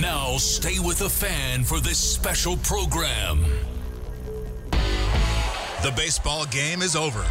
Now 0.00 0.36
stay 0.36 0.78
with 0.78 0.98
the 0.98 1.08
fan 1.10 1.64
for 1.64 1.80
this 1.80 1.98
special 1.98 2.56
program. 2.58 3.44
The 5.82 5.92
baseball 5.96 6.46
game 6.46 6.82
is 6.82 6.94
over. 6.94 7.18
And 7.18 7.26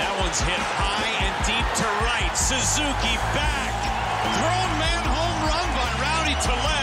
that 0.00 0.16
one's 0.20 0.40
hit 0.40 0.58
high 0.58 1.12
and 1.22 1.36
deep 1.46 1.66
to 1.78 1.86
right. 2.02 2.34
Suzuki 2.36 3.14
back. 3.34 3.74
Grown 4.38 4.78
man 4.78 5.04
home 5.06 5.38
run 5.46 5.68
by 5.76 5.88
Rowdy 6.02 6.34
Tellez. 6.42 6.77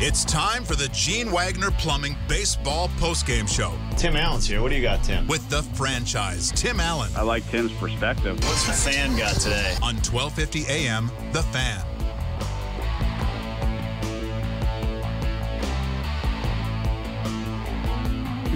It's 0.00 0.24
time 0.24 0.62
for 0.62 0.76
the 0.76 0.88
Gene 0.92 1.32
Wagner 1.32 1.72
Plumbing 1.72 2.16
Baseball 2.28 2.86
Postgame 3.00 3.48
Show 3.48 3.72
Tim 3.96 4.14
Allen's 4.14 4.46
here. 4.46 4.62
What 4.62 4.68
do 4.70 4.76
you 4.76 4.82
got, 4.82 5.02
Tim? 5.02 5.26
with 5.26 5.48
the 5.50 5.62
franchise 5.74 6.52
Tim 6.52 6.78
Allen 6.78 7.10
I 7.16 7.22
like 7.22 7.44
Tim's 7.50 7.72
perspective. 7.72 8.38
What's 8.44 8.64
the 8.64 8.72
fan 8.90 9.16
got 9.16 9.34
today? 9.34 9.74
on 9.82 9.96
1250 9.96 10.66
AM 10.68 11.10
The 11.32 11.42
Fan. 11.42 11.84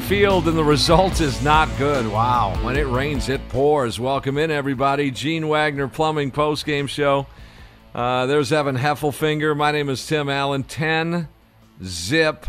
field 0.09 0.47
and 0.47 0.59
the 0.59 0.65
result 0.65 1.23
is 1.23 1.43
not 1.43 1.71
good. 1.79 2.07
Wow. 2.07 2.55
When 2.63 2.77
it 2.77 2.87
rains, 2.87 3.31
it 3.31 3.41
pours. 3.49 3.99
Welcome 3.99 4.37
in, 4.37 4.51
everybody. 4.51 5.11
Gene 5.11 5.49
Wagner 5.49 5.89
Plumbing 5.89 6.33
Post 6.33 6.67
Game 6.67 6.87
Show. 6.87 7.27
Uh, 7.95 8.27
there's 8.27 8.53
Evan 8.53 8.77
Heffelfinger. 8.77 9.57
My 9.57 9.71
name 9.71 9.89
is 9.89 10.07
Tim 10.07 10.29
Allen. 10.29 10.65
10 10.65 11.29
zip, 11.83 12.47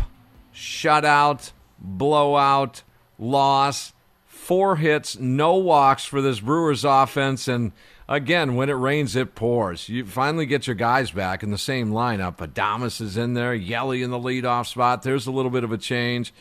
shutout, 0.54 1.52
blowout, 1.78 2.82
loss, 3.18 3.92
four 4.26 4.76
hits, 4.76 5.18
no 5.18 5.56
walks 5.56 6.04
for 6.04 6.20
this 6.20 6.40
Brewers 6.40 6.84
offense. 6.84 7.48
And 7.48 7.72
again, 8.08 8.56
when 8.56 8.68
it 8.68 8.74
rains, 8.74 9.16
it 9.16 9.34
pours. 9.34 9.88
You 9.88 10.04
finally 10.04 10.46
get 10.46 10.66
your 10.66 10.76
guys 10.76 11.10
back 11.10 11.42
in 11.42 11.50
the 11.50 11.58
same 11.58 11.90
lineup. 11.90 12.36
Adames 12.36 13.00
is 13.00 13.16
in 13.16 13.34
there, 13.34 13.54
Yelly 13.54 14.02
in 14.02 14.10
the 14.10 14.18
leadoff 14.18 14.66
spot. 14.66 15.02
There's 15.02 15.26
a 15.26 15.32
little 15.32 15.50
bit 15.50 15.64
of 15.64 15.72
a 15.72 15.78
change. 15.78 16.32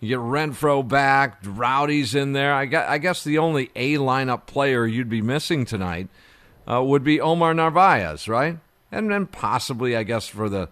You 0.00 0.08
get 0.08 0.18
Renfroe 0.18 0.86
back, 0.86 1.38
Rowdy's 1.42 2.14
in 2.14 2.34
there. 2.34 2.52
I, 2.52 2.66
guess 2.66 3.24
the 3.24 3.38
only 3.38 3.70
A 3.74 3.94
lineup 3.94 4.46
player 4.46 4.86
you'd 4.86 5.08
be 5.08 5.22
missing 5.22 5.64
tonight 5.64 6.08
uh, 6.70 6.82
would 6.82 7.02
be 7.02 7.18
Omar 7.18 7.54
Narvaez, 7.54 8.28
right? 8.28 8.58
And 8.92 9.10
then 9.10 9.26
possibly, 9.26 9.96
I 9.96 10.02
guess, 10.02 10.28
for 10.28 10.50
the 10.50 10.68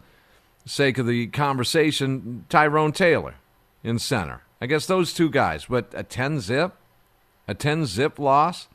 sake 0.65 0.98
of 0.98 1.07
the 1.07 1.27
conversation, 1.29 2.47
Tyrone 2.48 2.93
Taylor 2.93 3.34
in 3.83 3.98
center. 3.98 4.43
I 4.61 4.67
guess 4.67 4.87
those 4.87 5.12
two 5.12 5.31
guys. 5.31 5.67
But 5.67 5.93
a 5.95 6.03
10 6.03 6.41
zip? 6.41 6.75
A 7.47 7.55
10 7.55 7.87
zip 7.87 8.19
loss? 8.19 8.69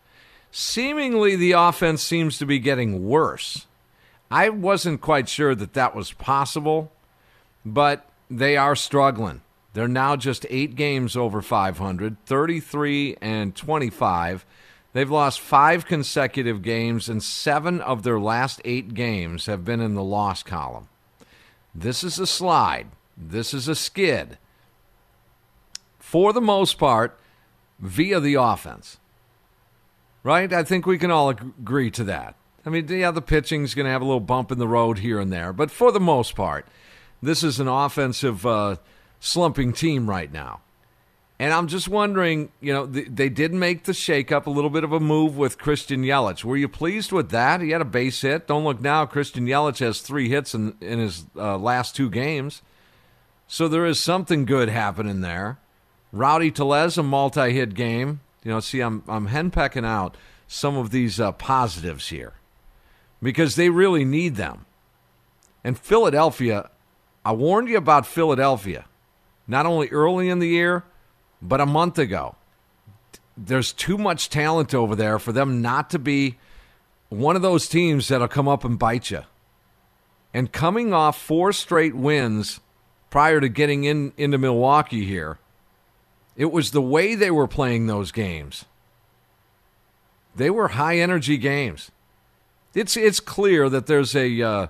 Seemingly, 0.51 1.35
the 1.35 1.53
offense 1.53 2.03
seems 2.03 2.37
to 2.39 2.45
be 2.45 2.59
getting 2.59 3.07
worse. 3.07 3.67
I 4.31 4.49
wasn't 4.49 5.01
quite 5.01 5.27
sure 5.27 5.55
that 5.55 5.73
that 5.73 5.95
was 5.95 6.11
possible, 6.13 6.91
but 7.65 8.07
they 8.29 8.57
are 8.57 8.75
struggling. 8.75 9.41
They're 9.73 9.87
now 9.87 10.15
just 10.15 10.45
eight 10.49 10.75
games 10.75 11.15
over 11.15 11.41
500, 11.41 12.17
33 12.25 13.17
and 13.21 13.55
25. 13.55 14.45
They've 14.93 15.09
lost 15.09 15.39
five 15.39 15.85
consecutive 15.85 16.63
games, 16.63 17.09
and 17.09 17.21
seven 17.21 17.79
of 17.81 18.01
their 18.01 18.19
last 18.19 18.59
eight 18.65 18.95
games 18.95 19.45
have 19.45 19.63
been 19.63 19.79
in 19.79 19.93
the 19.93 20.03
loss 20.03 20.41
column. 20.41 20.89
This 21.73 22.03
is 22.03 22.19
a 22.19 22.27
slide. 22.27 22.87
This 23.15 23.53
is 23.53 23.67
a 23.67 23.75
skid. 23.75 24.37
For 25.99 26.33
the 26.33 26.41
most 26.41 26.77
part, 26.77 27.19
via 27.79 28.19
the 28.19 28.35
offense. 28.35 28.97
Right? 30.23 30.51
I 30.51 30.63
think 30.63 30.85
we 30.85 30.97
can 30.97 31.11
all 31.11 31.29
agree 31.29 31.91
to 31.91 32.03
that. 32.05 32.35
I 32.65 32.69
mean, 32.69 32.87
yeah, 32.87 33.11
the 33.11 33.21
pitching's 33.21 33.73
going 33.73 33.85
to 33.85 33.91
have 33.91 34.01
a 34.01 34.05
little 34.05 34.19
bump 34.19 34.51
in 34.51 34.59
the 34.59 34.67
road 34.67 34.99
here 34.99 35.19
and 35.19 35.31
there, 35.31 35.53
but 35.53 35.71
for 35.71 35.91
the 35.91 35.99
most 35.99 36.35
part, 36.35 36.67
this 37.21 37.43
is 37.43 37.59
an 37.59 37.67
offensive 37.67 38.45
uh, 38.45 38.75
slumping 39.19 39.73
team 39.73 40.09
right 40.09 40.31
now. 40.31 40.61
And 41.41 41.53
I'm 41.53 41.67
just 41.67 41.87
wondering, 41.87 42.51
you 42.59 42.73
know, 42.73 42.85
th- 42.85 43.07
they 43.09 43.29
did 43.29 43.53
make 43.53 43.85
the 43.85 43.93
shakeup, 43.93 44.45
a 44.45 44.49
little 44.49 44.69
bit 44.69 44.83
of 44.83 44.91
a 44.91 44.99
move 44.99 45.37
with 45.37 45.57
Christian 45.57 46.03
Yelich. 46.03 46.43
Were 46.43 46.57
you 46.57 46.67
pleased 46.67 47.13
with 47.13 47.29
that? 47.29 47.61
He 47.61 47.69
had 47.69 47.79
a 47.79 47.85
base 47.85 48.21
hit. 48.21 48.45
Don't 48.45 48.65
look 48.65 48.81
now. 48.81 49.05
Christian 49.05 49.47
Yelich 49.47 49.79
has 49.79 50.01
three 50.01 50.27
hits 50.27 50.53
in, 50.53 50.75
in 50.81 50.99
his 50.99 51.25
uh, 51.37 51.57
last 51.57 51.95
two 51.95 52.09
games. 52.09 52.61
So 53.47 53.69
there 53.69 53.85
is 53.85 53.99
something 54.01 54.43
good 54.43 54.67
happening 54.67 55.21
there. 55.21 55.59
Rowdy 56.11 56.51
Tellez, 56.51 56.97
a 56.97 57.03
multi 57.03 57.53
hit 57.53 57.73
game. 57.73 58.19
You 58.43 58.51
know, 58.51 58.59
see, 58.59 58.81
I'm, 58.81 59.03
I'm 59.07 59.29
henpecking 59.29 59.85
out 59.85 60.17
some 60.45 60.75
of 60.75 60.91
these 60.91 61.21
uh, 61.21 61.31
positives 61.31 62.09
here 62.09 62.33
because 63.21 63.55
they 63.55 63.69
really 63.69 64.03
need 64.03 64.35
them. 64.35 64.65
And 65.63 65.79
Philadelphia, 65.79 66.69
I 67.23 67.31
warned 67.31 67.69
you 67.69 67.77
about 67.77 68.05
Philadelphia, 68.05 68.85
not 69.47 69.65
only 69.65 69.87
early 69.89 70.29
in 70.29 70.39
the 70.39 70.47
year, 70.47 70.83
but 71.41 71.61
a 71.61 71.65
month 71.65 71.97
ago. 71.97 72.35
There's 73.37 73.71
too 73.71 73.97
much 73.97 74.29
talent 74.29 74.73
over 74.73 74.95
there 74.95 75.17
for 75.19 75.31
them 75.31 75.61
not 75.61 75.89
to 75.91 75.99
be 75.99 76.37
one 77.09 77.35
of 77.35 77.41
those 77.41 77.67
teams 77.67 78.07
that'll 78.07 78.27
come 78.27 78.47
up 78.47 78.63
and 78.63 78.77
bite 78.77 79.11
you. 79.11 79.23
And 80.33 80.51
coming 80.51 80.93
off 80.93 81.19
four 81.19 81.53
straight 81.53 81.95
wins 81.95 82.59
prior 83.09 83.39
to 83.39 83.49
getting 83.49 83.83
in 83.83 84.13
into 84.17 84.37
Milwaukee 84.37 85.05
here, 85.05 85.39
it 86.35 86.51
was 86.51 86.71
the 86.71 86.81
way 86.81 87.15
they 87.15 87.31
were 87.31 87.47
playing 87.47 87.87
those 87.87 88.11
games. 88.11 88.65
They 90.35 90.49
were 90.49 90.69
high 90.69 90.99
energy 90.99 91.37
games. 91.37 91.91
It's 92.73 92.95
it's 92.95 93.19
clear 93.19 93.69
that 93.69 93.87
there's 93.87 94.15
a, 94.15 94.41
uh, 94.41 94.67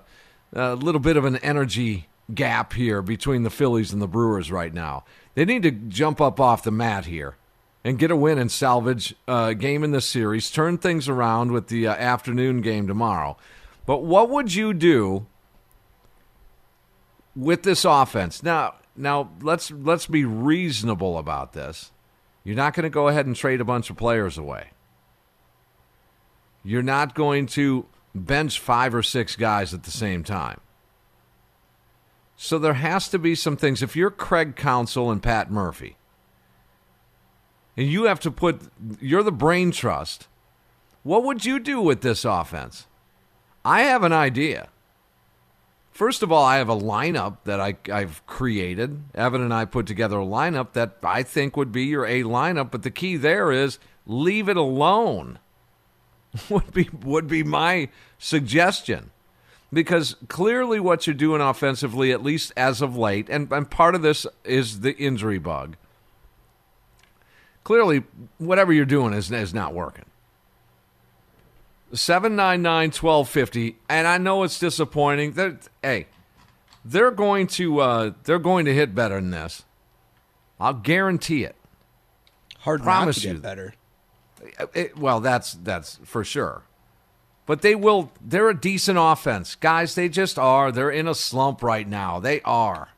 a 0.54 0.76
little 0.76 1.02
bit 1.02 1.18
of 1.18 1.26
an 1.26 1.38
energy 1.38 2.09
gap 2.34 2.74
here 2.74 3.02
between 3.02 3.44
the 3.44 3.50
Phillies 3.50 3.94
and 3.94 4.02
the 4.02 4.08
Brewers 4.08 4.52
right 4.52 4.74
now. 4.74 5.04
They 5.36 5.46
need 5.46 5.64
to 5.64 5.72
jump 5.72 6.20
up 6.22 6.40
off 6.40 6.64
the 6.64 6.72
mat 6.72 7.06
here 7.06 7.38
and 7.84 7.98
get 7.98 8.12
a 8.12 8.16
win 8.16 8.38
and 8.38 8.52
salvage 8.52 9.16
a 9.28 9.56
game 9.56 9.84
in 9.84 9.92
this 9.92 10.06
series. 10.06 10.52
Turn 10.52 10.78
things 10.78 11.08
around 11.08 11.52
with 11.52 11.68
the 11.68 11.88
uh, 11.88 11.94
afternoon 11.94 12.62
game 12.62 12.88
tomorrow. 12.88 13.38
But 13.86 14.04
what 14.04 14.30
would 14.30 14.54
you 14.54 14.74
do 14.74 15.26
with 17.36 17.64
this 17.64 17.86
offense? 17.86 18.44
Now, 18.44 18.76
now 18.96 19.32
let's 19.42 19.72
let's 19.72 20.06
be 20.06 20.26
reasonable 20.26 21.18
about 21.18 21.54
this. 21.54 21.92
You're 22.44 22.56
not 22.56 22.74
going 22.74 22.84
to 22.84 22.90
go 22.90 23.08
ahead 23.08 23.26
and 23.26 23.36
trade 23.36 23.62
a 23.62 23.66
bunch 23.66 23.90
of 23.90 23.98
players 23.98 24.38
away. 24.38 24.72
You're 26.64 26.84
not 26.84 27.16
going 27.16 27.46
to 27.48 27.86
bench 28.14 28.60
five 28.60 28.94
or 28.94 29.04
six 29.04 29.36
guys 29.36 29.74
at 29.74 29.84
the 29.84 29.92
same 29.92 30.24
time. 30.24 30.60
So 32.42 32.58
there 32.58 32.76
has 32.76 33.10
to 33.10 33.20
be 33.20 33.36
some 33.36 33.58
things. 33.58 33.84
If 33.84 33.98
you're 33.98 34.10
Craig 34.10 34.56
Counsell 34.56 35.12
and 35.12 35.22
Pat 35.22 35.52
Murphy, 35.52 35.98
and 37.76 37.86
you 37.86 38.06
have 38.06 38.22
to 38.22 38.32
put, 38.32 38.62
you're 39.02 39.24
the 39.24 39.32
brain 39.34 39.72
trust, 39.72 40.30
what 41.04 41.26
would 41.26 41.44
you 41.44 41.60
do 41.60 41.82
with 41.82 42.00
this 42.00 42.24
offense? 42.24 42.88
I 43.66 43.82
have 43.82 44.04
an 44.04 44.14
idea. 44.14 44.70
First 45.92 46.24
of 46.24 46.32
all, 46.32 46.46
I 46.46 46.56
have 46.60 46.70
a 46.70 46.78
lineup 46.78 47.40
that 47.44 47.60
I, 47.60 47.76
I've 47.92 48.26
created. 48.26 49.04
Evan 49.14 49.42
and 49.42 49.54
I 49.54 49.66
put 49.66 49.86
together 49.86 50.20
a 50.20 50.26
lineup 50.26 50.72
that 50.72 50.96
I 51.04 51.24
think 51.24 51.58
would 51.58 51.74
be 51.74 51.88
your 51.88 52.06
A 52.06 52.24
lineup, 52.24 52.72
but 52.72 52.84
the 52.84 52.90
key 52.90 53.18
there 53.18 53.52
is 53.52 53.80
leave 54.06 54.48
it 54.48 54.56
alone. 54.56 55.40
would 56.50 56.72
be 56.72 56.90
would 57.04 57.28
be 57.28 57.44
my 57.44 57.90
suggestion 58.18 59.12
because 59.72 60.16
clearly 60.28 60.80
what 60.80 61.06
you're 61.08 61.14
doing 61.14 61.42
offensively, 61.42 62.12
at 62.12 62.24
least 62.24 62.52
as 62.58 62.82
of 62.82 62.96
late, 62.98 63.30
and, 63.30 63.52
and 63.52 63.70
part 63.70 63.96
of 63.96 64.02
this 64.02 64.26
is 64.44 64.82
the 64.82 64.96
injury 64.98 65.38
bug. 65.40 65.76
Clearly, 67.64 68.04
whatever 68.38 68.74
you're 68.74 68.86
doing 68.86 69.14
is, 69.14 69.32
is 69.32 69.54
not 69.54 69.74
working. 69.74 70.06
799 71.94 72.90
1250 72.92 73.78
and 73.90 74.08
I 74.08 74.18
know 74.18 74.44
it's 74.44 74.60
disappointing. 74.60 75.34
They're, 75.34 75.60
hey, 75.82 76.06
they're 76.86 77.12
going 77.12 77.48
to 77.48 77.80
uh, 77.80 78.12
they're 78.24 78.38
going 78.40 78.66
to 78.66 78.74
hit 78.74 78.94
better 78.94 79.16
than 79.16 79.32
this. 79.32 79.64
I'll 80.60 80.74
guarantee 80.74 81.44
it. 81.46 81.56
Hard 82.60 82.84
Promise 82.84 83.18
not 83.18 83.22
to 83.22 83.28
get 83.28 83.36
you. 83.36 83.42
better. 83.42 83.74
It- 84.74 84.98
well, 84.98 85.20
that's 85.20 85.54
that's 85.54 86.00
for 86.04 86.24
sure. 86.24 86.64
But 87.50 87.64
they 87.64 87.74
will. 87.74 88.12
They're 88.22 88.50
a 88.50 88.56
decent 88.56 89.00
offense, 89.02 89.56
guys. 89.56 89.96
They 89.96 90.08
just 90.08 90.38
are. 90.38 90.72
They're 90.72 90.92
in 90.92 91.08
a 91.08 91.16
slump 91.16 91.64
right 91.64 91.88
now. 91.88 92.20
They 92.20 92.42
are. 92.42 92.90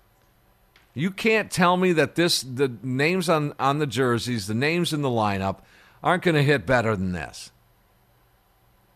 You 0.94 1.10
can't 1.10 1.50
tell 1.50 1.78
me 1.78 1.94
that 1.94 2.16
this 2.16 2.42
the 2.42 2.70
names 2.84 3.30
on 3.30 3.54
on 3.58 3.80
the 3.80 3.88
jerseys, 3.88 4.48
the 4.48 4.54
names 4.54 4.92
in 4.92 5.04
the 5.04 5.10
lineup, 5.10 5.60
aren't 6.04 6.24
going 6.24 6.36
to 6.36 6.44
hit 6.44 6.66
better 6.66 6.98
than 6.98 7.14
this. 7.14 7.54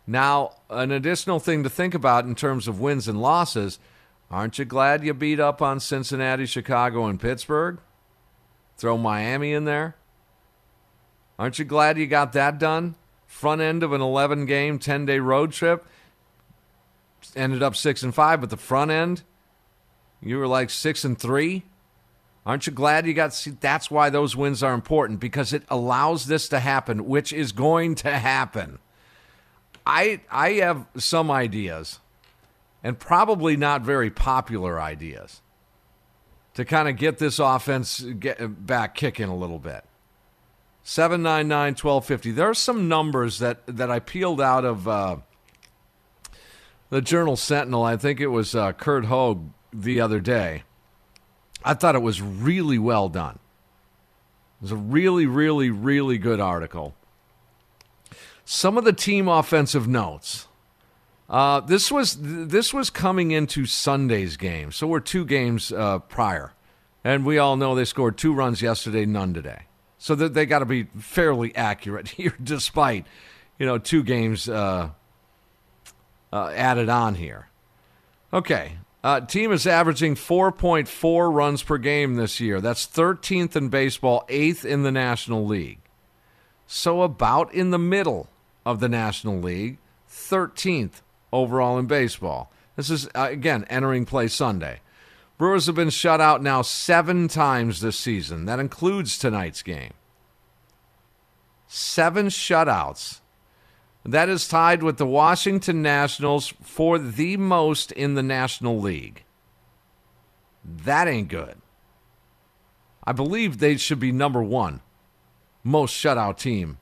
Now, 0.06 0.58
an 0.70 0.92
additional 0.92 1.40
thing 1.40 1.64
to 1.64 1.70
think 1.70 1.94
about 1.94 2.26
in 2.26 2.36
terms 2.36 2.68
of 2.68 2.82
wins 2.82 3.08
and 3.08 3.22
losses, 3.22 3.80
aren't 4.30 4.60
you 4.60 4.66
glad 4.66 5.06
you 5.06 5.14
beat 5.14 5.40
up 5.40 5.62
on 5.62 5.80
Cincinnati, 5.80 6.48
Chicago, 6.48 7.06
and 7.06 7.18
Pittsburgh? 7.18 7.80
Throw 8.76 8.98
Miami 8.98 9.54
in 9.54 9.64
there. 9.64 9.96
Aren't 11.40 11.60
you 11.60 11.64
glad 11.64 11.98
you 11.98 12.08
got 12.08 12.34
that 12.34 12.60
done? 12.60 12.96
Front 13.36 13.60
end 13.60 13.84
of 13.84 13.92
an 13.92 14.00
11 14.00 14.46
game, 14.46 14.80
10 14.80 15.06
day 15.06 15.20
road 15.20 15.52
trip. 15.52 15.86
Ended 17.36 17.62
up 17.62 17.76
6 17.76 18.02
and 18.02 18.16
5, 18.16 18.40
but 18.40 18.50
the 18.50 18.56
front 18.56 18.92
end, 18.92 19.24
you 20.22 20.38
were 20.38 20.48
like 20.48 20.70
6 20.70 21.04
and 21.04 21.20
3. 21.20 21.64
Aren't 22.46 22.66
you 22.66 22.72
glad 22.72 23.06
you 23.06 23.14
got 23.14 23.34
see 23.34 23.52
that's 23.52 23.92
why 23.92 24.10
those 24.10 24.38
wins 24.38 24.64
are 24.64 24.74
important 24.74 25.20
because 25.20 25.52
it 25.52 25.64
allows 25.68 26.28
this 26.28 26.48
to 26.48 26.62
happen, 26.62 27.08
which 27.08 27.34
is 27.34 27.52
going 27.52 27.96
to 27.96 28.12
happen. 28.12 28.80
I 29.86 30.22
I 30.32 30.52
have 30.52 30.86
some 30.96 31.30
ideas 31.30 32.00
and 32.86 32.98
probably 32.98 33.58
not 33.58 33.82
very 33.82 34.12
popular 34.12 34.80
ideas 34.80 35.42
to 36.54 36.64
kind 36.64 36.88
of 36.88 36.96
get 36.96 37.18
this 37.18 37.38
offense 37.38 38.00
get 38.00 38.66
back 38.66 38.96
kicking 38.96 39.28
a 39.28 39.36
little 39.36 39.60
bit. 39.60 39.84
799 40.88 41.72
1250. 41.72 42.32
There 42.32 42.48
are 42.48 42.54
some 42.54 42.88
numbers 42.88 43.40
that, 43.40 43.66
that 43.66 43.90
I 43.90 43.98
peeled 43.98 44.40
out 44.40 44.64
of 44.64 44.88
uh, 44.88 45.18
the 46.92 47.02
Journal 47.02 47.36
Sentinel. 47.36 47.84
I 47.84 47.98
think 47.98 48.20
it 48.20 48.28
was 48.28 48.54
uh, 48.54 48.72
Curt 48.74 49.06
Hogg 49.06 49.50
the 49.74 50.00
other 50.00 50.20
day. 50.20 50.62
I 51.64 51.74
thought 51.74 51.96
it 51.96 52.04
was 52.04 52.22
really 52.22 52.78
well 52.78 53.10
done. 53.10 53.40
It 54.60 54.62
was 54.62 54.72
a 54.74 54.76
really, 54.76 55.26
really, 55.26 55.72
really 55.72 56.20
good 56.20 56.40
article. 56.40 56.94
Some 58.46 58.78
of 58.78 58.84
the 58.84 58.94
team 58.94 59.28
offensive 59.28 59.88
notes. 59.88 60.48
Uh, 61.28 61.62
this 61.62 61.92
was 61.92 62.16
this 62.22 62.72
was 62.72 62.92
coming 62.92 63.32
into 63.32 63.66
Sunday's 63.66 64.38
game, 64.38 64.72
so 64.72 64.86
we're 64.86 65.00
two 65.00 65.26
games 65.26 65.72
uh, 65.72 65.98
prior, 65.98 66.54
and 67.04 67.26
we 67.26 67.40
all 67.40 67.58
know 67.58 67.74
they 67.74 67.86
scored 67.86 68.20
two 68.20 68.36
runs 68.36 68.62
yesterday, 68.62 69.08
none 69.08 69.34
today. 69.34 69.64
So 70.06 70.14
they 70.14 70.46
got 70.46 70.60
to 70.60 70.66
be 70.66 70.84
fairly 71.00 71.56
accurate 71.56 72.08
here, 72.10 72.36
despite 72.44 73.08
you 73.58 73.66
know 73.66 73.80
two 73.80 74.04
games 74.04 74.48
uh, 74.48 74.90
uh, 76.32 76.48
added 76.50 76.90
on 76.90 77.16
here. 77.16 77.48
Okay, 78.32 78.78
uh, 79.04 79.22
team 79.22 79.52
is 79.52 79.66
averaging 79.66 80.14
4.4 80.14 81.34
runs 81.34 81.64
per 81.64 81.80
game 81.80 82.18
this 82.18 82.40
year. 82.40 82.62
That's 82.62 82.86
13th 82.86 83.56
in 83.56 83.70
baseball, 83.70 84.26
eighth 84.30 84.64
in 84.64 84.84
the 84.84 84.92
National 84.92 85.44
League. 85.44 85.80
So 86.68 87.02
about 87.02 87.52
in 87.52 87.72
the 87.72 87.80
middle 87.80 88.30
of 88.64 88.82
the 88.82 88.90
National 88.90 89.40
League, 89.40 89.80
13th 90.08 91.02
overall 91.34 91.80
in 91.80 91.88
baseball. 91.88 92.52
This 92.76 92.92
is, 92.92 93.08
uh, 93.16 93.30
again, 93.32 93.66
entering 93.72 94.06
play 94.06 94.28
Sunday. 94.28 94.82
Brewers 95.38 95.66
have 95.66 95.76
been 95.76 95.90
shut 95.90 96.22
out 96.22 96.42
now 96.42 96.62
seven 96.62 97.28
times 97.28 97.82
this 97.82 97.98
season. 97.98 98.46
That 98.46 98.60
includes 98.60 99.18
tonight's 99.18 99.62
game. 99.62 99.94
Seven 101.68 102.28
shutouts. 102.28 103.20
That 104.06 104.30
is 104.30 104.48
tied 104.48 104.84
with 104.84 104.98
the 104.98 105.06
Washington 105.06 105.82
Nationals 105.82 106.54
for 106.62 107.00
the 107.00 107.38
most 107.38 107.92
in 107.92 108.14
the 108.14 108.24
National 108.24 108.80
League. 108.80 109.24
That 110.64 111.08
ain't 111.08 111.28
good. 111.28 111.58
I 113.04 113.12
believe 113.12 113.58
they 113.58 113.78
should 113.78 114.00
be 114.00 114.12
number 114.12 114.42
one 114.42 114.82
most 115.64 115.96
shutout 115.96 116.38
team 116.38 116.78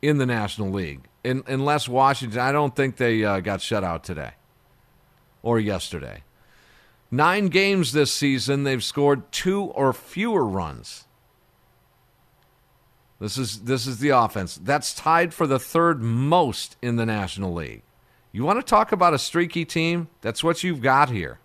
in 0.00 0.18
the 0.18 0.26
National 0.26 0.70
League. 0.70 1.08
In, 1.24 1.42
unless 1.46 1.88
Washington, 1.88 2.38
I 2.38 2.52
don't 2.52 2.76
think 2.76 2.96
they 2.96 3.24
uh, 3.24 3.40
got 3.40 3.62
shut 3.62 3.82
out 3.82 4.04
today 4.04 4.32
or 5.42 5.58
yesterday. 5.58 6.22
Nine 7.10 7.48
games 7.48 7.92
this 7.92 8.12
season, 8.12 8.64
they've 8.64 8.82
scored 8.82 9.30
two 9.30 9.62
or 9.62 9.92
fewer 9.92 10.44
runs. 10.44 11.04
This 13.20 13.38
is 13.38 13.62
this 13.62 13.86
is 13.86 14.00
the 14.00 14.10
offense. 14.10 14.56
That's 14.56 14.92
tied 14.92 15.32
for 15.32 15.46
the 15.46 15.58
third 15.58 16.02
most 16.02 16.76
in 16.82 16.96
the 16.96 17.06
National 17.06 17.54
League. 17.54 17.82
You 18.32 18.44
want 18.44 18.58
to 18.58 18.68
talk 18.68 18.90
about 18.90 19.14
a 19.14 19.18
streaky 19.18 19.64
team? 19.64 20.08
That's 20.20 20.42
what 20.42 20.64
you've 20.64 20.82
got 20.82 21.08
here. 21.08 21.38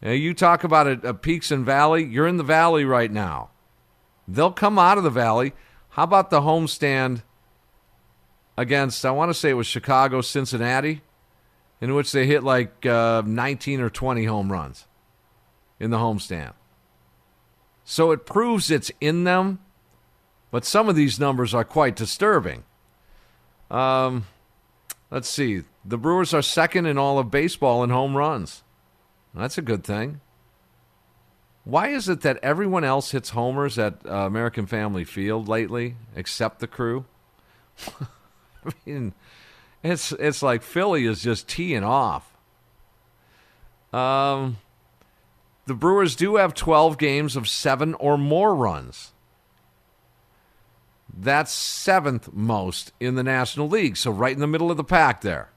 Now, 0.00 0.12
you 0.12 0.32
talk 0.32 0.64
about 0.64 0.86
a, 0.86 1.08
a 1.08 1.14
peaks 1.14 1.50
and 1.50 1.64
valley. 1.64 2.04
You're 2.04 2.28
in 2.28 2.36
the 2.36 2.44
valley 2.44 2.84
right 2.84 3.10
now. 3.10 3.50
They'll 4.28 4.52
come 4.52 4.78
out 4.78 4.98
of 4.98 5.04
the 5.04 5.10
valley. 5.10 5.54
How 5.90 6.04
about 6.04 6.30
the 6.30 6.42
homestand 6.42 7.22
against? 8.56 9.04
I 9.04 9.10
want 9.10 9.30
to 9.30 9.34
say 9.34 9.50
it 9.50 9.54
was 9.54 9.66
Chicago, 9.66 10.20
Cincinnati, 10.20 11.02
in 11.84 11.94
which 11.94 12.12
they 12.12 12.26
hit 12.26 12.42
like 12.42 12.86
uh, 12.86 13.22
19 13.24 13.80
or 13.80 13.90
20 13.90 14.24
home 14.24 14.50
runs 14.50 14.86
in 15.78 15.90
the 15.90 15.98
homestand. 15.98 16.52
So 17.84 18.10
it 18.12 18.24
proves 18.24 18.70
it's 18.70 18.90
in 19.00 19.24
them 19.24 19.58
but 20.54 20.64
some 20.64 20.88
of 20.88 20.94
these 20.94 21.18
numbers 21.18 21.52
are 21.52 21.64
quite 21.64 21.96
disturbing. 21.96 22.62
Um, 23.72 24.24
let's 25.10 25.28
see. 25.28 25.64
The 25.84 25.98
Brewers 25.98 26.32
are 26.32 26.42
second 26.42 26.86
in 26.86 26.96
all 26.96 27.18
of 27.18 27.28
baseball 27.28 27.82
in 27.82 27.90
home 27.90 28.16
runs. 28.16 28.62
That's 29.34 29.58
a 29.58 29.62
good 29.62 29.82
thing. 29.82 30.20
Why 31.64 31.88
is 31.88 32.08
it 32.08 32.20
that 32.20 32.38
everyone 32.40 32.84
else 32.84 33.10
hits 33.10 33.30
homers 33.30 33.80
at 33.80 34.06
uh, 34.06 34.10
American 34.10 34.66
Family 34.66 35.02
Field 35.02 35.48
lately, 35.48 35.96
except 36.14 36.60
the 36.60 36.68
crew? 36.68 37.04
I 38.64 38.70
mean, 38.86 39.12
it's 39.84 40.12
it's 40.12 40.42
like 40.42 40.62
Philly 40.62 41.04
is 41.04 41.22
just 41.22 41.46
teeing 41.46 41.84
off. 41.84 42.34
Um, 43.92 44.56
the 45.66 45.74
Brewers 45.74 46.16
do 46.16 46.36
have 46.36 46.54
12 46.54 46.98
games 46.98 47.36
of 47.36 47.48
seven 47.48 47.94
or 47.94 48.18
more 48.18 48.54
runs. 48.54 49.12
That's 51.16 51.52
seventh 51.52 52.32
most 52.32 52.92
in 52.98 53.14
the 53.14 53.22
National 53.22 53.68
League. 53.68 53.96
So 53.96 54.10
right 54.10 54.32
in 54.32 54.40
the 54.40 54.48
middle 54.48 54.70
of 54.70 54.76
the 54.76 54.82
pack 54.82 55.20
there. 55.20 55.50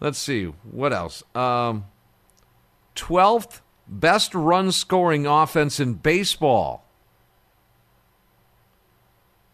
Let's 0.00 0.18
see. 0.18 0.44
What 0.44 0.92
else? 0.92 1.22
Um, 1.34 1.86
12th 2.94 3.60
best 3.86 4.34
run 4.34 4.72
scoring 4.72 5.26
offense 5.26 5.80
in 5.80 5.94
baseball. 5.94 6.84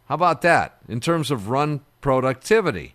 How 0.07 0.15
about 0.15 0.43
that 0.43 0.79
in 0.89 1.01
terms 1.01 1.31
of 1.31 1.49
run 1.49 1.81
productivity? 2.03 2.95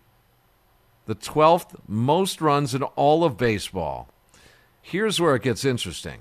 The 1.06 1.16
12th 1.16 1.80
most 1.88 2.40
runs 2.40 2.74
in 2.74 2.84
all 2.84 3.24
of 3.24 3.36
baseball. 3.36 4.08
Here's 4.80 5.20
where 5.20 5.34
it 5.34 5.42
gets 5.42 5.64
interesting. 5.64 6.20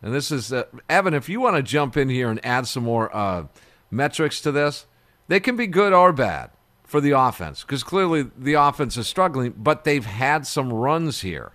And 0.00 0.14
this 0.14 0.30
is, 0.30 0.52
uh, 0.52 0.64
Evan, 0.88 1.12
if 1.12 1.28
you 1.28 1.40
want 1.40 1.56
to 1.56 1.62
jump 1.62 1.96
in 1.96 2.08
here 2.08 2.30
and 2.30 2.44
add 2.44 2.66
some 2.66 2.84
more 2.84 3.14
uh, 3.14 3.46
metrics 3.90 4.40
to 4.42 4.52
this, 4.52 4.86
they 5.28 5.40
can 5.40 5.56
be 5.56 5.66
good 5.66 5.92
or 5.92 6.12
bad 6.12 6.50
for 6.84 7.00
the 7.00 7.10
offense 7.10 7.62
because 7.62 7.82
clearly 7.82 8.30
the 8.38 8.54
offense 8.54 8.96
is 8.96 9.06
struggling, 9.08 9.54
but 9.56 9.84
they've 9.84 10.06
had 10.06 10.46
some 10.46 10.72
runs 10.72 11.22
here. 11.22 11.52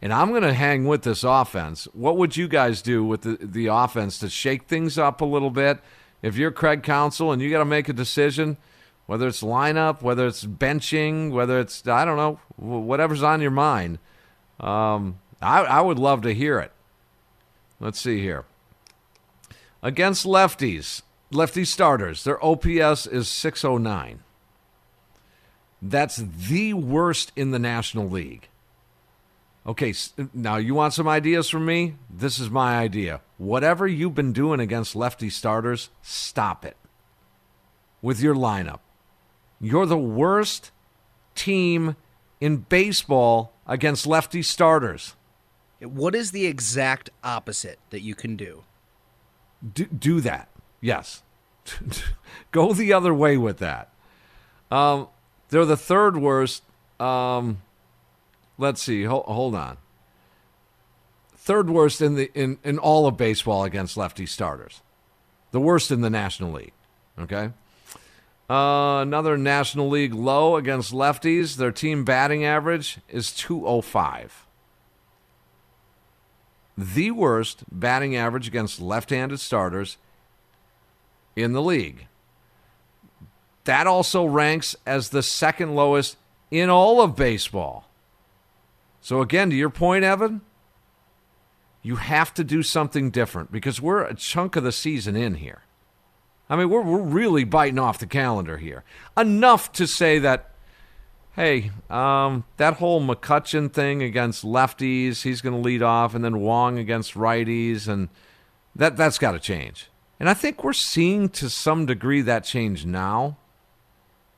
And 0.00 0.12
I'm 0.12 0.30
going 0.30 0.42
to 0.42 0.54
hang 0.54 0.86
with 0.86 1.02
this 1.02 1.24
offense. 1.24 1.88
What 1.92 2.16
would 2.16 2.36
you 2.36 2.46
guys 2.46 2.82
do 2.82 3.04
with 3.04 3.22
the, 3.22 3.38
the 3.40 3.66
offense 3.66 4.18
to 4.20 4.30
shake 4.30 4.68
things 4.68 4.96
up 4.96 5.20
a 5.20 5.24
little 5.24 5.50
bit? 5.50 5.80
If 6.22 6.36
you're 6.36 6.52
Craig 6.52 6.84
Counsell 6.84 7.32
and 7.32 7.42
you 7.42 7.50
got 7.50 7.58
to 7.58 7.64
make 7.64 7.88
a 7.88 7.92
decision, 7.92 8.56
whether 9.08 9.26
it's 9.26 9.42
lineup, 9.42 10.02
whether 10.02 10.26
it's 10.26 10.44
benching, 10.44 11.30
whether 11.30 11.58
it's, 11.58 11.88
I 11.88 12.04
don't 12.04 12.18
know, 12.18 12.40
whatever's 12.56 13.22
on 13.22 13.40
your 13.40 13.50
mind, 13.50 13.98
um, 14.60 15.18
I, 15.40 15.62
I 15.62 15.80
would 15.80 15.98
love 15.98 16.20
to 16.22 16.34
hear 16.34 16.58
it. 16.58 16.72
Let's 17.80 17.98
see 17.98 18.20
here. 18.20 18.44
Against 19.82 20.26
lefties, 20.26 21.00
lefty 21.30 21.64
starters, 21.64 22.22
their 22.24 22.44
OPS 22.44 23.06
is 23.06 23.28
609. 23.28 24.20
That's 25.80 26.16
the 26.16 26.74
worst 26.74 27.32
in 27.34 27.50
the 27.50 27.58
National 27.58 28.10
League. 28.10 28.48
Okay, 29.66 29.94
now 30.34 30.56
you 30.56 30.74
want 30.74 30.92
some 30.92 31.08
ideas 31.08 31.48
from 31.48 31.64
me? 31.64 31.94
This 32.10 32.38
is 32.38 32.50
my 32.50 32.76
idea. 32.76 33.22
Whatever 33.38 33.86
you've 33.86 34.14
been 34.14 34.34
doing 34.34 34.60
against 34.60 34.94
lefty 34.94 35.30
starters, 35.30 35.88
stop 36.02 36.62
it 36.66 36.76
with 38.02 38.20
your 38.20 38.34
lineup. 38.34 38.80
You're 39.60 39.86
the 39.86 39.98
worst 39.98 40.70
team 41.34 41.96
in 42.40 42.58
baseball 42.58 43.52
against 43.66 44.06
lefty 44.06 44.42
starters. 44.42 45.14
What 45.80 46.14
is 46.14 46.32
the 46.32 46.46
exact 46.46 47.10
opposite 47.22 47.78
that 47.90 48.00
you 48.00 48.14
can 48.14 48.36
do? 48.36 48.64
Do, 49.74 49.86
do 49.86 50.20
that. 50.20 50.48
Yes. 50.80 51.22
Go 52.52 52.72
the 52.72 52.92
other 52.92 53.14
way 53.14 53.36
with 53.36 53.58
that. 53.58 53.92
Um, 54.70 55.08
they're 55.50 55.64
the 55.64 55.76
third 55.76 56.16
worst. 56.16 56.62
Um, 57.00 57.62
let's 58.56 58.82
see. 58.82 59.04
Hold, 59.04 59.24
hold 59.26 59.54
on. 59.54 59.78
Third 61.36 61.70
worst 61.70 62.02
in 62.02 62.14
the 62.14 62.30
in, 62.34 62.58
in 62.62 62.78
all 62.78 63.06
of 63.06 63.16
baseball 63.16 63.64
against 63.64 63.96
lefty 63.96 64.26
starters. 64.26 64.82
The 65.50 65.60
worst 65.60 65.90
in 65.90 66.02
the 66.02 66.10
National 66.10 66.52
League. 66.52 66.74
Okay. 67.18 67.50
Uh, 68.48 69.00
another 69.02 69.36
National 69.36 69.88
League 69.88 70.14
low 70.14 70.56
against 70.56 70.92
lefties. 70.92 71.56
Their 71.56 71.72
team 71.72 72.04
batting 72.04 72.44
average 72.44 72.98
is 73.08 73.30
205. 73.32 74.46
The 76.78 77.10
worst 77.10 77.64
batting 77.70 78.16
average 78.16 78.48
against 78.48 78.80
left 78.80 79.10
handed 79.10 79.40
starters 79.40 79.98
in 81.36 81.52
the 81.52 81.60
league. 81.60 82.06
That 83.64 83.86
also 83.86 84.24
ranks 84.24 84.74
as 84.86 85.10
the 85.10 85.22
second 85.22 85.74
lowest 85.74 86.16
in 86.50 86.70
all 86.70 87.02
of 87.02 87.16
baseball. 87.16 87.90
So, 89.02 89.20
again, 89.20 89.50
to 89.50 89.56
your 89.56 89.70
point, 89.70 90.04
Evan, 90.04 90.40
you 91.82 91.96
have 91.96 92.32
to 92.34 92.44
do 92.44 92.62
something 92.62 93.10
different 93.10 93.52
because 93.52 93.80
we're 93.80 94.02
a 94.02 94.14
chunk 94.14 94.56
of 94.56 94.64
the 94.64 94.72
season 94.72 95.16
in 95.16 95.34
here. 95.34 95.62
I 96.50 96.56
mean, 96.56 96.70
we're, 96.70 96.82
we're 96.82 97.02
really 97.02 97.44
biting 97.44 97.78
off 97.78 97.98
the 97.98 98.06
calendar 98.06 98.56
here. 98.56 98.84
Enough 99.16 99.72
to 99.72 99.86
say 99.86 100.18
that, 100.20 100.50
hey, 101.36 101.70
um, 101.90 102.44
that 102.56 102.74
whole 102.74 103.02
McCutchen 103.02 103.72
thing 103.72 104.02
against 104.02 104.44
lefties, 104.44 105.22
he's 105.22 105.40
going 105.40 105.54
to 105.54 105.60
lead 105.60 105.82
off, 105.82 106.14
and 106.14 106.24
then 106.24 106.40
Wong 106.40 106.78
against 106.78 107.14
righties, 107.14 107.86
and 107.86 108.08
that, 108.74 108.96
that's 108.96 109.18
got 109.18 109.32
to 109.32 109.38
change. 109.38 109.90
And 110.18 110.28
I 110.28 110.34
think 110.34 110.64
we're 110.64 110.72
seeing 110.72 111.28
to 111.30 111.50
some 111.50 111.86
degree 111.86 112.22
that 112.22 112.44
change 112.44 112.86
now. 112.86 113.36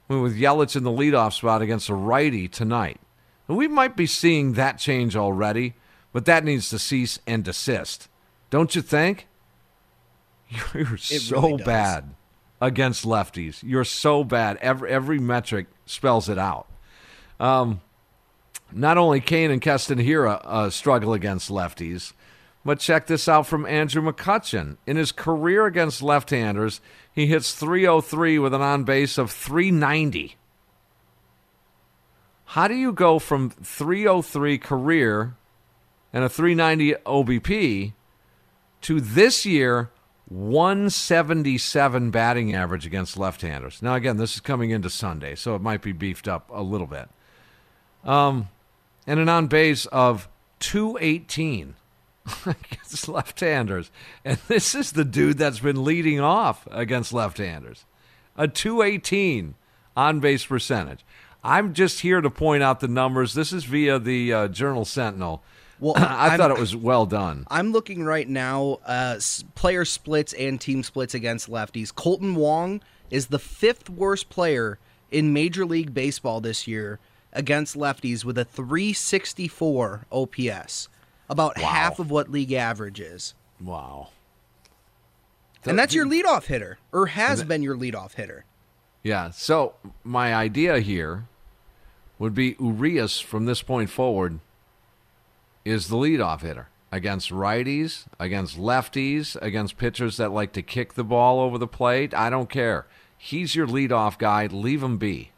I 0.08 0.14
mean, 0.14 0.22
with 0.22 0.36
Yelich 0.36 0.74
in 0.74 0.82
the 0.82 0.90
leadoff 0.90 1.34
spot 1.34 1.62
against 1.62 1.88
a 1.88 1.94
righty 1.94 2.48
tonight. 2.48 3.00
We 3.46 3.66
might 3.66 3.96
be 3.96 4.06
seeing 4.06 4.52
that 4.54 4.78
change 4.78 5.16
already, 5.16 5.74
but 6.12 6.24
that 6.24 6.44
needs 6.44 6.70
to 6.70 6.78
cease 6.78 7.18
and 7.26 7.44
desist. 7.44 8.08
Don't 8.50 8.74
you 8.74 8.82
think? 8.82 9.26
You're 10.74 10.96
so 10.96 11.40
really 11.40 11.62
bad 11.62 12.14
against 12.60 13.04
lefties. 13.04 13.62
You're 13.62 13.84
so 13.84 14.24
bad. 14.24 14.56
Every 14.58 14.90
every 14.90 15.18
metric 15.18 15.66
spells 15.86 16.28
it 16.28 16.38
out. 16.38 16.66
Um, 17.38 17.80
not 18.72 18.98
only 18.98 19.20
Cain 19.20 19.50
and 19.50 19.60
Keston 19.60 19.98
Hiura 19.98 20.40
uh, 20.44 20.70
struggle 20.70 21.12
against 21.12 21.50
lefties, 21.50 22.12
but 22.64 22.78
check 22.78 23.06
this 23.06 23.28
out 23.28 23.46
from 23.46 23.66
Andrew 23.66 24.02
McCutchen. 24.02 24.76
In 24.86 24.96
his 24.96 25.12
career 25.12 25.66
against 25.66 26.02
left-handers, 26.02 26.80
he 27.12 27.26
hits 27.26 27.54
303 27.54 28.38
with 28.38 28.54
an 28.54 28.60
on 28.60 28.84
base 28.84 29.18
of 29.18 29.30
390. 29.30 30.36
How 32.44 32.68
do 32.68 32.74
you 32.74 32.92
go 32.92 33.18
from 33.18 33.50
303 33.50 34.58
career 34.58 35.36
and 36.12 36.24
a 36.24 36.28
390 36.28 36.94
OBP 37.06 37.92
to 38.82 39.00
this 39.00 39.46
year 39.46 39.90
177 40.30 42.10
batting 42.12 42.54
average 42.54 42.86
against 42.86 43.18
left-handers. 43.18 43.82
Now 43.82 43.94
again, 43.94 44.16
this 44.16 44.34
is 44.34 44.40
coming 44.40 44.70
into 44.70 44.88
Sunday, 44.88 45.34
so 45.34 45.56
it 45.56 45.60
might 45.60 45.82
be 45.82 45.92
beefed 45.92 46.28
up 46.28 46.48
a 46.52 46.62
little 46.62 46.86
bit. 46.86 47.08
Um, 48.04 48.48
and 49.08 49.18
an 49.18 49.28
on 49.28 49.48
base 49.48 49.86
of 49.86 50.28
218 50.60 51.74
against 52.46 53.08
left-handers, 53.08 53.90
and 54.24 54.38
this 54.46 54.74
is 54.74 54.92
the 54.92 55.04
dude 55.04 55.36
that's 55.36 55.58
been 55.58 55.84
leading 55.84 56.20
off 56.20 56.66
against 56.70 57.12
left-handers. 57.12 57.84
A 58.36 58.46
218 58.46 59.56
on 59.96 60.20
base 60.20 60.46
percentage. 60.46 61.04
I'm 61.42 61.74
just 61.74 62.00
here 62.00 62.20
to 62.20 62.30
point 62.30 62.62
out 62.62 62.78
the 62.78 62.88
numbers. 62.88 63.34
This 63.34 63.52
is 63.52 63.64
via 63.64 63.98
the 63.98 64.32
uh, 64.32 64.48
Journal 64.48 64.84
Sentinel. 64.84 65.42
Well, 65.80 65.94
I 65.96 66.28
I'm- 66.28 66.38
thought 66.38 66.50
it 66.50 66.58
was 66.58 66.76
well 66.76 67.06
done. 67.06 67.46
I'm 67.50 67.72
looking 67.72 68.04
right 68.04 68.28
now, 68.28 68.78
uh, 68.86 69.18
player 69.54 69.84
splits 69.84 70.32
and 70.34 70.60
team 70.60 70.82
splits 70.82 71.14
against 71.14 71.50
lefties. 71.50 71.92
Kolten 71.92 72.34
Wong 72.34 72.80
is 73.10 73.26
the 73.28 73.38
fifth 73.38 73.90
worst 73.90 74.28
player 74.30 74.78
in 75.10 75.32
Major 75.32 75.64
League 75.66 75.92
Baseball 75.92 76.40
this 76.40 76.68
year 76.68 77.00
against 77.32 77.76
lefties 77.76 78.24
with 78.24 78.36
a 78.38 78.44
364 78.44 80.06
OPS, 80.12 80.88
about 81.28 81.58
half 81.58 81.98
of 81.98 82.10
what 82.10 82.30
league 82.30 82.52
average 82.52 83.00
is. 83.00 83.34
Wow. 83.60 84.08
And 85.64 85.78
that's 85.78 85.94
your 85.94 86.06
leadoff 86.06 86.46
hitter, 86.46 86.78
or 86.92 87.06
has 87.06 87.42
been 87.44 87.62
your 87.62 87.76
leadoff 87.76 88.14
hitter. 88.14 88.44
Yeah. 89.02 89.30
So 89.30 89.74
my 90.04 90.34
idea 90.34 90.80
here 90.80 91.26
would 92.18 92.34
be 92.34 92.56
Urias 92.58 93.20
from 93.20 93.46
this 93.46 93.62
point 93.62 93.90
forward 93.90 94.40
is 95.64 95.88
the 95.88 95.96
leadoff 95.96 96.40
hitter 96.42 96.68
against 96.92 97.30
righties, 97.30 98.06
against 98.18 98.58
lefties, 98.58 99.36
against 99.40 99.76
pitchers 99.76 100.16
that 100.16 100.32
like 100.32 100.52
to 100.52 100.62
kick 100.62 100.94
the 100.94 101.04
ball 101.04 101.40
over 101.40 101.58
the 101.58 101.66
plate. 101.66 102.12
I 102.14 102.30
don't 102.30 102.50
care. 102.50 102.86
He's 103.16 103.54
your 103.54 103.66
leadoff 103.66 104.18
guy. 104.18 104.46
Leave 104.46 104.82
him 104.82 104.96
be 104.98 105.30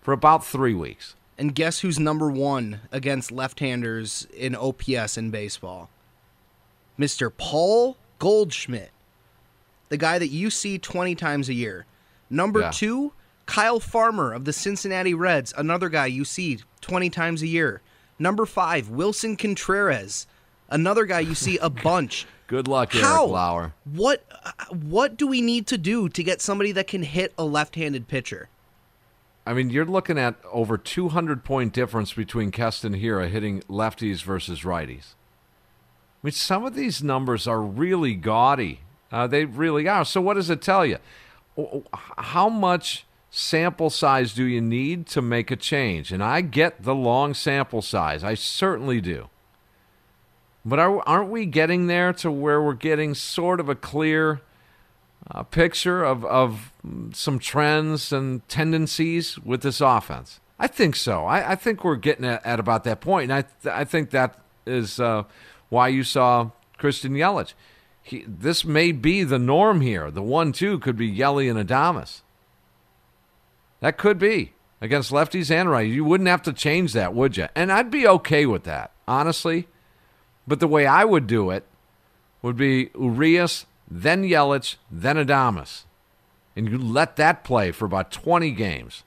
for 0.00 0.12
about 0.12 0.44
three 0.44 0.74
weeks. 0.74 1.14
And 1.36 1.54
guess 1.54 1.80
who's 1.80 2.00
number 2.00 2.30
one 2.30 2.80
against 2.90 3.30
left-handers 3.30 4.26
in 4.36 4.56
OPS 4.56 5.16
in 5.16 5.30
baseball? 5.30 5.88
Mr. 6.98 7.30
Paul 7.36 7.96
Goldschmidt, 8.18 8.90
the 9.88 9.96
guy 9.96 10.18
that 10.18 10.28
you 10.28 10.50
see 10.50 10.78
20 10.78 11.14
times 11.14 11.48
a 11.48 11.54
year. 11.54 11.86
Number 12.28 12.60
Yeah. 12.60 12.70
two, 12.72 13.12
Kyle 13.46 13.78
Farmer 13.78 14.32
of 14.32 14.44
the 14.44 14.52
Cincinnati 14.52 15.14
Reds, 15.14 15.54
another 15.56 15.88
guy 15.88 16.06
you 16.06 16.24
see 16.24 16.58
20 16.80 17.08
times 17.10 17.40
a 17.42 17.46
year. 17.46 17.80
Number 18.18 18.46
five, 18.46 18.88
Willson 18.88 19.38
Contreras, 19.38 20.26
another 20.68 21.04
guy 21.04 21.20
you 21.20 21.34
see 21.34 21.58
a 21.58 21.70
bunch. 21.70 22.26
Good 22.48 22.66
luck, 22.66 22.92
How? 22.92 23.22
Eric 23.22 23.30
Lauer. 23.32 23.74
What 23.84 24.24
what 24.70 25.16
do 25.18 25.26
we 25.26 25.42
need 25.42 25.66
to 25.66 25.76
do 25.76 26.08
to 26.08 26.22
get 26.22 26.40
somebody 26.40 26.72
that 26.72 26.86
can 26.86 27.02
hit 27.02 27.34
a 27.36 27.44
left-handed 27.44 28.08
pitcher? 28.08 28.48
I 29.46 29.52
mean, 29.54 29.70
you're 29.70 29.84
looking 29.84 30.18
at 30.18 30.36
over 30.50 30.76
200 30.78 31.44
point 31.44 31.72
difference 31.72 32.12
between 32.12 32.50
Keston 32.50 32.94
Hiura 32.94 33.28
hitting 33.28 33.60
lefties 33.62 34.22
versus 34.22 34.60
righties. 34.60 35.14
I 36.22 36.26
mean, 36.26 36.32
some 36.32 36.64
of 36.64 36.74
these 36.74 37.02
numbers 37.02 37.46
are 37.46 37.60
really 37.60 38.14
gaudy. 38.14 38.80
Uh, 39.12 39.26
they 39.26 39.44
really 39.44 39.88
are. 39.88 40.04
So, 40.04 40.20
what 40.20 40.34
does 40.34 40.50
it 40.50 40.60
tell 40.60 40.84
you? 40.84 40.98
How 42.18 42.48
much 42.48 43.06
sample 43.30 43.90
size 43.90 44.32
do 44.32 44.44
you 44.44 44.60
need 44.60 45.06
to 45.08 45.22
make 45.22 45.50
a 45.50 45.56
change? 45.56 46.12
And 46.12 46.22
I 46.22 46.40
get 46.40 46.82
the 46.82 46.94
long 46.94 47.34
sample 47.34 47.82
size. 47.82 48.24
I 48.24 48.34
certainly 48.34 49.00
do. 49.00 49.28
But 50.64 50.78
are, 50.78 51.00
aren't 51.08 51.30
we 51.30 51.46
getting 51.46 51.86
there 51.86 52.12
to 52.14 52.30
where 52.30 52.60
we're 52.60 52.74
getting 52.74 53.14
sort 53.14 53.60
of 53.60 53.68
a 53.68 53.74
clear 53.74 54.40
uh, 55.30 55.42
picture 55.42 56.04
of, 56.04 56.24
of 56.24 56.72
some 57.12 57.38
trends 57.38 58.12
and 58.12 58.46
tendencies 58.48 59.38
with 59.38 59.62
this 59.62 59.80
offense? 59.80 60.40
I 60.58 60.66
think 60.66 60.96
so. 60.96 61.24
I, 61.24 61.52
I 61.52 61.54
think 61.54 61.84
we're 61.84 61.96
getting 61.96 62.24
at, 62.24 62.44
at 62.44 62.60
about 62.60 62.84
that 62.84 63.00
point. 63.00 63.30
and 63.30 63.32
I 63.32 63.42
th- 63.42 63.74
I 63.74 63.84
think 63.84 64.10
that 64.10 64.40
is 64.66 64.98
uh, 64.98 65.22
why 65.68 65.88
you 65.88 66.02
saw 66.02 66.50
Christian 66.76 67.12
Yelich. 67.12 67.54
He, 68.02 68.24
this 68.26 68.64
may 68.64 68.92
be 68.92 69.22
the 69.22 69.38
norm 69.38 69.80
here. 69.80 70.10
The 70.10 70.22
one-two 70.22 70.78
could 70.80 70.96
be 70.96 71.06
Yelly 71.06 71.48
and 71.48 71.58
Adames. 71.58 72.22
That 73.80 73.98
could 73.98 74.18
be 74.18 74.52
against 74.80 75.12
lefties 75.12 75.50
and 75.50 75.68
righties. 75.68 75.94
You 75.94 76.04
wouldn't 76.04 76.28
have 76.28 76.42
to 76.42 76.52
change 76.52 76.92
that, 76.92 77.14
would 77.14 77.36
you? 77.36 77.48
And 77.54 77.72
I'd 77.72 77.90
be 77.90 78.06
okay 78.06 78.46
with 78.46 78.64
that, 78.64 78.92
honestly. 79.06 79.68
But 80.46 80.60
the 80.60 80.68
way 80.68 80.86
I 80.86 81.04
would 81.04 81.26
do 81.26 81.50
it 81.50 81.64
would 82.42 82.56
be 82.56 82.90
Urias, 82.94 83.66
then 83.90 84.22
Yelich, 84.22 84.76
then 84.90 85.16
Adames. 85.16 85.84
And 86.56 86.68
you 86.68 86.78
let 86.78 87.16
that 87.16 87.44
play 87.44 87.70
for 87.70 87.84
about 87.84 88.10
20 88.10 88.50
games. 88.52 89.04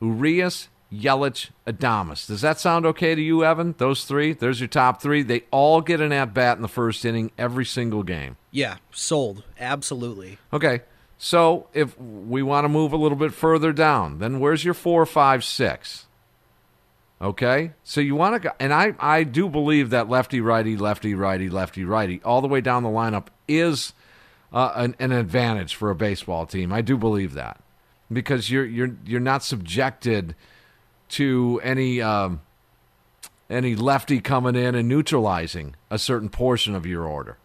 Urias, 0.00 0.68
Yelich, 0.92 1.50
Adames. 1.66 2.26
Does 2.26 2.40
that 2.40 2.58
sound 2.58 2.86
okay 2.86 3.14
to 3.14 3.20
you, 3.20 3.44
Evan? 3.44 3.74
Those 3.78 4.04
three? 4.04 4.32
There's 4.32 4.60
your 4.60 4.68
top 4.68 5.02
three. 5.02 5.22
They 5.22 5.44
all 5.50 5.80
get 5.80 6.00
an 6.00 6.12
at 6.12 6.32
bat 6.32 6.56
in 6.56 6.62
the 6.62 6.68
first 6.68 7.04
inning 7.04 7.30
every 7.36 7.64
single 7.64 8.02
game. 8.02 8.36
Yeah, 8.50 8.76
sold. 8.90 9.44
Absolutely. 9.60 10.38
Okay. 10.52 10.80
So 11.18 11.66
if 11.74 11.98
we 12.00 12.42
want 12.42 12.64
to 12.64 12.68
move 12.68 12.92
a 12.92 12.96
little 12.96 13.18
bit 13.18 13.34
further 13.34 13.72
down, 13.72 14.20
then 14.20 14.38
where's 14.38 14.64
your 14.64 14.74
four, 14.74 15.04
five, 15.04 15.44
six? 15.44 16.06
Okay. 17.20 17.72
So 17.82 18.00
you 18.00 18.14
want 18.14 18.36
to 18.36 18.48
go, 18.48 18.54
and 18.60 18.72
I, 18.72 18.94
I 19.00 19.24
do 19.24 19.48
believe 19.48 19.90
that 19.90 20.08
lefty, 20.08 20.40
righty, 20.40 20.76
lefty, 20.76 21.14
righty, 21.14 21.50
lefty, 21.50 21.84
righty, 21.84 22.20
all 22.24 22.40
the 22.40 22.46
way 22.46 22.60
down 22.60 22.84
the 22.84 22.88
lineup 22.88 23.26
is 23.48 23.92
uh, 24.52 24.72
an, 24.76 24.94
an 25.00 25.10
advantage 25.10 25.74
for 25.74 25.90
a 25.90 25.94
baseball 25.96 26.46
team. 26.46 26.72
I 26.72 26.82
do 26.82 26.96
believe 26.96 27.34
that 27.34 27.60
because 28.10 28.50
you're 28.50 28.64
you're 28.64 28.96
you're 29.04 29.20
not 29.20 29.42
subjected 29.42 30.36
to 31.10 31.60
any 31.64 32.00
um, 32.00 32.40
any 33.50 33.74
lefty 33.74 34.20
coming 34.20 34.54
in 34.54 34.74
and 34.74 34.88
neutralizing 34.88 35.74
a 35.90 35.98
certain 35.98 36.28
portion 36.28 36.74
of 36.74 36.86
your 36.86 37.04
order. 37.04 37.38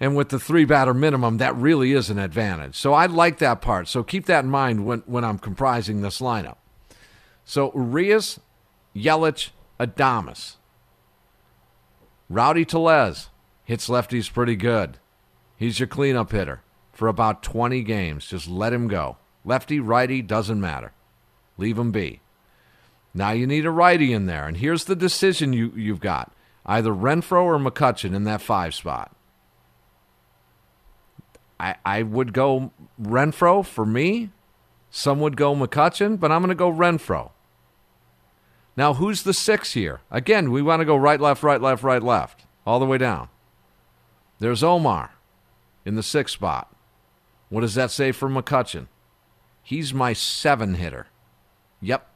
And 0.00 0.16
with 0.16 0.30
the 0.30 0.38
three 0.38 0.64
batter 0.64 0.94
minimum, 0.94 1.36
that 1.36 1.54
really 1.54 1.92
is 1.92 2.08
an 2.08 2.18
advantage. 2.18 2.74
So 2.74 2.94
I 2.94 3.04
like 3.04 3.38
that 3.38 3.60
part. 3.60 3.86
So 3.86 4.02
keep 4.02 4.24
that 4.26 4.44
in 4.44 4.50
mind 4.50 4.86
when, 4.86 5.00
when 5.00 5.24
I'm 5.24 5.38
comprising 5.38 6.00
this 6.00 6.20
lineup. 6.20 6.56
So 7.44 7.70
Urias, 7.74 8.40
Yelich, 8.96 9.50
Adames. 9.78 10.56
Rowdy 12.30 12.64
Tellez 12.64 13.28
hits 13.64 13.88
lefties 13.88 14.32
pretty 14.32 14.56
good. 14.56 14.98
He's 15.56 15.78
your 15.78 15.88
cleanup 15.88 16.32
hitter 16.32 16.62
for 16.92 17.08
about 17.08 17.42
20 17.42 17.82
games. 17.82 18.26
Just 18.26 18.48
let 18.48 18.72
him 18.72 18.88
go. 18.88 19.18
Lefty, 19.44 19.80
righty, 19.80 20.22
doesn't 20.22 20.60
matter. 20.60 20.92
Leave 21.58 21.78
him 21.78 21.92
be. 21.92 22.20
Now 23.12 23.32
you 23.32 23.46
need 23.46 23.66
a 23.66 23.70
righty 23.70 24.12
in 24.12 24.26
there, 24.26 24.46
and 24.46 24.56
here's 24.56 24.84
the 24.84 24.96
decision 24.96 25.52
you, 25.52 25.72
you've 25.74 26.00
got 26.00 26.32
either 26.64 26.92
Renfroe 26.92 27.42
or 27.42 27.58
McCutchen 27.58 28.14
in 28.14 28.24
that 28.24 28.40
five 28.40 28.74
spot. 28.74 29.14
I, 31.60 31.76
I 31.84 32.02
would 32.02 32.32
go 32.32 32.72
Renfroe 33.00 33.64
for 33.66 33.84
me. 33.84 34.30
Some 34.90 35.20
would 35.20 35.36
go 35.36 35.54
McCutchen, 35.54 36.18
but 36.18 36.32
I'm 36.32 36.40
going 36.40 36.48
to 36.48 36.54
go 36.54 36.72
Renfroe. 36.72 37.30
Now, 38.76 38.94
who's 38.94 39.24
the 39.24 39.34
six 39.34 39.74
here? 39.74 40.00
Again, 40.10 40.50
we 40.50 40.62
want 40.62 40.80
to 40.80 40.86
go 40.86 40.96
right, 40.96 41.20
left, 41.20 41.42
right, 41.42 41.60
left, 41.60 41.82
right, 41.82 42.02
left, 42.02 42.46
all 42.66 42.80
the 42.80 42.86
way 42.86 42.96
down. 42.96 43.28
There's 44.38 44.64
Omar 44.64 45.10
in 45.84 45.96
the 45.96 46.02
sixth 46.02 46.32
spot. 46.32 46.74
What 47.50 47.60
does 47.60 47.74
that 47.74 47.90
say 47.90 48.10
for 48.10 48.28
McCutchen? 48.30 48.86
He's 49.62 49.92
my 49.92 50.14
seven 50.14 50.76
hitter. 50.76 51.08
Yep. 51.82 52.08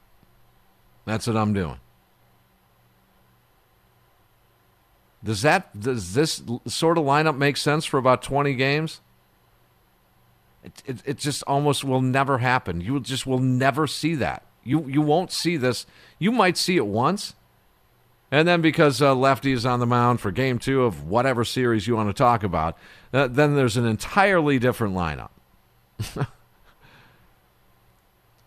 That's 1.05 1.27
what 1.27 1.37
I'm 1.37 1.53
doing. 1.53 1.81
Does 5.23 5.43
that 5.43 5.79
does 5.79 6.15
this 6.15 6.43
sort 6.67 6.99
of 6.99 7.05
lineup 7.05 7.37
make 7.37 7.57
sense 7.57 7.85
for 7.85 7.99
about 7.99 8.23
20 8.23 8.55
games? 8.55 9.01
It, 10.65 10.83
it, 10.87 10.97
it 11.05 11.19
just 11.19 11.43
almost 11.45 11.85
will 11.85 12.01
never 12.01 12.39
happen. 12.39 12.81
You 12.81 12.99
just 13.01 13.27
will 13.27 13.39
never 13.39 13.87
see 13.87 14.15
that. 14.17 14.43
You 14.65 14.87
you 14.89 15.03
won't 15.03 15.31
see 15.31 15.57
this. 15.59 15.87
You 16.19 16.33
might 16.33 16.57
see 16.57 16.77
it 16.77 16.87
once, 16.87 17.35
and 18.31 18.49
then 18.49 18.63
because 18.63 19.03
uh, 19.03 19.15
Lefty 19.15 19.53
is 19.53 19.67
on 19.67 19.79
the 19.81 19.87
mound 19.87 20.21
for 20.21 20.31
Game 20.31 20.59
Two 20.59 20.85
of 20.85 21.07
whatever 21.07 21.45
series 21.45 21.87
you 21.87 21.95
want 21.95 22.09
to 22.09 22.15
talk 22.15 22.43
about, 22.43 22.79
uh, 23.13 23.29
then 23.29 23.57
there's 23.57 23.77
an 23.77 23.85
entirely 23.85 24.59
different 24.59 24.95
lineup. 24.95 25.29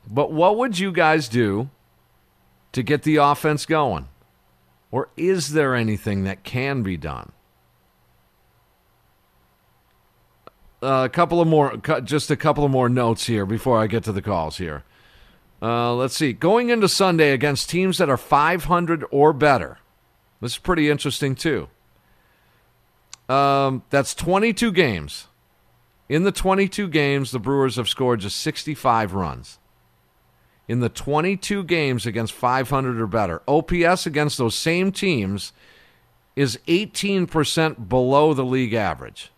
but 0.09 0.31
what 0.31 0.57
would 0.57 0.79
you 0.79 0.91
guys 0.91 1.29
do 1.29 1.69
to 2.71 2.81
get 2.81 3.03
the 3.03 3.17
offense 3.17 3.65
going? 3.67 4.07
Or 4.89 5.09
is 5.17 5.53
there 5.53 5.75
anything 5.75 6.23
that 6.23 6.43
can 6.43 6.81
be 6.81 6.97
done? 6.97 7.31
Uh, 10.81 11.03
a 11.05 11.09
couple 11.09 11.41
of 11.41 11.47
more, 11.47 11.77
just 12.03 12.29
a 12.29 12.35
couple 12.35 12.63
of 12.63 12.69
more 12.69 12.87
notes 12.87 13.25
here 13.25 13.45
before 13.45 13.79
I 13.79 13.87
get 13.87 14.03
to 14.03 14.11
the 14.11 14.21
calls 14.21 14.57
here. 14.57 14.83
Uh, 15.61 15.93
let's 15.95 16.15
see. 16.15 16.33
Going 16.33 16.69
into 16.69 16.87
Sunday 16.87 17.31
against 17.31 17.69
teams 17.69 17.97
that 17.97 18.09
are 18.09 18.17
500 18.17 19.03
or 19.09 19.33
better. 19.33 19.79
This 20.39 20.51
is 20.53 20.57
pretty 20.59 20.89
interesting, 20.89 21.33
too. 21.33 21.67
Um, 23.27 23.83
that's 23.89 24.13
22 24.13 24.71
games. 24.71 25.27
In 26.09 26.23
the 26.23 26.31
22 26.31 26.87
games, 26.87 27.31
the 27.31 27.39
Brewers 27.39 27.75
have 27.75 27.89
scored 27.89 28.21
just 28.21 28.37
65 28.39 29.13
runs. 29.13 29.59
In 30.67 30.79
the 30.79 30.89
22 30.89 31.63
games 31.63 32.05
against 32.05 32.33
500 32.33 33.01
or 33.01 33.07
better, 33.07 33.41
OPS 33.47 34.05
against 34.05 34.37
those 34.37 34.55
same 34.55 34.91
teams 34.91 35.53
is 36.35 36.59
18% 36.67 37.89
below 37.89 38.33
the 38.33 38.45
league 38.45 38.73
average. 38.73 39.31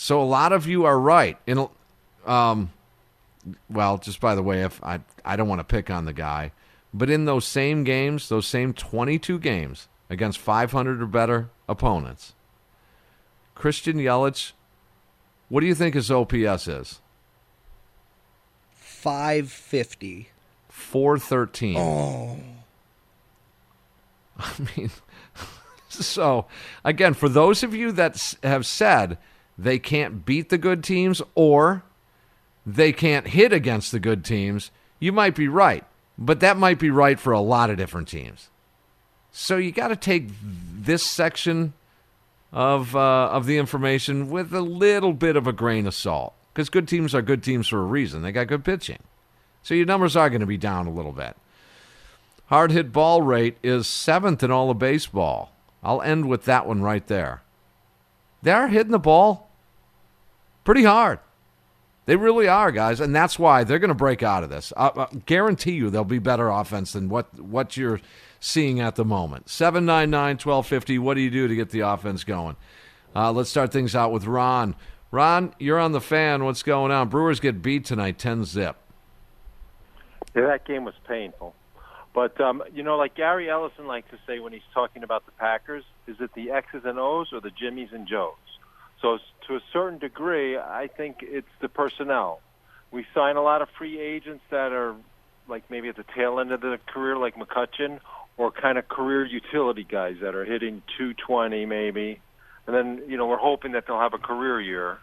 So 0.00 0.22
a 0.22 0.22
lot 0.22 0.52
of 0.52 0.68
you 0.68 0.84
are 0.84 0.98
right. 0.98 1.36
In, 1.44 1.66
um, 2.24 2.70
well, 3.68 3.98
just 3.98 4.20
by 4.20 4.36
the 4.36 4.44
way, 4.44 4.62
if 4.62 4.80
I 4.80 5.00
I 5.24 5.34
don't 5.34 5.48
want 5.48 5.58
to 5.58 5.64
pick 5.64 5.90
on 5.90 6.04
the 6.04 6.12
guy, 6.12 6.52
but 6.94 7.10
in 7.10 7.24
those 7.24 7.44
same 7.44 7.82
games, 7.82 8.28
those 8.28 8.46
same 8.46 8.72
22 8.72 9.40
games 9.40 9.88
against 10.08 10.38
500 10.38 11.02
or 11.02 11.06
better 11.06 11.50
opponents, 11.68 12.34
Christian 13.56 13.96
Yelich, 13.96 14.52
what 15.48 15.62
do 15.62 15.66
you 15.66 15.74
think 15.74 15.96
his 15.96 16.12
OPS 16.12 16.68
is? 16.68 17.00
550. 18.76 20.28
413. 20.68 21.76
Oh. 21.76 22.38
I 24.38 24.52
mean, 24.76 24.90
so 25.88 26.46
again, 26.84 27.14
for 27.14 27.28
those 27.28 27.64
of 27.64 27.74
you 27.74 27.90
that 27.90 28.36
have 28.44 28.64
said 28.64 29.18
they 29.58 29.78
can't 29.80 30.24
beat 30.24 30.48
the 30.48 30.58
good 30.58 30.84
teams 30.84 31.20
or 31.34 31.82
they 32.64 32.92
can't 32.92 33.28
hit 33.28 33.52
against 33.52 33.90
the 33.90 33.98
good 33.98 34.24
teams, 34.24 34.70
you 35.00 35.10
might 35.10 35.34
be 35.34 35.48
right. 35.48 35.84
But 36.16 36.40
that 36.40 36.56
might 36.56 36.78
be 36.78 36.90
right 36.90 37.18
for 37.18 37.32
a 37.32 37.40
lot 37.40 37.70
of 37.70 37.76
different 37.76 38.08
teams. 38.08 38.50
So 39.32 39.56
you 39.56 39.72
got 39.72 39.88
to 39.88 39.96
take 39.96 40.28
this 40.42 41.04
section 41.04 41.74
of 42.52 42.96
uh, 42.96 43.28
of 43.28 43.46
the 43.46 43.58
information 43.58 44.30
with 44.30 44.54
a 44.54 44.60
little 44.60 45.12
bit 45.12 45.36
of 45.36 45.46
a 45.46 45.52
grain 45.52 45.86
of 45.86 45.94
salt 45.94 46.34
because 46.52 46.70
good 46.70 46.88
teams 46.88 47.14
are 47.14 47.22
good 47.22 47.42
teams 47.42 47.68
for 47.68 47.78
a 47.78 47.84
reason. 47.84 48.22
They 48.22 48.32
got 48.32 48.46
good 48.46 48.64
pitching, 48.64 49.00
so 49.62 49.74
your 49.74 49.86
numbers 49.86 50.16
are 50.16 50.30
going 50.30 50.40
to 50.40 50.46
be 50.46 50.56
down 50.56 50.86
a 50.86 50.92
little 50.92 51.12
bit. 51.12 51.36
Hard 52.46 52.72
hit 52.72 52.92
ball 52.92 53.20
rate 53.20 53.58
is 53.62 53.86
seventh 53.86 54.42
in 54.42 54.50
all 54.50 54.70
of 54.70 54.78
baseball. 54.78 55.52
I'll 55.82 56.00
end 56.00 56.26
with 56.26 56.46
that 56.46 56.66
one 56.66 56.80
right 56.80 57.06
there. 57.06 57.42
They 58.42 58.50
are 58.50 58.68
hitting 58.68 58.92
the 58.92 58.98
ball 58.98 59.47
pretty 60.68 60.84
hard. 60.84 61.18
They 62.04 62.16
really 62.16 62.46
are, 62.46 62.70
guys, 62.70 63.00
and 63.00 63.16
that's 63.16 63.38
why 63.38 63.64
they're 63.64 63.78
going 63.78 63.88
to 63.88 63.94
break 63.94 64.22
out 64.22 64.44
of 64.44 64.50
this. 64.50 64.70
I, 64.76 64.90
I 64.94 65.06
guarantee 65.24 65.72
you 65.72 65.88
they'll 65.88 66.04
be 66.04 66.18
better 66.18 66.50
offense 66.50 66.92
than 66.92 67.08
what 67.08 67.40
what 67.40 67.78
you're 67.78 68.02
seeing 68.38 68.78
at 68.78 68.94
the 68.94 69.04
moment. 69.04 69.48
799 69.48 70.34
1250. 70.34 70.98
What 70.98 71.14
do 71.14 71.22
you 71.22 71.30
do 71.30 71.48
to 71.48 71.56
get 71.56 71.70
the 71.70 71.80
offense 71.80 72.22
going? 72.22 72.56
Uh, 73.16 73.32
let's 73.32 73.48
start 73.48 73.72
things 73.72 73.94
out 73.94 74.12
with 74.12 74.26
Ron. 74.26 74.76
Ron, 75.10 75.54
you're 75.58 75.78
on 75.78 75.92
the 75.92 76.02
fan. 76.02 76.44
What's 76.44 76.62
going 76.62 76.92
on? 76.92 77.08
Brewers 77.08 77.40
get 77.40 77.62
beat 77.62 77.86
tonight, 77.86 78.18
10 78.18 78.44
zip. 78.44 78.76
Yeah, 80.36 80.48
that 80.48 80.66
game 80.66 80.84
was 80.84 80.96
painful. 81.06 81.54
But, 82.12 82.38
um, 82.42 82.62
you 82.74 82.82
know, 82.82 82.98
like 82.98 83.14
Gary 83.14 83.46
Ellerson 83.46 83.86
likes 83.86 84.10
to 84.10 84.18
say 84.26 84.38
when 84.38 84.52
he's 84.52 84.60
talking 84.74 85.02
about 85.02 85.24
the 85.24 85.32
Packers, 85.32 85.84
is 86.06 86.16
it 86.20 86.34
the 86.34 86.50
X's 86.50 86.82
and 86.84 86.98
O's 86.98 87.32
or 87.32 87.40
the 87.40 87.50
Jimmies 87.50 87.88
and 87.92 88.06
Joes? 88.06 88.34
So 89.00 89.18
to 89.46 89.56
a 89.56 89.60
certain 89.72 89.98
degree, 89.98 90.56
I 90.56 90.88
think 90.94 91.18
it's 91.20 91.48
the 91.60 91.68
personnel. 91.68 92.40
We 92.90 93.06
sign 93.14 93.36
a 93.36 93.42
lot 93.42 93.62
of 93.62 93.68
free 93.76 94.00
agents 94.00 94.42
that 94.50 94.72
are 94.72 94.94
like 95.48 95.70
maybe 95.70 95.88
at 95.88 95.96
the 95.96 96.04
tail 96.14 96.40
end 96.40 96.52
of 96.52 96.60
the 96.60 96.78
career, 96.86 97.16
like 97.16 97.36
McCutchen, 97.36 98.00
or 98.36 98.50
kind 98.50 98.78
of 98.78 98.88
career 98.88 99.24
utility 99.24 99.84
guys 99.84 100.16
that 100.20 100.34
are 100.34 100.44
hitting 100.44 100.82
220 100.98 101.66
maybe, 101.66 102.20
and 102.66 102.74
then 102.76 103.02
you 103.08 103.16
know 103.16 103.26
we're 103.26 103.36
hoping 103.36 103.72
that 103.72 103.86
they'll 103.86 104.00
have 104.00 104.14
a 104.14 104.18
career 104.18 104.60
year. 104.60 104.98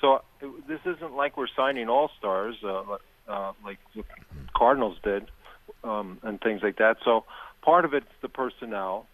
So 0.00 0.22
this 0.40 0.80
isn't 0.84 1.14
like 1.14 1.36
we're 1.36 1.46
signing 1.54 1.88
all 1.88 2.10
stars 2.18 2.56
uh, 2.64 2.96
uh, 3.28 3.52
like 3.64 3.78
the 3.94 4.04
Cardinals 4.56 4.98
did, 5.02 5.30
um, 5.84 6.18
and 6.22 6.40
things 6.40 6.62
like 6.62 6.76
that. 6.78 6.96
So 7.04 7.24
part 7.62 7.84
of 7.84 7.94
it's 7.94 8.06
the 8.20 8.28
personnel. 8.28 9.06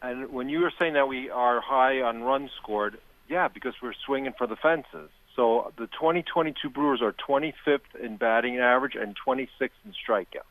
And 0.00 0.32
when 0.32 0.48
you 0.48 0.60
were 0.60 0.72
saying 0.80 0.94
that 0.94 1.06
we 1.06 1.30
are 1.30 1.60
high 1.60 2.00
on 2.00 2.22
runs 2.22 2.50
scored, 2.60 2.98
yeah, 3.32 3.48
because 3.48 3.72
we're 3.82 3.94
swinging 4.04 4.34
for 4.36 4.46
the 4.46 4.56
fences. 4.56 5.08
So 5.34 5.72
the 5.78 5.86
2022 5.86 6.68
Brewers 6.68 7.00
are 7.00 7.12
25th 7.12 7.96
in 7.98 8.18
batting 8.18 8.58
average 8.58 8.94
and 8.94 9.16
26th 9.26 9.70
in 9.86 9.94
strikeouts. 10.06 10.44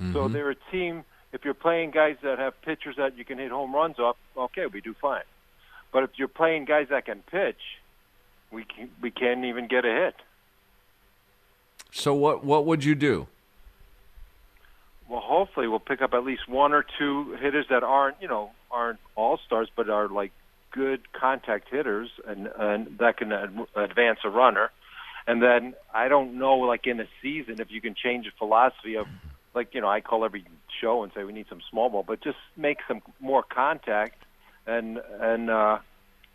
Mm-hmm. 0.00 0.12
So 0.12 0.26
they're 0.26 0.50
a 0.50 0.56
team. 0.72 1.04
If 1.32 1.44
you're 1.44 1.54
playing 1.54 1.92
guys 1.92 2.16
that 2.24 2.40
have 2.40 2.60
pitchers 2.62 2.96
that 2.96 3.16
you 3.16 3.24
can 3.24 3.38
hit 3.38 3.52
home 3.52 3.72
runs 3.72 4.00
off, 4.00 4.16
okay, 4.36 4.66
we 4.66 4.80
do 4.80 4.92
fine. 5.00 5.22
But 5.92 6.02
if 6.02 6.10
you're 6.16 6.26
playing 6.26 6.64
guys 6.64 6.88
that 6.90 7.04
can 7.04 7.22
pitch, 7.30 7.60
we 8.50 8.64
can, 8.64 8.90
we 9.00 9.12
can't 9.12 9.44
even 9.44 9.68
get 9.68 9.84
a 9.84 9.92
hit. 9.92 10.16
So 11.92 12.12
what 12.14 12.44
what 12.44 12.66
would 12.66 12.82
you 12.84 12.96
do? 12.96 13.28
Well, 15.08 15.20
hopefully 15.20 15.66
we'll 15.66 15.80
pick 15.80 16.02
up 16.02 16.14
at 16.14 16.24
least 16.24 16.48
one 16.48 16.72
or 16.72 16.84
two 16.98 17.36
hitters 17.40 17.66
that 17.70 17.82
aren't 17.82 18.16
you 18.20 18.28
know 18.28 18.50
aren't 18.70 19.00
all 19.16 19.38
stars, 19.44 19.68
but 19.74 19.88
are 19.90 20.08
like 20.08 20.32
good 20.70 21.12
contact 21.12 21.68
hitters 21.70 22.10
and 22.26 22.48
and 22.58 22.98
that 22.98 23.16
can 23.16 23.32
advance 23.32 24.20
a 24.24 24.28
runner. 24.28 24.70
And 25.26 25.42
then 25.42 25.74
I 25.92 26.08
don't 26.08 26.38
know, 26.38 26.56
like 26.58 26.86
in 26.86 27.00
a 27.00 27.08
season, 27.22 27.60
if 27.60 27.70
you 27.70 27.80
can 27.80 27.94
change 27.94 28.26
the 28.26 28.32
philosophy 28.38 28.96
of, 28.96 29.06
like 29.54 29.74
you 29.74 29.80
know, 29.80 29.88
I 29.88 30.00
call 30.00 30.24
every 30.24 30.44
show 30.80 31.02
and 31.02 31.12
say 31.14 31.24
we 31.24 31.32
need 31.32 31.46
some 31.48 31.60
small 31.70 31.90
ball, 31.90 32.04
but 32.06 32.22
just 32.22 32.38
make 32.56 32.78
some 32.88 33.02
more 33.20 33.42
contact, 33.42 34.22
and 34.66 34.98
and 35.20 35.50
uh, 35.50 35.78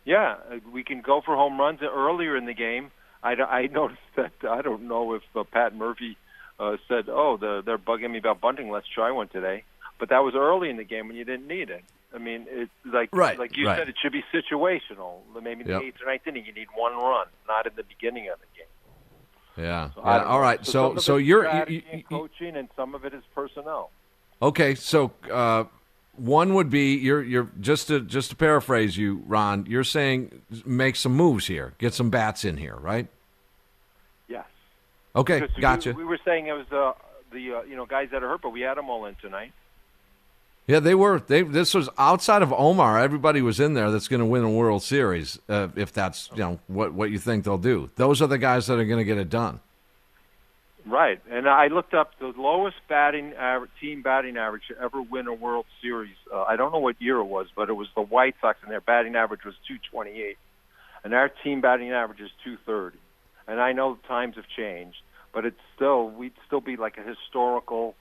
yeah, 0.04 0.36
we 0.72 0.84
can 0.84 1.00
go 1.00 1.20
for 1.20 1.34
home 1.34 1.58
runs 1.58 1.80
earlier 1.82 2.36
in 2.36 2.46
the 2.46 2.54
game. 2.54 2.90
I, 3.22 3.32
I 3.32 3.66
noticed 3.72 4.00
that 4.16 4.32
I 4.48 4.62
don't 4.62 4.88
know 4.88 5.14
if 5.14 5.22
uh, 5.34 5.44
Pat 5.44 5.74
Murphy 5.74 6.16
uh, 6.60 6.76
said, 6.88 7.08
"Oh, 7.08 7.36
the, 7.36 7.62
they're 7.64 7.78
bugging 7.78 8.12
me 8.12 8.18
about 8.18 8.40
bunting. 8.40 8.70
Let's 8.70 8.88
try 8.88 9.10
one 9.10 9.28
today." 9.28 9.64
but 9.98 10.10
that 10.10 10.22
was 10.22 10.34
early 10.34 10.70
in 10.70 10.76
the 10.76 10.84
game 10.84 11.08
when 11.08 11.16
you 11.16 11.24
didn't 11.24 11.46
need 11.46 11.70
it. 11.70 11.84
I 12.14 12.18
mean, 12.18 12.46
it's 12.48 12.70
like 12.84 13.10
Right, 13.12 13.38
like 13.38 13.56
you 13.56 13.66
right. 13.66 13.78
said, 13.78 13.88
it 13.88 13.96
should 14.00 14.12
be 14.12 14.24
situational. 14.32 15.18
Maybe 15.42 15.62
in 15.62 15.68
Yep. 15.68 15.80
the 15.80 15.86
eighth 15.86 16.02
or 16.02 16.06
ninth 16.06 16.26
inning, 16.26 16.46
you 16.46 16.52
need 16.52 16.68
one 16.74 16.94
run, 16.94 17.26
not 17.48 17.66
in 17.66 17.72
the 17.76 17.82
beginning 17.82 18.28
of 18.28 18.38
the 18.40 18.46
game. 18.56 18.66
Yeah. 19.66 19.90
So 19.94 20.02
yeah. 20.04 20.24
All 20.24 20.40
right. 20.40 20.64
some 20.64 20.96
So 20.96 21.00
so 21.00 21.16
you're 21.16 21.44
you, 21.68 21.76
you, 21.76 21.82
and 21.92 22.08
coaching, 22.08 22.56
and 22.56 22.68
some 22.76 22.94
of 22.94 23.04
it 23.04 23.12
is 23.14 23.22
personnel. 23.34 23.90
Okay, 24.42 24.74
so 24.74 25.12
uh, 25.32 25.64
one 26.16 26.52
would 26.54 26.68
be 26.70 26.94
you're 26.94 27.22
you're 27.22 27.50
just 27.60 27.88
to 27.88 28.00
just 28.00 28.30
to 28.30 28.36
paraphrase 28.36 28.96
you, 28.96 29.22
Ron. 29.26 29.64
You're 29.66 29.84
saying 29.84 30.42
make 30.64 30.96
some 30.96 31.14
moves 31.14 31.46
here, 31.46 31.72
get 31.78 31.94
some 31.94 32.10
bats 32.10 32.44
in 32.44 32.56
here, 32.58 32.76
right? 32.76 33.08
Yes. 34.28 34.44
Okay, 35.14 35.40
Because 35.40 35.56
we- 35.56 35.60
gotcha. 35.62 35.92
We, 35.92 36.04
were 36.04 36.18
saying 36.24 36.46
it 36.48 36.52
was 36.52 36.66
uh, 36.70 36.92
the 37.32 37.54
uh, 37.58 37.62
you 37.62 37.76
know 37.76 37.86
guys 37.86 38.08
that 38.12 38.22
are 38.22 38.28
hurt, 38.28 38.42
but 38.42 38.50
we 38.50 38.60
had 38.60 38.76
them 38.76 38.90
all 38.90 39.06
in 39.06 39.14
tonight. 39.16 39.52
Yeah, 40.66 40.80
they 40.80 40.96
were. 40.96 41.20
They 41.20 41.42
this 41.42 41.74
was 41.74 41.88
outside 41.96 42.42
of 42.42 42.52
Omar. 42.52 42.98
Everybody 42.98 43.40
was 43.40 43.60
in 43.60 43.74
there 43.74 43.90
that's 43.90 44.08
going 44.08 44.20
to 44.20 44.26
win 44.26 44.42
a 44.42 44.50
World 44.50 44.82
Series. 44.82 45.38
Uh, 45.48 45.68
if 45.76 45.92
that's 45.92 46.28
you 46.32 46.38
know 46.38 46.58
what 46.66 46.92
what 46.92 47.10
you 47.10 47.18
think 47.18 47.44
they'll 47.44 47.56
do. 47.56 47.90
Those 47.96 48.20
are 48.20 48.26
the 48.26 48.38
guys 48.38 48.66
that 48.66 48.78
are 48.78 48.84
going 48.84 48.98
to 48.98 49.04
get 49.04 49.18
it 49.18 49.30
done. 49.30 49.60
Right, 50.84 51.20
and 51.28 51.48
I 51.48 51.66
looked 51.66 51.94
up 51.94 52.12
the 52.20 52.32
lowest 52.36 52.76
batting 52.88 53.32
average, 53.34 53.72
team 53.80 54.02
batting 54.02 54.36
average 54.36 54.68
to 54.68 54.80
ever 54.80 55.02
win 55.02 55.26
a 55.26 55.34
World 55.34 55.66
Series. 55.82 56.14
Uh, 56.32 56.42
I 56.42 56.54
don't 56.54 56.70
know 56.70 56.78
what 56.78 57.02
year 57.02 57.16
it 57.16 57.24
was, 57.24 57.48
but 57.56 57.68
it 57.68 57.72
was 57.72 57.88
the 57.96 58.02
White 58.02 58.36
Sox, 58.40 58.58
and 58.62 58.70
their 58.70 58.80
batting 58.80 59.16
average 59.16 59.44
was 59.44 59.54
228, 59.66 60.36
and 61.02 61.12
our 61.12 61.28
team 61.28 61.60
batting 61.60 61.90
average 61.90 62.20
is 62.20 62.30
230. 62.44 62.98
And 63.48 63.60
I 63.60 63.72
know 63.72 63.98
times 64.06 64.36
have 64.36 64.46
changed, 64.56 64.98
but 65.32 65.44
it's 65.44 65.58
still 65.74 66.08
we'd 66.08 66.34
still 66.46 66.60
be 66.60 66.76
like 66.76 66.98
a 66.98 67.02
historical. 67.02 67.96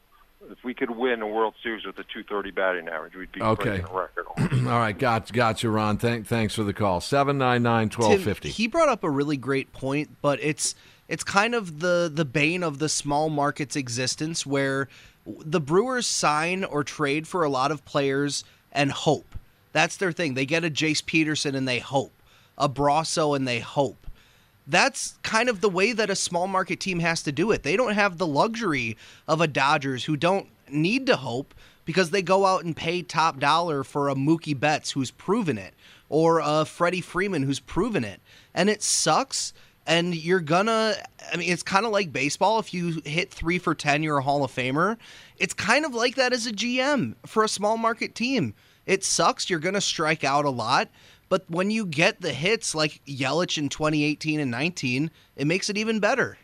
If 0.51 0.63
we 0.63 0.73
could 0.73 0.91
win 0.91 1.21
a 1.21 1.27
World 1.27 1.53
Series 1.63 1.85
with 1.85 1.97
a 1.99 2.03
230 2.03 2.51
batting 2.51 2.87
average, 2.87 3.15
we'd 3.15 3.31
be 3.31 3.41
Okay. 3.41 3.63
breaking 3.81 3.87
a 3.89 3.93
record. 3.93 4.25
All 4.67 4.79
right, 4.79 4.97
got 4.97 5.31
got 5.33 5.63
you, 5.63 5.69
Ron. 5.69 5.97
Thank 5.97 6.27
thanks 6.27 6.53
for 6.55 6.63
the 6.63 6.73
call. 6.73 7.01
Seven 7.01 7.37
nine 7.37 7.63
nine 7.63 7.89
twelve 7.89 8.13
Tim, 8.13 8.21
fifty. 8.21 8.49
He 8.49 8.67
brought 8.67 8.89
up 8.89 9.03
a 9.03 9.09
really 9.09 9.37
great 9.37 9.71
point, 9.73 10.17
but 10.21 10.39
it's 10.41 10.75
it's 11.07 11.23
kind 11.23 11.55
of 11.55 11.79
the 11.79 12.11
the 12.13 12.25
bane 12.25 12.63
of 12.63 12.79
the 12.79 12.89
small 12.89 13.29
market's 13.29 13.75
existence 13.75 14.45
where 14.45 14.87
the 15.25 15.59
Brewers 15.59 16.05
sign 16.05 16.63
or 16.63 16.83
trade 16.83 17.27
for 17.27 17.43
a 17.43 17.49
lot 17.49 17.71
of 17.71 17.83
players 17.85 18.43
and 18.71 18.91
hope. 18.91 19.35
That's 19.71 19.97
their 19.97 20.11
thing. 20.11 20.35
They 20.35 20.45
get 20.45 20.63
a 20.63 20.69
Jace 20.69 21.03
Peterson 21.05 21.55
and 21.55 21.67
they 21.67 21.79
hope. 21.79 22.13
A 22.57 22.69
Brosseau 22.69 23.35
and 23.35 23.47
they 23.47 23.59
hope. 23.59 24.07
That's 24.67 25.17
kind 25.21 25.49
of 25.49 25.61
the 25.61 25.69
way 25.69 25.91
that 25.93 26.09
a 26.09 26.15
small 26.15 26.47
market 26.47 26.79
team 26.79 26.99
has 26.99 27.21
to 27.23 27.31
do 27.31 27.51
it. 27.51 27.63
They 27.63 27.77
don't 27.77 27.93
have 27.93 28.17
the 28.17 28.27
luxury 28.27 28.97
of 29.27 29.41
a 29.41 29.47
Dodgers 29.47 30.05
who 30.05 30.17
don't 30.17 30.47
need 30.69 31.05
to 31.07 31.15
hope 31.17 31.53
because 31.85 32.09
they 32.09 32.21
go 32.21 32.45
out 32.45 32.63
and 32.63 32.75
pay 32.75 33.01
top 33.01 33.39
dollar 33.39 33.83
for 33.83 34.09
a 34.09 34.15
Mookie 34.15 34.59
Betts 34.59 34.91
who's 34.91 35.11
proven 35.11 35.57
it 35.57 35.73
or 36.09 36.41
a 36.43 36.65
Freddie 36.65 37.01
Freeman 37.01 37.43
who's 37.43 37.59
proven 37.59 38.03
it. 38.03 38.19
And 38.53 38.69
it 38.69 38.81
sucks. 38.81 39.53
And 39.87 40.15
you're 40.15 40.39
gonna, 40.39 40.95
I 41.31 41.37
mean, 41.37 41.51
it's 41.51 41.61
kind 41.61 41.85
of 41.85 41.91
like 41.91 42.11
baseball. 42.11 42.57
If 42.57 42.73
you 42.73 43.01
hit 43.05 43.31
three 43.31 43.59
for 43.59 43.75
10, 43.75 44.01
you're 44.01 44.17
a 44.17 44.23
Hall 44.23 44.43
of 44.43 44.51
Famer. 44.51 44.97
It's 45.37 45.53
kind 45.53 45.85
of 45.85 45.93
like 45.93 46.15
that 46.15 46.33
as 46.33 46.47
a 46.47 46.51
GM 46.51 47.13
for 47.27 47.43
a 47.43 47.47
small 47.47 47.77
market 47.77 48.15
team. 48.15 48.55
It 48.87 49.03
sucks. 49.03 49.47
You're 49.47 49.59
gonna 49.59 49.81
strike 49.81 50.23
out 50.23 50.45
a 50.45 50.49
lot. 50.49 50.89
But 51.29 51.49
when 51.49 51.71
you 51.71 51.85
get 51.85 52.21
the 52.21 52.33
hits 52.33 52.75
like 52.75 53.01
Yelich 53.05 53.57
in 53.57 53.69
2018 53.69 54.39
and 54.39 54.51
19, 54.51 55.11
it 55.35 55.47
makes 55.47 55.69
it 55.69 55.77
even 55.77 55.99
better. 55.99 56.37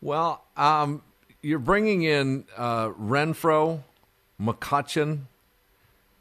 Well, 0.00 0.44
um, 0.56 1.02
you're 1.42 1.58
bringing 1.58 2.02
in 2.02 2.44
uh, 2.56 2.88
Renfroe, 2.90 3.82
McCutchen, 4.40 5.22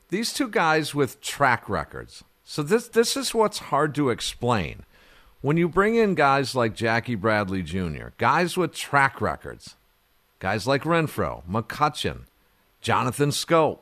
these 0.10 0.34
two 0.34 0.48
guys 0.48 0.94
with 0.94 1.22
track 1.22 1.68
records. 1.68 2.24
So 2.44 2.62
this 2.62 2.88
this 2.88 3.18
is 3.18 3.34
what's 3.34 3.58
hard 3.58 3.96
to 3.96 4.10
explain. 4.12 4.84
When 5.42 5.58
you 5.58 5.68
bring 5.68 5.96
in 5.96 6.16
guys 6.16 6.56
like 6.56 6.76
Jackie 6.76 7.16
Bradley 7.16 7.64
Jr., 7.64 8.08
guys 8.18 8.56
with 8.56 8.74
track 8.74 9.20
records, 9.20 9.76
guys 10.40 10.68
like 10.68 10.84
Renfroe, 10.84 11.44
McCutchen, 11.50 12.26
Jonathan 12.82 13.30
Schoop, 13.30 13.80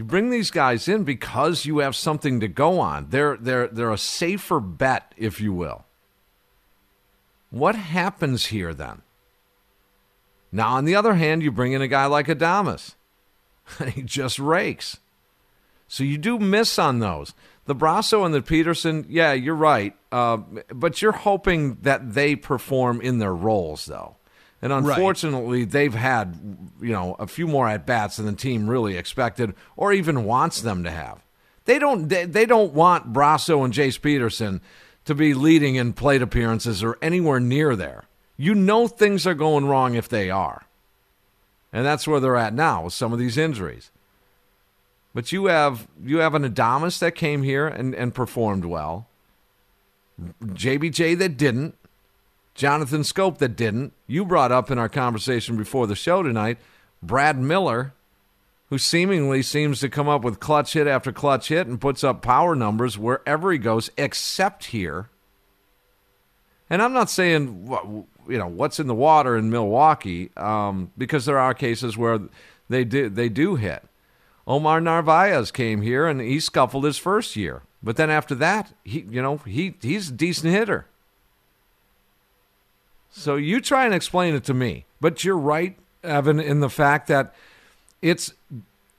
you 0.00 0.04
bring 0.04 0.30
these 0.30 0.50
guys 0.50 0.88
in 0.88 1.04
because 1.04 1.66
you 1.66 1.80
have 1.80 1.94
something 1.94 2.40
to 2.40 2.48
go 2.48 2.80
on. 2.80 3.08
They're 3.10 3.36
they're 3.36 3.68
they're 3.68 3.92
a 3.92 3.98
safer 3.98 4.58
bet, 4.58 5.14
if 5.18 5.42
you 5.42 5.52
will. 5.52 5.84
What 7.50 7.74
happens 7.74 8.46
here 8.46 8.72
then? 8.72 9.02
Now, 10.50 10.70
on 10.70 10.86
the 10.86 10.94
other 10.94 11.16
hand, 11.16 11.42
you 11.42 11.52
bring 11.52 11.72
in 11.72 11.82
a 11.82 11.86
guy 11.86 12.06
like 12.06 12.28
Adames. 12.28 12.94
he 13.94 14.00
just 14.00 14.38
rakes. 14.38 14.96
So 15.86 16.02
you 16.02 16.16
do 16.16 16.38
miss 16.38 16.78
on 16.78 17.00
those. 17.00 17.34
The 17.66 17.74
Brosseau 17.74 18.24
and 18.24 18.32
the 18.32 18.40
Peterson, 18.40 19.04
yeah, 19.06 19.34
you're 19.34 19.54
right. 19.54 19.94
Uh, 20.10 20.38
but 20.72 21.02
you're 21.02 21.12
hoping 21.12 21.74
that 21.82 22.14
they 22.14 22.36
perform 22.36 23.02
in 23.02 23.18
their 23.18 23.34
roles, 23.34 23.84
though. 23.84 24.16
And 24.62 24.72
unfortunately, 24.72 25.64
they've 25.64 25.94
had, 25.94 26.38
you 26.80 26.92
know, 26.92 27.16
a 27.18 27.26
few 27.26 27.46
more 27.46 27.66
at 27.68 27.86
bats 27.86 28.16
than 28.16 28.26
the 28.26 28.32
team 28.32 28.68
really 28.68 28.96
expected 28.96 29.54
or 29.76 29.92
even 29.92 30.24
wants 30.24 30.60
them 30.60 30.84
to 30.84 30.90
have. 30.90 31.22
They 31.64 31.78
don't. 31.78 32.08
They, 32.08 32.24
they 32.24 32.46
don't 32.46 32.72
want 32.74 33.12
Brosseau 33.12 33.64
and 33.64 33.72
Jace 33.72 34.00
Peterson 34.00 34.60
to 35.04 35.14
be 35.14 35.34
leading 35.34 35.76
in 35.76 35.92
plate 35.92 36.22
appearances 36.22 36.82
or 36.82 36.98
anywhere 37.00 37.40
near 37.40 37.76
there. 37.76 38.04
You 38.36 38.54
know 38.54 38.88
things 38.88 39.26
are 39.26 39.34
going 39.34 39.66
wrong 39.66 39.94
if 39.94 40.08
they 40.08 40.30
are, 40.30 40.64
and 41.72 41.84
that's 41.84 42.08
where 42.08 42.20
they're 42.20 42.36
at 42.36 42.54
now 42.54 42.84
with 42.84 42.92
some 42.92 43.12
of 43.12 43.18
these 43.18 43.38
injuries. 43.38 43.90
But 45.14 45.32
you 45.32 45.46
have 45.46 45.88
you 46.02 46.18
have 46.18 46.34
an 46.34 46.42
Adames 46.42 46.98
that 47.00 47.14
came 47.14 47.42
here 47.42 47.66
and, 47.66 47.94
and 47.94 48.14
performed 48.14 48.64
well. 48.64 49.06
JBJ 50.42 51.18
that 51.18 51.36
didn't. 51.36 51.76
Jonathan 52.60 53.00
Schoop 53.00 53.38
that 53.38 53.56
didn't. 53.56 53.94
You 54.06 54.26
brought 54.26 54.52
up 54.52 54.70
in 54.70 54.76
our 54.76 54.90
conversation 54.90 55.56
before 55.56 55.86
the 55.86 55.96
show 55.96 56.22
tonight, 56.22 56.58
Brad 57.02 57.38
Miller, 57.38 57.94
who 58.68 58.76
seemingly 58.76 59.40
seems 59.40 59.80
to 59.80 59.88
come 59.88 60.10
up 60.10 60.22
with 60.22 60.40
clutch 60.40 60.74
hit 60.74 60.86
after 60.86 61.10
clutch 61.10 61.48
hit 61.48 61.66
and 61.66 61.80
puts 61.80 62.04
up 62.04 62.20
power 62.20 62.54
numbers 62.54 62.98
wherever 62.98 63.50
he 63.50 63.56
goes, 63.56 63.88
except 63.96 64.66
here. 64.66 65.08
And 66.68 66.82
I'm 66.82 66.92
not 66.92 67.08
saying 67.08 67.66
you 68.28 68.38
know 68.38 68.48
what's 68.48 68.78
in 68.78 68.88
the 68.88 68.94
water 68.94 69.38
in 69.38 69.48
Milwaukee, 69.48 70.30
um, 70.36 70.92
because 70.98 71.24
there 71.24 71.38
are 71.38 71.54
cases 71.54 71.96
where 71.96 72.20
they 72.68 72.84
do 72.84 73.08
they 73.08 73.30
do 73.30 73.56
hit. 73.56 73.84
Omar 74.46 74.82
Narvaez 74.82 75.50
came 75.50 75.80
here 75.80 76.06
and 76.06 76.20
he 76.20 76.38
scuffled 76.38 76.84
his 76.84 76.98
first 76.98 77.36
year, 77.36 77.62
but 77.82 77.96
then 77.96 78.10
after 78.10 78.34
that, 78.34 78.74
he 78.84 79.06
you 79.08 79.22
know 79.22 79.38
he 79.38 79.76
he's 79.80 80.10
a 80.10 80.12
decent 80.12 80.52
hitter. 80.52 80.84
So 83.10 83.36
you 83.36 83.60
try 83.60 83.84
and 83.84 83.94
explain 83.94 84.34
it 84.34 84.44
to 84.44 84.54
me, 84.54 84.84
but 85.00 85.24
you're 85.24 85.36
right, 85.36 85.76
Evan, 86.02 86.40
in 86.40 86.60
the 86.60 86.70
fact 86.70 87.08
that 87.08 87.34
it's 88.00 88.32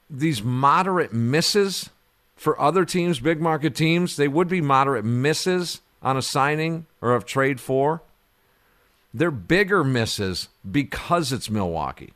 these 0.09 0.43
moderate 0.43 1.13
misses 1.13 1.89
for 2.35 2.59
other 2.59 2.85
teams, 2.85 3.19
big 3.19 3.39
market 3.39 3.75
teams. 3.75 4.15
They 4.15 4.27
would 4.27 4.47
be 4.47 4.61
moderate 4.61 5.05
misses 5.05 5.81
on 6.01 6.17
a 6.17 6.21
signing 6.21 6.87
or 7.01 7.15
a 7.15 7.21
trade 7.21 7.59
for. 7.59 8.01
They're 9.13 9.31
bigger 9.31 9.83
misses 9.83 10.49
because 10.69 11.31
it's 11.31 11.49
Milwaukee. 11.49 12.13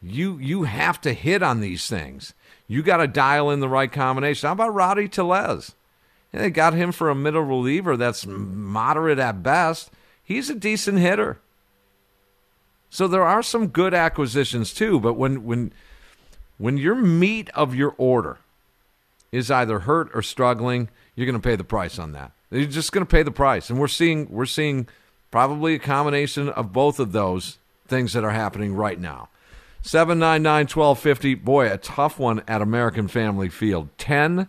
You 0.00 0.38
you 0.38 0.62
have 0.62 1.00
to 1.02 1.12
hit 1.12 1.42
on 1.42 1.60
these 1.60 1.88
things. 1.88 2.32
You 2.68 2.82
got 2.82 2.98
to 2.98 3.08
dial 3.08 3.50
in 3.50 3.60
the 3.60 3.68
right 3.68 3.90
combination. 3.90 4.46
How 4.46 4.52
about 4.52 4.74
Rowdy 4.74 5.08
Tellez? 5.08 5.74
They 6.32 6.50
got 6.50 6.74
him 6.74 6.92
for 6.92 7.10
a 7.10 7.14
middle 7.14 7.42
reliever 7.42 7.96
that's 7.96 8.26
moderate 8.26 9.18
at 9.18 9.42
best. 9.42 9.90
He's 10.28 10.50
a 10.50 10.54
decent 10.54 10.98
hitter. 10.98 11.38
So 12.90 13.08
there 13.08 13.24
are 13.24 13.42
some 13.42 13.68
good 13.68 13.94
acquisitions 13.94 14.74
too, 14.74 15.00
but 15.00 15.14
when 15.14 15.42
when 15.44 15.72
when 16.58 16.76
your 16.76 16.94
meat 16.94 17.48
of 17.54 17.74
your 17.74 17.94
order 17.96 18.36
is 19.32 19.50
either 19.50 19.78
hurt 19.80 20.10
or 20.12 20.20
struggling, 20.20 20.90
you're 21.14 21.24
going 21.24 21.40
to 21.40 21.48
pay 21.48 21.56
the 21.56 21.64
price 21.64 21.98
on 21.98 22.12
that. 22.12 22.32
You're 22.50 22.66
just 22.66 22.92
going 22.92 23.06
to 23.06 23.10
pay 23.10 23.22
the 23.22 23.30
price, 23.30 23.70
and 23.70 23.80
we're 23.80 23.88
seeing 23.88 24.28
we're 24.28 24.44
seeing 24.44 24.86
probably 25.30 25.74
a 25.74 25.78
combination 25.78 26.50
of 26.50 26.74
both 26.74 27.00
of 27.00 27.12
those 27.12 27.56
things 27.86 28.12
that 28.12 28.22
are 28.22 28.32
happening 28.32 28.74
right 28.74 29.00
now. 29.00 29.30
799 29.80 30.66
1250. 30.66 31.36
Boy, 31.36 31.72
a 31.72 31.78
tough 31.78 32.18
one 32.18 32.42
at 32.46 32.60
American 32.60 33.08
Family 33.08 33.48
Field. 33.48 33.88
10 33.96 34.46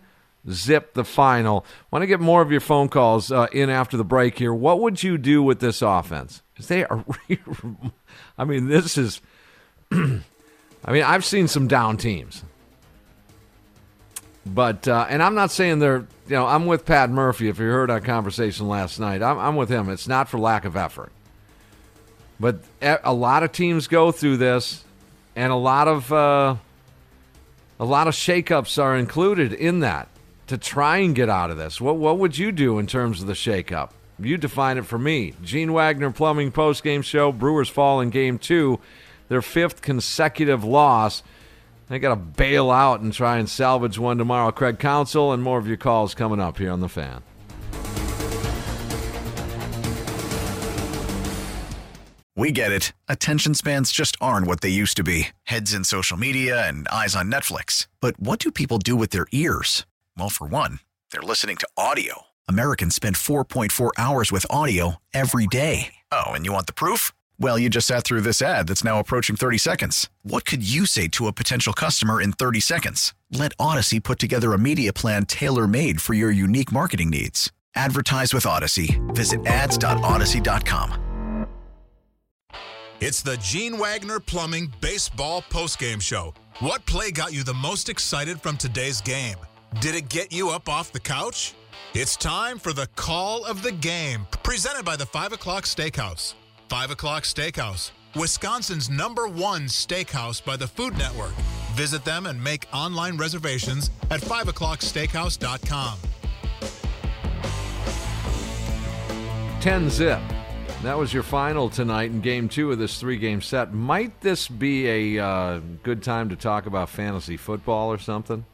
zip 0.49 0.93
the 0.93 1.03
final. 1.03 1.65
Want 1.91 2.03
to 2.03 2.07
get 2.07 2.19
more 2.19 2.41
of 2.41 2.51
your 2.51 2.61
phone 2.61 2.89
calls 2.89 3.31
uh, 3.31 3.47
in 3.51 3.69
after 3.69 3.97
the 3.97 4.03
break 4.03 4.37
here. 4.37 4.53
What 4.53 4.79
would 4.79 5.01
you 5.03 5.17
do 5.17 5.41
with 5.43 5.59
this 5.59 5.81
offense? 5.81 6.41
'Cause 6.55 6.67
they 6.67 6.85
are, 6.85 7.03
I 8.37 8.43
mean, 8.45 8.67
this 8.67 8.97
is, 8.97 9.21
I 9.91 10.91
mean, 10.91 11.03
I've 11.03 11.23
seen 11.25 11.47
some 11.47 11.67
down 11.67 11.97
teams. 11.97 12.43
But, 14.45 14.87
uh, 14.87 15.05
and 15.09 15.21
I'm 15.21 15.35
not 15.35 15.51
saying 15.51 15.79
they're, 15.79 16.05
you 16.27 16.35
know, 16.35 16.45
I'm 16.47 16.65
with 16.65 16.85
Pat 16.85 17.09
Murphy. 17.09 17.49
If 17.49 17.59
you 17.59 17.65
heard 17.65 17.91
our 17.91 18.01
conversation 18.01 18.67
last 18.67 18.99
night, 18.99 19.21
I'm, 19.21 19.37
I'm 19.37 19.55
with 19.55 19.69
him. 19.69 19.89
It's 19.89 20.07
not 20.07 20.27
for 20.27 20.39
lack 20.39 20.65
of 20.65 20.75
effort. 20.75 21.11
But 22.39 22.59
a 22.81 22.99
a 23.03 23.13
lot 23.13 23.43
of 23.43 23.51
teams 23.51 23.87
go 23.87 24.11
through 24.11 24.37
this 24.37 24.83
and 25.35 25.51
a 25.51 25.55
lot 25.57 25.87
of 25.87 26.11
uh, 26.11 26.55
a 27.79 27.85
lot 27.85 28.07
of 28.07 28.13
shakeups 28.13 28.81
are 28.81 28.95
included 28.97 29.53
in 29.53 29.81
that 29.81 30.07
to 30.49 30.57
try 30.57 30.97
and 30.97 31.15
get 31.15 31.29
out 31.29 31.51
of 31.51 31.57
this. 31.57 31.79
What 31.79 31.97
what 31.97 32.17
would 32.19 32.37
you 32.37 32.51
do 32.51 32.79
in 32.79 32.87
terms 32.87 33.21
of 33.21 33.27
the 33.27 33.33
shakeup? 33.33 33.91
You 34.19 34.37
define 34.37 34.77
it 34.77 34.85
for 34.85 34.99
me. 34.99 35.33
Gene 35.43 35.71
Wagner 35.71 36.11
Plumbing 36.11 36.51
post 36.51 36.83
game 36.83 37.01
show. 37.01 37.31
Brewers 37.31 37.69
fall 37.69 38.01
in 38.01 38.09
game 38.09 38.37
two, 38.37 38.79
their 39.29 39.41
fifth 39.41 39.81
consecutive 39.81 40.63
loss. 40.63 41.23
They 41.87 41.99
got 41.99 42.09
to 42.09 42.15
bail 42.15 42.69
out 42.69 42.99
and 42.99 43.13
try 43.13 43.37
and 43.37 43.49
salvage 43.49 43.97
one 43.97 44.17
tomorrow. 44.17 44.51
Craig 44.51 44.77
Counsell 44.77 45.31
and 45.31 45.41
more 45.41 45.57
of 45.57 45.67
your 45.67 45.77
calls 45.77 46.13
coming 46.13 46.39
up 46.39 46.57
here 46.57 46.71
on 46.71 46.81
the 46.81 46.89
fan. 46.89 47.23
We 52.35 52.51
get 52.51 52.71
it. 52.71 52.93
Attention 53.07 53.53
spans 53.53 53.91
just 53.91 54.15
aren't 54.21 54.47
what 54.47 54.61
they 54.61 54.69
used 54.69 54.95
to 54.97 55.03
be 55.03 55.29
heads 55.43 55.73
in 55.73 55.83
social 55.83 56.15
media 56.15 56.67
and 56.67 56.87
eyes 56.87 57.15
on 57.15 57.29
Netflix. 57.29 57.87
But 57.99 58.19
what 58.19 58.39
do 58.39 58.51
people 58.51 58.77
do 58.77 58.95
with 58.95 59.09
their 59.09 59.27
ears? 59.31 59.85
Well, 60.19 60.29
for 60.29 60.47
one, 60.47 60.79
they're 61.11 61.21
listening 61.21 61.57
to 61.57 61.67
audio. 61.77 62.23
Americans 62.47 62.95
spend 62.95 63.15
4.4 63.15 63.91
hours 63.97 64.31
with 64.31 64.45
audio 64.49 64.95
every 65.13 65.47
day. 65.47 65.95
Oh, 66.11 66.31
and 66.31 66.45
you 66.45 66.53
want 66.53 66.67
the 66.67 66.73
proof? 66.73 67.11
Well, 67.39 67.57
you 67.57 67.69
just 67.69 67.87
sat 67.87 68.03
through 68.03 68.21
this 68.21 68.41
ad 68.41 68.67
that's 68.67 68.83
now 68.83 68.99
approaching 68.99 69.37
30 69.37 69.57
seconds. 69.57 70.09
What 70.23 70.45
could 70.45 70.61
you 70.61 70.85
say 70.85 71.07
to 71.09 71.27
a 71.27 71.33
potential 71.33 71.73
customer 71.73 72.21
in 72.21 72.33
30 72.33 72.59
seconds? 72.59 73.13
Let 73.31 73.53
Odyssey 73.59 73.99
put 73.99 74.19
together 74.19 74.53
a 74.53 74.59
media 74.59 74.91
plan 74.91 75.25
tailor 75.25 75.67
made 75.67 76.01
for 76.01 76.13
your 76.13 76.31
unique 76.31 76.71
marketing 76.71 77.09
needs. 77.09 77.51
Advertise 77.75 78.33
with 78.33 78.45
Odyssey. 78.45 78.99
Visit 79.09 79.45
ads.odyssey.com. 79.45 81.47
It's 82.99 83.21
the 83.21 83.37
Gene 83.37 83.77
Wagner 83.77 84.19
Plumbing 84.19 84.73
Baseball 84.81 85.43
Postgame 85.49 86.01
Show. 86.01 86.33
What 86.59 86.85
play 86.85 87.11
got 87.11 87.31
you 87.31 87.43
the 87.43 87.53
most 87.53 87.87
excited 87.87 88.41
from 88.41 88.57
today's 88.57 88.99
game? 88.99 89.37
Did 89.77 89.95
it 89.95 90.09
get 90.09 90.33
you 90.33 90.49
up 90.49 90.67
off 90.67 90.91
the 90.91 90.99
couch? 90.99 91.53
It's 91.93 92.17
time 92.17 92.57
for 92.57 92.73
the 92.73 92.87
call 92.95 93.45
of 93.45 93.61
the 93.61 93.71
game, 93.71 94.25
presented 94.43 94.83
by 94.83 94.95
the 94.95 95.05
5 95.05 95.33
o'clock 95.33 95.63
steakhouse. 95.63 96.33
5 96.67 96.91
o'clock 96.91 97.23
steakhouse, 97.23 97.91
Wisconsin's 98.15 98.89
number 98.89 99.27
one 99.27 99.63
steakhouse 99.63 100.43
by 100.43 100.57
the 100.57 100.67
Food 100.67 100.97
Network. 100.97 101.33
Visit 101.73 102.03
them 102.03 102.25
and 102.25 102.43
make 102.43 102.65
online 102.73 103.15
reservations 103.15 103.91
at 104.09 104.19
5o'clocksteakhouse.com. 104.19 105.99
10 109.61 109.89
zip. 109.89 110.19
That 110.81 110.97
was 110.97 111.13
your 111.13 111.23
final 111.23 111.69
tonight 111.69 112.09
in 112.09 112.21
game 112.21 112.49
two 112.49 112.71
of 112.71 112.79
this 112.79 112.99
three 112.99 113.17
game 113.17 113.41
set. 113.41 113.73
Might 113.73 114.19
this 114.21 114.47
be 114.47 115.15
a 115.17 115.23
uh, 115.23 115.59
good 115.83 116.01
time 116.01 116.29
to 116.29 116.35
talk 116.35 116.65
about 116.65 116.89
fantasy 116.89 117.37
football 117.37 117.91
or 117.91 117.99
something? 117.99 118.45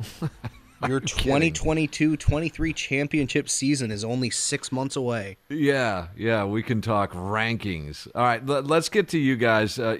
Your 0.88 1.00
2022 1.00 2.16
23 2.16 2.72
championship 2.74 3.48
season 3.48 3.90
is 3.90 4.04
only 4.04 4.28
six 4.28 4.70
months 4.70 4.96
away. 4.96 5.38
Yeah, 5.48 6.08
yeah, 6.16 6.44
we 6.44 6.62
can 6.62 6.82
talk 6.82 7.12
rankings. 7.12 8.06
All 8.14 8.22
right, 8.22 8.44
let, 8.44 8.70
us 8.70 8.88
get 8.90 9.08
to 9.08 9.18
you 9.18 9.36
guys. 9.36 9.78
Uh, 9.78 9.96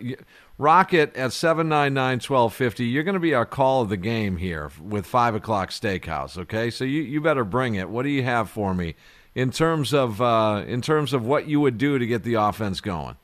Rocket 0.57 1.16
at 1.16 1.33
799 1.33 2.16
1250. 2.16 2.85
You're 2.85 3.02
going 3.02 3.14
to 3.14 3.20
be 3.20 3.35
our 3.35 3.46
call 3.46 3.83
of 3.83 3.88
the 3.88 3.96
game 3.96 4.37
here 4.37 4.70
with 4.80 5.04
5 5.04 5.35
o'clock 5.35 5.70
steakhouse, 5.70 6.38
okay? 6.38 6.70
So 6.70 6.85
you, 6.85 7.02
you 7.02 7.20
better 7.20 7.44
bring 7.44 7.74
it. 7.74 7.88
What 7.88 8.04
do 8.04 8.09
you 8.09 8.22
have 8.22 8.48
for 8.50 8.72
me 8.72 8.94
in 9.35 9.50
terms 9.50 9.92
of 9.92 10.22
uh, 10.22 10.62
in 10.66 10.80
terms 10.80 11.12
of 11.12 11.24
what 11.24 11.48
you 11.48 11.61
would 11.61 11.76
do 11.76 11.98
to 11.98 12.07
get 12.07 12.22
the 12.22 12.35
offense 12.35 12.80
going? 12.80 13.16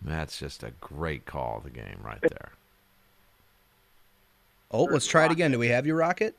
That's 0.00 0.38
just 0.38 0.62
a 0.62 0.70
great 0.80 1.24
call 1.24 1.58
of 1.58 1.64
the 1.64 1.70
game 1.70 1.98
right 2.02 2.20
there. 2.20 2.52
Oh, 4.74 4.84
let's 4.84 5.06
try 5.06 5.24
it 5.24 5.30
again. 5.30 5.52
Do 5.52 5.58
we 5.60 5.68
have 5.68 5.86
your 5.86 5.94
Rocket? 5.94 6.36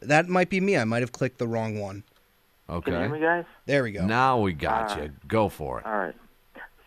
That 0.00 0.28
might 0.28 0.50
be 0.50 0.60
me. 0.60 0.76
I 0.76 0.84
might 0.84 1.02
have 1.02 1.10
clicked 1.10 1.38
the 1.38 1.48
wrong 1.48 1.80
one. 1.80 2.04
Okay. 2.70 2.92
Can 2.92 2.94
you 2.94 3.00
hear 3.00 3.08
me, 3.08 3.20
guys? 3.20 3.44
There 3.66 3.82
we 3.82 3.90
go. 3.90 4.06
Now 4.06 4.38
we 4.38 4.52
got 4.52 4.92
All 4.92 4.96
you. 4.96 5.02
right. 5.02 5.28
Go 5.28 5.48
for 5.48 5.80
it. 5.80 5.86
All 5.86 5.96
right. 5.96 6.14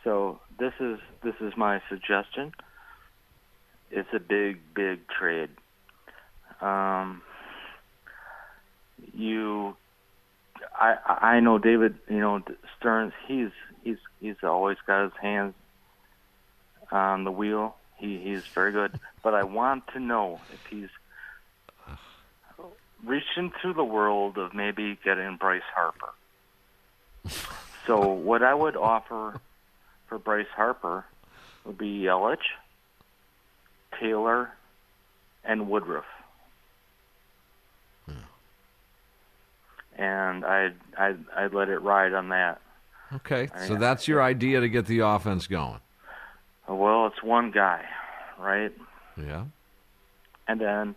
So 0.06 0.40
this 0.58 0.72
is 0.80 1.00
this 1.22 1.36
is 1.42 1.52
my 1.58 1.82
suggestion. 1.90 2.54
It's 3.92 4.08
a 4.14 4.20
big, 4.20 4.60
big 4.74 5.00
trade. 5.10 5.50
Um, 6.62 7.22
you, 9.14 9.76
I, 10.80 10.96
I 11.06 11.40
know 11.42 11.58
David. 11.58 11.96
You 12.10 12.20
know 12.20 12.42
Stearns. 12.80 13.12
He's 13.28 13.50
he's 13.84 13.98
he's 14.22 14.38
always 14.44 14.78
got 14.88 15.04
his 15.04 15.14
hands 15.22 15.56
on 16.90 17.26
the 17.26 17.32
wheel. 17.32 17.76
He 17.98 18.18
he's 18.20 18.46
very 18.54 18.72
good. 18.72 19.00
But 19.24 19.34
I 19.34 19.44
want 19.44 19.88
to 19.94 20.00
know 20.00 20.40
if 20.54 20.66
he's 20.70 20.90
reaching 23.04 23.52
through 23.62 23.74
the 23.74 23.84
world 23.84 24.38
of 24.38 24.54
maybe 24.54 24.98
getting 25.04 25.38
Bryce 25.38 25.62
Harper. 25.74 26.10
So 27.86 28.08
what 28.08 28.44
I 28.44 28.54
would 28.54 28.76
offer 28.76 29.40
for 30.08 30.18
Bryce 30.18 30.48
Harper 30.56 31.06
would 31.66 31.78
be 31.78 32.02
Yelich, 32.02 32.38
Taylor, 34.00 34.52
and 35.44 35.70
Woodruff. 35.70 36.06
Hmm. 38.06 38.14
And 40.02 40.46
I'd, 40.46 40.76
I'd 40.98 41.18
I'd 41.36 41.54
let 41.54 41.70
it 41.70 41.80
ride 41.80 42.14
on 42.14 42.30
that. 42.30 42.62
Okay, 43.14 43.48
so 43.68 43.76
that's 43.76 44.08
your 44.08 44.22
idea 44.22 44.60
to 44.60 44.68
get 44.68 44.86
the 44.86 45.00
offense 45.00 45.48
going. 45.48 45.80
Well, 46.68 47.08
it's 47.08 47.24
one 47.24 47.52
guy, 47.52 47.86
right? 48.40 48.74
Yeah. 49.16 49.46
And 50.48 50.62
then 50.62 50.96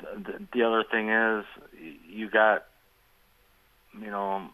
the, 0.00 0.40
the 0.52 0.62
other 0.62 0.84
thing 0.90 1.10
is, 1.10 1.44
you 2.08 2.28
got, 2.30 2.64
you 3.98 4.10
know, 4.10 4.48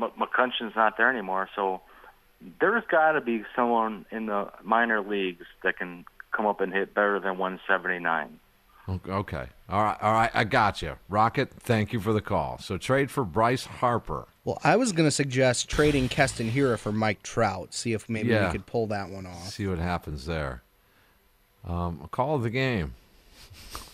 M- 0.00 0.10
McCutchen's 0.18 0.74
not 0.76 0.96
there 0.96 1.10
anymore, 1.10 1.48
so 1.54 1.80
there's 2.60 2.84
got 2.90 3.12
to 3.12 3.20
be 3.20 3.44
someone 3.54 4.06
in 4.10 4.26
the 4.26 4.50
minor 4.62 5.00
leagues 5.00 5.46
that 5.62 5.78
can 5.78 6.04
come 6.32 6.46
up 6.46 6.60
and 6.60 6.72
hit 6.72 6.94
better 6.94 7.20
than 7.20 7.38
179. 7.38 8.38
Okay. 8.88 9.46
All 9.68 9.84
right. 9.84 9.96
All 10.02 10.12
right. 10.12 10.30
I 10.34 10.44
got 10.44 10.82
you. 10.82 10.96
Rocket, 11.08 11.50
thank 11.60 11.92
you 11.92 12.00
for 12.00 12.12
the 12.12 12.20
call. 12.20 12.58
So 12.58 12.76
trade 12.78 13.10
for 13.10 13.24
Bryce 13.24 13.64
Harper. 13.64 14.26
Well, 14.44 14.58
I 14.64 14.76
was 14.76 14.92
going 14.92 15.06
to 15.06 15.10
suggest 15.12 15.68
trading 15.68 16.08
Keston 16.08 16.50
Hiura 16.50 16.78
for 16.78 16.90
Mike 16.92 17.22
Trout. 17.22 17.74
See 17.74 17.92
if 17.92 18.08
maybe 18.08 18.30
Yeah. 18.30 18.46
we 18.46 18.52
could 18.52 18.66
pull 18.66 18.86
that 18.88 19.08
one 19.08 19.24
off. 19.26 19.48
See 19.50 19.66
what 19.66 19.78
happens 19.78 20.26
there. 20.26 20.62
Um, 21.64 22.00
a 22.04 22.08
call 22.08 22.34
of 22.34 22.42
the 22.42 22.50
game. 22.50 22.94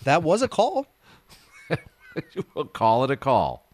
That 0.04 0.22
was 0.22 0.40
a 0.40 0.48
call. 0.48 0.86
we'll 2.54 2.64
call 2.64 3.04
it 3.04 3.10
a 3.10 3.16
call. 3.16 3.66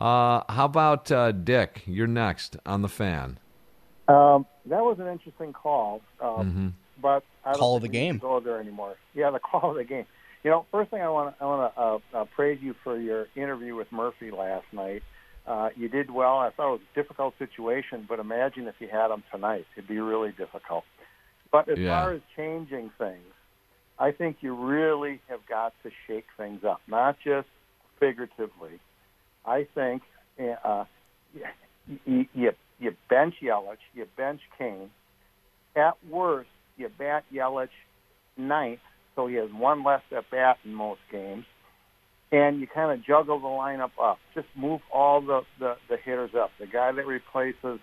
Uh, 0.00 0.42
how 0.48 0.64
about 0.66 1.10
uh, 1.10 1.32
Dick? 1.32 1.82
You're 1.86 2.06
next 2.06 2.56
on 2.64 2.82
the 2.82 2.88
fan. 2.88 3.38
Um, 4.08 4.46
that 4.66 4.82
was 4.82 4.98
an 5.00 5.08
interesting 5.08 5.52
call, 5.52 6.00
um, 6.20 6.74
Mhm. 6.98 7.02
but 7.02 7.24
I 7.44 7.50
don't 7.52 7.60
Call 7.60 7.76
of 7.76 7.82
the 7.82 7.88
game. 7.88 8.18
can 8.18 8.28
Go 8.28 8.40
there 8.40 8.60
anymore? 8.60 8.94
Yeah, 9.14 9.30
the 9.30 9.38
call 9.50 9.70
of 9.70 9.76
the 9.76 9.84
game. 9.84 10.06
You 10.44 10.50
know, 10.50 10.64
first 10.70 10.90
thing 10.90 11.02
I 11.02 11.08
want 11.10 11.36
to 11.36 11.44
I 11.44 11.46
want 11.46 11.74
to 11.74 11.80
uh, 11.80 11.98
uh, 12.20 12.24
praise 12.36 12.60
you 12.62 12.74
for 12.84 12.96
your 12.98 13.26
interview 13.36 13.74
with 13.74 13.90
Murphy 13.92 14.30
last 14.30 14.66
night. 14.72 15.02
Uh, 15.50 15.70
you 15.74 15.88
did 15.88 16.12
well. 16.12 16.38
I 16.38 16.50
thought 16.50 16.68
it 16.68 16.78
was 16.78 16.80
a 16.94 17.02
difficult 17.02 17.34
situation, 17.36 18.06
but 18.08 18.20
imagine 18.20 18.68
if 18.68 18.76
you 18.78 18.86
had 18.86 19.10
him 19.10 19.24
tonight. 19.32 19.66
It'd 19.76 19.88
be 19.88 19.98
really 19.98 20.30
difficult. 20.30 20.84
But 21.50 21.68
as 21.68 21.76
Yeah. 21.76 21.88
far 21.88 22.12
as 22.12 22.22
changing 22.36 22.90
things, 22.90 23.34
I 23.98 24.12
think 24.12 24.44
you 24.44 24.54
really 24.54 25.20
have 25.28 25.44
got 25.46 25.74
to 25.82 25.90
shake 26.06 26.28
things 26.36 26.62
up, 26.62 26.80
not 26.86 27.18
just 27.18 27.48
figuratively. 27.98 28.78
I 29.44 29.64
think 29.64 30.02
uh, 30.38 30.84
you, 32.06 32.28
you, 32.32 32.54
you 32.78 32.96
bench 33.08 33.34
Yelich, 33.42 33.78
you 33.92 34.06
bench 34.16 34.42
Cain. 34.56 34.92
At 35.74 35.96
worst, 36.08 36.50
you 36.76 36.88
bat 36.90 37.24
Yelich 37.32 37.74
ninth, 38.36 38.80
so 39.16 39.26
he 39.26 39.34
has 39.34 39.50
one 39.50 39.82
less 39.82 40.02
at 40.12 40.30
bat 40.30 40.58
in 40.64 40.74
most 40.74 41.00
games. 41.10 41.44
And 42.32 42.60
you 42.60 42.66
kind 42.66 42.92
of 42.92 43.04
juggle 43.04 43.40
the 43.40 43.46
lineup 43.46 43.90
up. 44.00 44.18
Just 44.34 44.46
move 44.56 44.80
all 44.92 45.20
the, 45.20 45.40
the, 45.58 45.74
the 45.88 45.96
hitters 45.96 46.30
up. 46.38 46.50
The 46.60 46.66
guy 46.66 46.92
that 46.92 47.06
replaces 47.06 47.80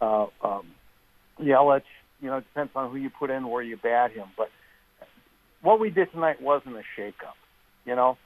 uh, 0.00 0.26
um, 0.42 0.66
Yelich, 1.40 1.82
you 2.20 2.28
know, 2.28 2.38
it 2.38 2.44
depends 2.52 2.72
on 2.74 2.90
who 2.90 2.96
you 2.96 3.10
put 3.10 3.30
in, 3.30 3.48
where 3.48 3.62
you 3.62 3.76
bat 3.76 4.10
him. 4.10 4.26
But 4.36 4.48
what 5.62 5.78
we 5.78 5.90
did 5.90 6.10
tonight 6.10 6.42
wasn't 6.42 6.76
a 6.76 6.82
shakeup. 6.98 7.36
You 7.84 7.94
know, 7.94 8.18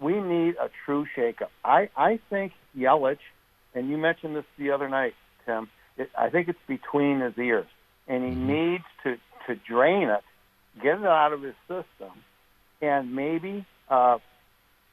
we 0.00 0.20
need 0.20 0.54
a 0.56 0.70
true 0.84 1.06
shakeup. 1.16 1.50
I 1.64 1.88
I 1.96 2.20
think 2.30 2.52
Yelich, 2.76 3.18
and 3.74 3.88
you 3.88 3.96
mentioned 3.96 4.36
this 4.36 4.44
the 4.58 4.70
other 4.70 4.88
night, 4.88 5.14
Tim. 5.46 5.68
It, 5.96 6.10
I 6.16 6.30
think 6.30 6.48
it's 6.48 6.58
between 6.68 7.20
his 7.20 7.36
ears, 7.36 7.66
and 8.06 8.24
he 8.24 8.30
needs 8.30 8.84
to 9.04 9.16
to 9.46 9.60
drain 9.68 10.08
it, 10.08 10.22
get 10.82 11.00
it 11.00 11.06
out 11.06 11.32
of 11.32 11.42
his 11.42 11.54
system, 11.62 12.12
and 12.80 13.14
maybe 13.14 13.66
uh, 13.88 14.18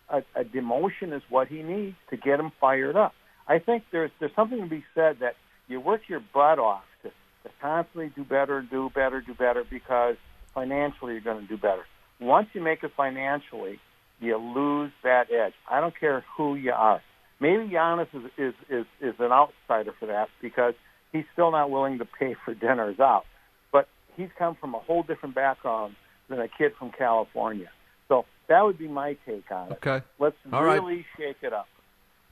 a, 0.10 0.24
a 0.36 0.44
demotion 0.44 1.16
is 1.16 1.22
what 1.30 1.48
he 1.48 1.64
needs 1.64 1.96
to 2.10 2.18
get 2.18 2.40
him 2.40 2.52
fired 2.60 2.96
up. 2.96 3.14
I 3.48 3.60
think 3.60 3.84
there's 3.92 4.12
there's 4.20 4.36
something 4.36 4.60
to 4.60 4.70
be 4.70 4.84
said 4.94 5.18
that 5.20 5.36
you 5.68 5.80
work 5.80 6.02
your 6.08 6.22
butt 6.34 6.60
off 6.60 6.84
to, 7.04 7.10
to 7.10 7.50
constantly 7.62 8.12
do 8.16 8.24
better, 8.24 8.62
do 8.62 8.90
better, 8.94 9.22
do 9.22 9.34
better 9.34 9.64
because 9.70 10.16
financially 10.54 11.14
you're 11.14 11.22
going 11.22 11.42
to 11.42 11.48
do 11.48 11.58
better. 11.58 11.86
Once 12.20 12.48
you 12.54 12.62
make 12.62 12.84
it 12.84 12.92
financially, 12.96 13.80
you 14.20 14.38
lose 14.38 14.92
that 15.04 15.32
edge. 15.32 15.54
I 15.70 15.82
don't 15.82 15.98
care 15.98 16.24
who 16.38 16.56
you 16.56 16.72
are. 16.72 17.02
Maybe 17.40 17.68
Giannis 17.68 18.08
is 18.14 18.24
is 18.38 18.54
is, 18.70 18.86
is 19.02 19.16
an 19.20 19.32
outsider 19.32 19.94
for 20.00 20.08
that 20.08 20.30
because 20.42 20.74
he's 21.12 21.26
still 21.34 21.52
not 21.52 21.70
willing 21.70 21.98
to 22.00 22.06
pay 22.06 22.36
for 22.46 22.54
dinners 22.54 23.00
out. 23.00 23.26
But 23.72 23.88
he's 24.16 24.30
come 24.38 24.56
from 24.56 24.74
a 24.74 24.80
whole 24.80 25.04
different 25.04 25.36
background 25.36 25.96
than 26.30 26.40
a 26.40 26.48
kid 26.48 26.74
from 26.80 26.92
California. 26.92 27.70
So 28.08 28.26
that 28.48 28.64
would 28.64 28.78
be 28.78 28.88
my 28.88 29.18
take 29.26 29.52
on 29.52 29.72
it. 29.72 29.74
Okay. 29.74 30.04
Let's 30.20 30.36
All 30.52 30.64
right. 30.64 30.82
really 30.82 31.06
shake 31.18 31.38
it 31.42 31.54
up. 31.54 31.68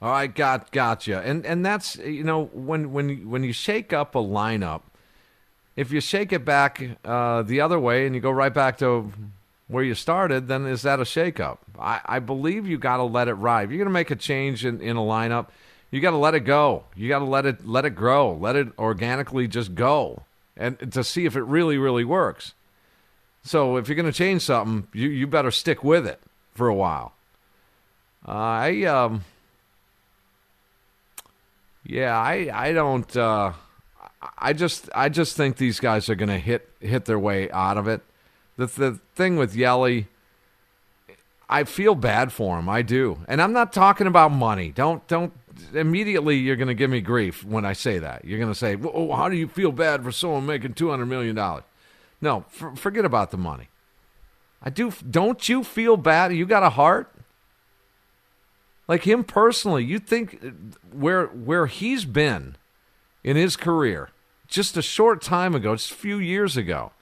All 0.01 0.11
right, 0.11 0.33
got 0.33 0.71
gotcha. 0.73 1.21
And 1.21 1.45
and 1.45 1.65
that's 1.65 1.95
you 1.95 2.25
know 2.25 2.45
when 2.47 2.91
when 2.91 3.29
when 3.29 3.43
you 3.43 3.53
shake 3.53 3.93
up 3.93 4.15
a 4.15 4.19
lineup, 4.19 4.81
if 5.77 5.91
you 5.91 6.01
shake 6.01 6.33
it 6.33 6.43
back 6.43 6.83
uh, 7.05 7.41
the 7.43 7.61
other 7.61 7.79
way 7.79 8.05
and 8.05 8.13
you 8.13 8.19
go 8.19 8.31
right 8.31 8.53
back 8.53 8.77
to 8.79 9.11
where 9.67 9.83
you 9.83 9.95
started, 9.95 10.49
then 10.49 10.65
is 10.65 10.81
that 10.81 10.99
a 10.99 11.03
shakeup? 11.03 11.59
I, 11.79 12.01
I 12.05 12.19
believe 12.19 12.67
you 12.67 12.77
got 12.77 12.97
to 12.97 13.03
let 13.03 13.29
it 13.29 13.35
ride. 13.35 13.69
You're 13.69 13.77
going 13.77 13.87
to 13.87 13.93
make 13.93 14.11
a 14.11 14.15
change 14.15 14.65
in, 14.65 14.81
in 14.81 14.97
a 14.97 15.01
lineup, 15.01 15.47
you 15.89 16.01
got 16.01 16.11
to 16.11 16.17
let 16.17 16.35
it 16.35 16.41
go. 16.41 16.83
You 16.95 17.07
got 17.07 17.19
to 17.19 17.25
let 17.25 17.45
it 17.45 17.65
let 17.65 17.85
it 17.85 17.91
grow. 17.91 18.33
Let 18.33 18.55
it 18.55 18.67
organically 18.77 19.47
just 19.47 19.73
go, 19.73 20.23
and 20.57 20.91
to 20.91 21.03
see 21.03 21.25
if 21.25 21.35
it 21.35 21.43
really 21.43 21.77
really 21.77 22.03
works. 22.03 22.53
So 23.43 23.75
if 23.75 23.87
you're 23.87 23.95
going 23.95 24.11
to 24.11 24.17
change 24.17 24.41
something, 24.43 24.87
you 24.93 25.09
you 25.09 25.27
better 25.27 25.51
stick 25.51 25.83
with 25.83 26.07
it 26.07 26.19
for 26.53 26.67
a 26.67 26.75
while. 26.75 27.13
Uh, 28.27 28.31
I 28.31 28.83
um. 28.83 29.25
Yeah, 31.85 32.17
I 32.17 32.49
I 32.53 32.71
don't. 32.71 33.15
Uh, 33.15 33.51
I 34.37 34.53
just 34.53 34.89
I 34.95 35.09
just 35.09 35.35
think 35.35 35.57
these 35.57 35.81
guys 35.81 36.09
are 36.09 36.15
going 36.15 36.29
to 36.29 36.39
hit 36.39 36.69
hit 36.79 37.05
their 37.05 37.19
way 37.19 37.51
out 37.51 37.77
of 37.77 37.87
it. 37.87 38.01
The 38.55 38.67
the 38.67 38.99
thing 39.15 39.35
with 39.35 39.55
Yelly, 39.55 40.07
I 41.49 41.65
feel 41.65 41.95
bad 41.95 42.31
for 42.31 42.57
him. 42.57 42.69
I 42.69 42.81
do, 42.81 43.19
and 43.27 43.41
I'm 43.41 43.51
not 43.51 43.73
talking 43.73 44.07
about 44.07 44.31
money. 44.31 44.71
Don't 44.71 45.05
don't 45.07 45.33
immediately. 45.73 46.37
You're 46.37 46.55
going 46.55 46.69
to 46.69 46.73
give 46.73 46.89
me 46.89 47.01
grief 47.01 47.43
when 47.43 47.65
I 47.65 47.73
say 47.73 47.99
that. 47.99 48.23
You're 48.23 48.39
going 48.39 48.51
to 48.51 48.57
say, 48.57 48.77
"Oh, 48.81 49.13
how 49.13 49.27
do 49.27 49.35
you 49.35 49.49
feel 49.49 49.73
bad 49.73 50.03
for 50.03 50.13
someone 50.13 50.45
making 50.45 50.75
two 50.75 50.89
hundred 50.89 51.07
million 51.07 51.35
dollars?" 51.35 51.63
No, 52.23 52.45
for, 52.47 52.73
forget 52.77 53.03
about 53.03 53.31
the 53.31 53.37
money. 53.37 53.67
I 54.61 54.69
do. 54.69 54.93
Don't 55.09 55.49
you 55.49 55.61
feel 55.61 55.97
bad? 55.97 56.33
You 56.33 56.45
got 56.45 56.63
a 56.63 56.69
heart. 56.69 57.13
Like 58.87 59.03
him 59.03 59.25
personally, 59.25 59.83
you 59.83 59.99
think 59.99 60.39
uh, 60.41 60.51
where 60.93 61.25
where 61.27 61.65
he's 61.65 62.05
been 62.05 62.55
in 63.25 63.35
his 63.35 63.57
career 63.57 64.09
just 64.47 64.77
a 64.77 64.81
short 64.81 65.21
time 65.21 65.53
ago, 65.53 65.75
just 65.75 65.91
a 65.91 65.95
few 65.95 66.17
years 66.17 66.55
ago, 66.55 66.93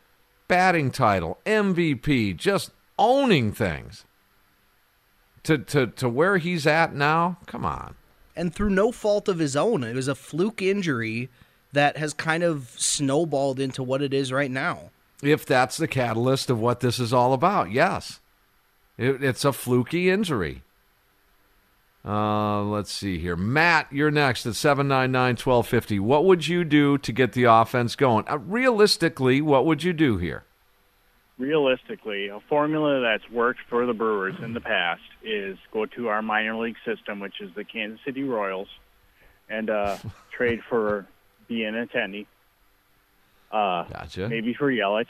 batting 0.47 0.89
title, 0.89 1.37
MVP, 1.45 2.35
just 2.35 2.71
owning 2.97 3.51
things. 3.51 4.05
To 5.43 5.59
to 5.59 5.85
to 5.85 6.09
where 6.09 6.37
he's 6.39 6.65
at 6.65 6.95
now, 6.95 7.37
come 7.45 7.63
on. 7.63 7.93
and 8.35 8.55
through 8.55 8.71
no 8.71 8.91
fault 8.91 9.27
of 9.27 9.37
his 9.37 9.55
own. 9.55 9.83
It 9.83 9.95
was 9.95 10.07
a 10.07 10.15
fluke 10.15 10.63
injury 10.63 11.29
that 11.73 11.97
has 11.97 12.11
kind 12.13 12.41
of 12.41 12.73
snowballed 12.77 13.59
into 13.59 13.83
what 13.83 14.01
it 14.01 14.15
is 14.15 14.31
right 14.31 14.49
now. 14.51 14.89
If 15.21 15.45
that's 15.45 15.77
the 15.77 15.87
catalyst 15.87 16.49
of 16.49 16.59
what 16.59 16.79
this 16.79 16.99
is 16.99 17.13
all 17.13 17.33
about, 17.33 17.71
yes, 17.71 18.19
it, 18.97 19.23
it's 19.23 19.45
a 19.45 19.53
fluky 19.53 20.09
injury. 20.09 20.63
Uh, 22.03 22.63
let's 22.63 22.91
see 22.91 23.19
here. 23.19 23.35
Matt, 23.35 23.87
you're 23.91 24.09
next 24.09 24.45
at 24.47 24.55
799 24.55 25.33
1250. 25.33 25.99
What 25.99 26.25
would 26.25 26.47
you 26.47 26.63
do 26.63 26.97
to 26.97 27.11
get 27.11 27.33
the 27.33 27.43
offense 27.43 27.95
going? 27.95 28.27
Uh, 28.27 28.39
realistically, 28.39 29.39
what 29.41 29.65
would 29.65 29.83
you 29.83 29.93
do 29.93 30.17
here? 30.17 30.45
realistically, 31.41 32.27
a 32.27 32.39
formula 32.47 33.01
that's 33.01 33.29
worked 33.31 33.61
for 33.67 33.85
the 33.85 33.93
Brewers 33.93 34.35
in 34.41 34.53
the 34.53 34.61
past 34.61 35.01
is 35.23 35.57
go 35.73 35.85
to 35.87 36.07
our 36.07 36.21
minor 36.21 36.55
league 36.55 36.77
system, 36.85 37.19
which 37.19 37.41
is 37.41 37.49
the 37.55 37.63
Kansas 37.63 37.99
City 38.05 38.23
Royals, 38.23 38.67
and 39.49 39.69
uh, 39.69 39.97
trade 40.31 40.61
for 40.69 41.07
Benintendi. 41.49 42.27
Uh, 43.51 43.83
Gotcha. 43.85 44.29
Maybe 44.29 44.53
for 44.53 44.71
Yelich. 44.71 45.07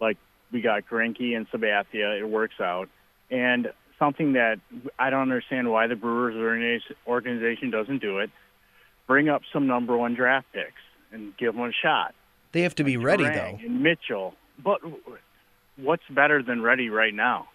Like 0.00 0.16
we 0.52 0.60
got 0.60 0.84
Greinke 0.88 1.36
and 1.36 1.50
Sabathia, 1.50 2.18
it 2.20 2.28
works 2.28 2.60
out. 2.60 2.88
And 3.30 3.72
something 3.98 4.34
that 4.34 4.60
I 4.98 5.10
don't 5.10 5.22
understand 5.22 5.70
why 5.70 5.88
the 5.88 5.96
Brewers 5.96 6.34
organiz- 6.34 6.94
organization 7.06 7.70
doesn't 7.70 7.98
do 8.00 8.18
it: 8.18 8.30
bring 9.06 9.28
up 9.28 9.42
some 9.52 9.66
number 9.66 9.96
one 9.96 10.14
draft 10.14 10.46
picks 10.52 10.80
and 11.12 11.36
give 11.36 11.54
them 11.54 11.64
a 11.64 11.72
shot. 11.72 12.14
They 12.52 12.62
have 12.62 12.74
to 12.76 12.84
be 12.84 12.96
ready 12.96 13.24
Turang 13.24 13.34
though. 13.34 13.66
And 13.66 13.82
Mitchell. 13.82 14.34
But 14.62 14.80
what's 15.76 16.02
better 16.10 16.42
than 16.42 16.62
ready 16.62 16.88
right 16.88 17.14
now? 17.14 17.48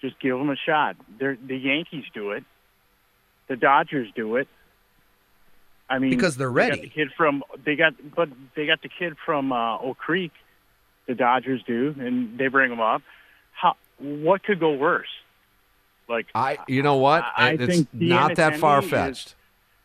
Just 0.00 0.18
give 0.20 0.36
them 0.38 0.50
a 0.50 0.56
shot. 0.56 0.96
They're, 1.18 1.36
the 1.36 1.56
Yankees 1.56 2.04
do 2.14 2.32
it. 2.32 2.44
The 3.48 3.56
Dodgers 3.56 4.08
do 4.14 4.36
it. 4.36 4.48
I 5.90 5.98
mean, 5.98 6.10
Because 6.10 6.36
they're 6.36 6.48
they 6.48 6.54
got 6.54 6.70
ready. 6.70 6.80
the 6.82 6.88
kid 6.88 7.08
from 7.16 7.42
they 7.64 7.74
got, 7.76 7.94
but 8.16 8.28
they 8.56 8.64
got 8.66 8.80
the 8.80 8.88
kid 8.88 9.16
from 9.26 9.52
uh, 9.52 9.76
Oak 9.78 9.98
Creek. 9.98 10.32
The 11.08 11.14
Dodgers 11.16 11.62
do, 11.66 11.94
and 11.98 12.38
they 12.38 12.46
bring 12.46 12.70
him 12.72 12.80
up. 12.80 13.02
How? 13.52 13.74
What 13.98 14.44
could 14.44 14.60
go 14.60 14.72
worse? 14.74 15.08
Like 16.08 16.26
I, 16.34 16.58
you 16.68 16.82
know 16.82 16.96
what? 16.96 17.24
I 17.36 17.50
it's 17.52 17.66
think 17.66 17.88
not 17.92 18.36
that 18.36 18.56
far 18.58 18.80
fetched. 18.82 19.34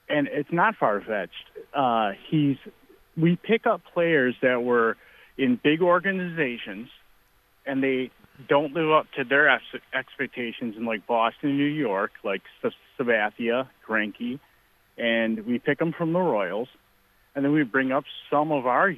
and 0.08 0.28
it's 0.28 0.52
not 0.52 0.76
far 0.76 1.02
fetched. 1.02 1.34
Uh, 1.74 2.12
he's 2.30 2.58
we 3.18 3.36
pick 3.38 3.66
up 3.66 3.82
players 3.94 4.36
that 4.44 4.62
were 4.64 4.98
in 5.38 5.60
big 5.64 5.82
organizations, 5.82 6.90
and 7.66 7.82
they 7.84 8.12
don't 8.48 8.74
live 8.74 8.92
up 8.92 9.08
to 9.18 9.24
their 9.24 9.50
ex- 9.50 9.64
expectations 9.94 10.76
in 10.78 10.86
like 10.86 11.08
Boston, 11.08 11.58
New 11.58 11.64
York, 11.66 12.12
like 12.24 12.42
S- 12.64 12.74
Sabathia, 13.00 13.68
Greinke, 13.88 14.40
and 14.98 15.46
we 15.46 15.60
pick 15.60 15.80
them 15.80 15.94
from 15.94 16.14
the 16.14 16.20
Royals, 16.20 16.70
and 17.36 17.44
then 17.44 17.52
we 17.52 17.64
bring 17.64 17.92
up 17.92 18.06
some 18.30 18.52
of 18.52 18.66
our 18.66 18.94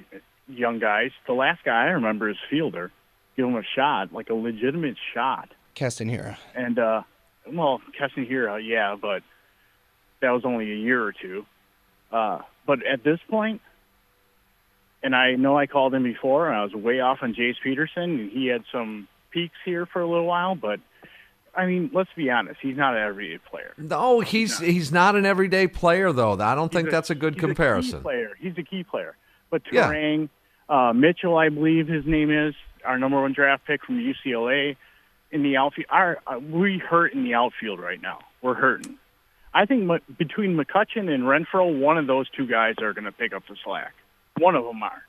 young 0.47 0.79
guys. 0.79 1.11
The 1.25 1.33
last 1.33 1.63
guy 1.63 1.85
I 1.85 1.89
remember 1.89 2.29
is 2.29 2.37
Fielder. 2.49 2.91
Give 3.35 3.45
him 3.45 3.55
a 3.55 3.63
shot, 3.75 4.13
like 4.13 4.29
a 4.29 4.33
legitimate 4.33 4.95
shot. 5.13 5.49
Keston 5.75 6.09
Hiura. 6.09 6.37
And 6.55 6.79
uh 6.79 7.03
well, 7.51 7.81
Keston 7.97 8.25
Hiura, 8.25 8.59
yeah, 8.65 8.95
but 8.99 9.23
that 10.21 10.31
was 10.31 10.43
only 10.43 10.71
a 10.71 10.75
year 10.75 11.03
or 11.03 11.13
two. 11.13 11.45
Uh 12.11 12.39
but 12.65 12.85
at 12.85 13.03
this 13.03 13.19
point 13.29 13.61
and 15.03 15.15
I 15.15 15.35
know 15.35 15.57
I 15.57 15.67
called 15.67 15.93
him 15.93 16.03
before 16.03 16.47
and 16.47 16.57
I 16.57 16.63
was 16.63 16.73
way 16.73 16.99
off 16.99 17.19
on 17.21 17.35
Jace 17.35 17.55
Peterson 17.63 18.19
and 18.19 18.31
he 18.31 18.47
had 18.47 18.63
some 18.71 19.07
peaks 19.31 19.55
here 19.65 19.85
for 19.85 20.01
a 20.01 20.07
little 20.07 20.25
while, 20.25 20.55
but 20.55 20.79
I 21.57 21.65
mean, 21.65 21.89
let's 21.91 22.09
be 22.15 22.29
honest, 22.29 22.59
he's 22.61 22.77
not 22.77 22.95
an 22.95 23.01
everyday 23.01 23.39
player. 23.39 23.73
No, 23.77 24.19
he's 24.19 24.59
he's 24.59 24.91
not 24.91 25.15
an 25.15 25.25
everyday 25.25 25.67
player 25.67 26.11
though. 26.13 26.33
I 26.39 26.53
don't 26.55 26.71
think 26.71 26.87
a- 26.87 26.91
that's 26.91 27.09
a 27.09 27.15
good 27.15 27.33
he's 27.33 27.41
comparison. 27.41 27.99
A 27.99 28.01
player. 28.01 28.29
He's 28.39 28.53
a 28.57 28.63
key 28.63 28.83
player. 28.83 29.15
But 29.49 29.63
Yeah. 29.71 29.89
Turang, 29.91 30.29
uh, 30.69 30.93
Mitchell, 30.93 31.35
I 31.37 31.49
believe 31.49 31.87
his 31.87 32.05
name 32.05 32.31
is 32.31 32.53
our 32.85 32.99
number 32.99 33.19
one 33.19 33.33
draft 33.33 33.65
pick 33.65 33.83
from 33.83 33.97
UCLA. 33.99 34.75
In 35.31 35.41
the 35.43 35.57
outfield, 35.57 35.87
our 35.89 36.19
uh, 36.27 36.39
we 36.39 36.77
hurt 36.77 37.13
in 37.13 37.23
the 37.25 37.33
outfield 37.33 37.79
right 37.79 38.01
now. 38.01 38.19
We're 38.41 38.53
hurting. 38.53 38.97
I 39.53 39.65
think 39.65 39.89
M- 39.89 39.99
between 40.17 40.55
McCutchen 40.55 41.09
and 41.13 41.23
Renfroe, 41.23 41.79
one 41.79 41.97
of 41.97 42.05
those 42.07 42.29
two 42.29 42.45
guys 42.45 42.75
are 42.81 42.93
going 42.93 43.05
to 43.05 43.11
pick 43.11 43.33
up 43.33 43.43
the 43.49 43.55
slack. 43.63 43.93
One 44.37 44.55
of 44.55 44.63
them 44.63 44.81
are. 44.83 45.01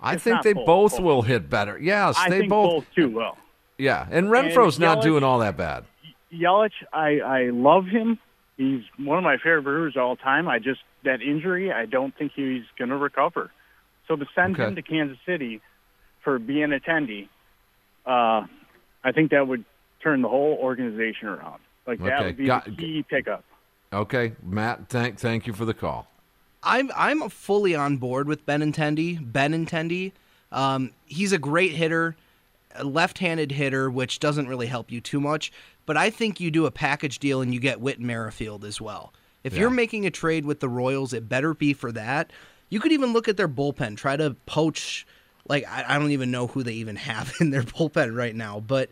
I 0.00 0.14
It's 0.14 0.24
think 0.24 0.42
they 0.42 0.54
both, 0.54 0.66
both 0.66 1.00
will 1.00 1.22
hit 1.22 1.48
better. 1.50 1.78
Yes, 1.78 2.16
I 2.18 2.30
they 2.30 2.38
think 2.40 2.50
both. 2.50 2.70
both 2.86 2.94
too 2.96 3.10
will. 3.10 3.36
Yeah, 3.78 4.06
and 4.10 4.28
Renfroe's 4.28 4.78
not 4.78 4.98
Yelich- 4.98 5.02
doing 5.02 5.24
all 5.24 5.38
that 5.40 5.56
bad. 5.56 5.84
Yelich, 6.32 6.72
I 6.92 7.20
I 7.20 7.42
love 7.50 7.86
him. 7.86 8.18
He's 8.56 8.82
one 8.98 9.18
of 9.18 9.24
my 9.24 9.36
favorite 9.38 9.62
Brewers 9.62 9.96
of 9.96 10.02
all 10.02 10.16
time. 10.16 10.48
I 10.48 10.58
just 10.58 10.80
that 11.04 11.20
injury, 11.22 11.72
I 11.72 11.86
don't 11.86 12.16
think 12.16 12.32
he's 12.34 12.62
going 12.78 12.90
to 12.90 12.96
recover. 12.96 13.50
So 14.08 14.16
to 14.16 14.26
send 14.34 14.54
Okay. 14.54 14.64
him 14.66 14.74
to 14.76 14.82
Kansas 14.82 15.18
City 15.26 15.60
for 16.22 16.38
Benintendi, 16.38 17.28
uh, 18.06 18.46
I 19.02 19.12
think 19.12 19.30
that 19.32 19.46
would 19.48 19.64
turn 20.02 20.22
the 20.22 20.28
whole 20.28 20.58
organization 20.60 21.28
around. 21.28 21.60
Like 21.86 21.98
that 22.00 22.14
Okay, 22.18 22.26
would 22.26 22.36
be 22.36 22.46
got- 22.46 22.64
the 22.64 22.70
key 22.72 23.02
pickup. 23.08 23.44
Okay, 23.92 24.32
Matt, 24.42 24.88
thank 24.88 25.18
thank 25.18 25.46
you 25.46 25.52
for 25.52 25.64
the 25.64 25.74
call. 25.74 26.08
I'm 26.62 26.90
I'm 26.96 27.28
fully 27.28 27.74
on 27.74 27.96
board 27.98 28.26
with 28.26 28.46
Ben 28.46 28.60
Benintendi. 28.60 29.18
Benintendi, 29.32 30.12
um, 30.50 30.92
he's 31.06 31.32
a 31.32 31.38
great 31.38 31.72
hitter, 31.72 32.16
a 32.74 32.84
left-handed 32.84 33.52
hitter, 33.52 33.90
which 33.90 34.18
doesn't 34.20 34.48
really 34.48 34.66
help 34.66 34.90
you 34.90 35.00
too 35.00 35.20
much. 35.20 35.52
But 35.86 35.96
I 35.96 36.10
think 36.10 36.40
you 36.40 36.50
do 36.50 36.66
a 36.66 36.70
package 36.70 37.18
deal 37.18 37.40
and 37.40 37.52
you 37.52 37.60
get 37.60 37.80
Whit 37.80 38.00
Merrifield 38.00 38.64
as 38.64 38.80
well. 38.80 39.12
If 39.42 39.52
Yeah. 39.54 39.60
you're 39.60 39.70
making 39.70 40.06
a 40.06 40.10
trade 40.10 40.44
with 40.46 40.60
the 40.60 40.68
Royals, 40.68 41.12
it 41.12 41.28
better 41.28 41.52
be 41.54 41.72
for 41.74 41.92
that. 41.92 42.32
You 42.70 42.80
could 42.80 42.92
even 42.92 43.12
look 43.12 43.28
at 43.28 43.36
their 43.36 43.48
bullpen, 43.48 43.96
try 43.96 44.16
to 44.16 44.34
poach. 44.46 45.06
Like 45.46 45.66
I, 45.68 45.84
I 45.94 45.98
don't 45.98 46.10
even 46.12 46.30
know 46.30 46.46
who 46.46 46.62
they 46.62 46.72
even 46.74 46.96
have 47.10 47.32
in 47.40 47.50
their 47.50 47.62
bullpen 47.62 48.16
right 48.16 48.34
now, 48.34 48.60
but 48.60 48.88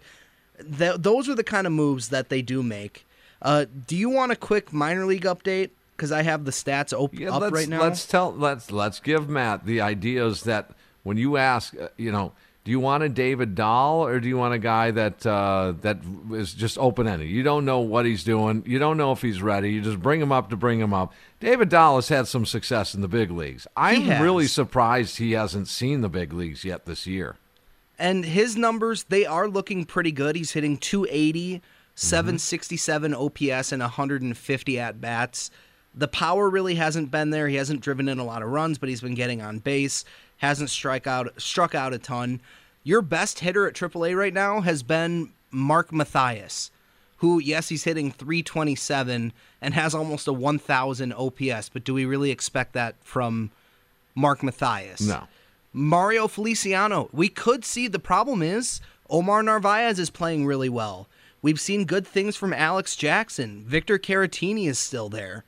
th- 0.78 0.96
those 0.98 1.28
are 1.28 1.34
the 1.34 1.44
kind 1.44 1.66
of 1.66 1.72
moves 1.72 2.08
that 2.10 2.28
they 2.28 2.42
do 2.42 2.62
make. 2.62 3.06
Uh, 3.40 3.64
do 3.86 3.96
you 3.96 4.08
want 4.10 4.30
a 4.32 4.36
quick 4.36 4.72
minor 4.72 5.04
league 5.06 5.24
update? 5.24 5.70
because 5.96 6.10
I 6.10 6.22
have 6.22 6.44
the 6.46 6.50
stats 6.50 6.92
op- 6.92 7.14
Yeah, 7.16 7.30
up 7.36 7.52
right 7.52 7.68
now. 7.68 7.80
Let's 7.82 8.06
tell 8.06 8.32
let's 8.32 8.72
let's 8.72 8.98
give 8.98 9.28
Matt 9.28 9.66
the 9.66 9.80
ideas 9.80 10.42
that 10.44 10.70
when 11.04 11.16
you 11.16 11.36
ask, 11.36 11.76
uh, 11.80 11.88
you 11.96 12.10
know, 12.10 12.32
do 12.64 12.70
you 12.70 12.78
want 12.78 13.02
a 13.02 13.08
David 13.08 13.54
Dahl 13.56 14.06
or 14.06 14.20
do 14.20 14.28
you 14.28 14.36
want 14.36 14.54
a 14.54 14.58
guy 14.58 14.92
that 14.92 15.26
uh, 15.26 15.74
that 15.80 15.98
is 16.32 16.54
just 16.54 16.78
open 16.78 17.08
ended? 17.08 17.28
You 17.28 17.42
don't 17.42 17.64
know 17.64 17.80
what 17.80 18.06
he's 18.06 18.22
doing. 18.22 18.62
You 18.66 18.78
don't 18.78 18.96
know 18.96 19.10
if 19.10 19.20
he's 19.20 19.42
ready. 19.42 19.72
You 19.72 19.80
just 19.80 20.00
bring 20.00 20.20
him 20.20 20.30
up 20.30 20.50
to 20.50 20.56
bring 20.56 20.78
him 20.78 20.94
up. 20.94 21.12
David 21.40 21.68
Dahl 21.68 21.96
has 21.96 22.08
had 22.08 22.28
some 22.28 22.46
success 22.46 22.94
in 22.94 23.00
the 23.00 23.08
big 23.08 23.32
leagues. 23.32 23.66
I'm 23.76 24.22
really 24.22 24.46
surprised 24.46 25.18
he 25.18 25.32
hasn't 25.32 25.66
seen 25.66 26.02
the 26.02 26.08
big 26.08 26.32
leagues 26.32 26.64
yet 26.64 26.86
this 26.86 27.06
year. 27.06 27.36
And 27.98 28.24
his 28.24 28.56
numbers, 28.56 29.04
they 29.04 29.26
are 29.26 29.48
looking 29.48 29.84
pretty 29.84 30.12
good. 30.12 30.36
He's 30.36 30.52
hitting 30.52 30.76
280, 30.76 31.62
767 31.94 33.14
OPS, 33.14 33.72
and 33.72 33.82
150 33.82 34.78
at 34.78 35.00
bats. 35.00 35.50
The 35.94 36.08
power 36.08 36.48
really 36.48 36.76
hasn't 36.76 37.10
been 37.10 37.30
there. 37.30 37.48
He 37.48 37.56
hasn't 37.56 37.80
driven 37.80 38.08
in 38.08 38.18
a 38.18 38.24
lot 38.24 38.42
of 38.42 38.48
runs, 38.48 38.78
but 38.78 38.88
he's 38.88 39.02
been 39.02 39.14
getting 39.14 39.42
on 39.42 39.58
base. 39.58 40.04
Hasn't 40.42 40.70
strike 40.70 41.06
out, 41.06 41.40
struck 41.40 41.72
out 41.72 41.94
a 41.94 41.98
ton. 41.98 42.40
Your 42.82 43.00
best 43.00 43.38
hitter 43.38 43.68
at 43.68 43.74
AAA 43.74 44.16
right 44.16 44.34
now 44.34 44.60
has 44.60 44.82
been 44.82 45.30
Mark 45.52 45.92
Mathias, 45.92 46.72
who, 47.18 47.38
yes, 47.38 47.68
he's 47.68 47.84
hitting 47.84 48.10
327 48.10 49.32
and 49.60 49.74
has 49.74 49.94
almost 49.94 50.26
a 50.26 50.32
1,000 50.32 51.12
OPS. 51.12 51.68
But 51.68 51.84
do 51.84 51.94
we 51.94 52.04
really 52.04 52.32
expect 52.32 52.72
that 52.72 52.96
from 53.02 53.52
Mark 54.16 54.42
Mathias? 54.42 55.00
No. 55.00 55.28
Mario 55.72 56.26
Feliciano. 56.26 57.08
We 57.12 57.28
could 57.28 57.64
see 57.64 57.86
the 57.86 58.00
problem 58.00 58.42
is 58.42 58.80
Omar 59.08 59.44
Narvaez 59.44 60.00
is 60.00 60.10
playing 60.10 60.44
really 60.44 60.68
well. 60.68 61.06
We've 61.40 61.60
seen 61.60 61.84
good 61.84 62.04
things 62.04 62.34
from 62.34 62.52
Alex 62.52 62.96
Jackson. 62.96 63.62
Victor 63.64 63.96
Caratini 63.96 64.66
is 64.66 64.80
still 64.80 65.08
there. 65.08 65.44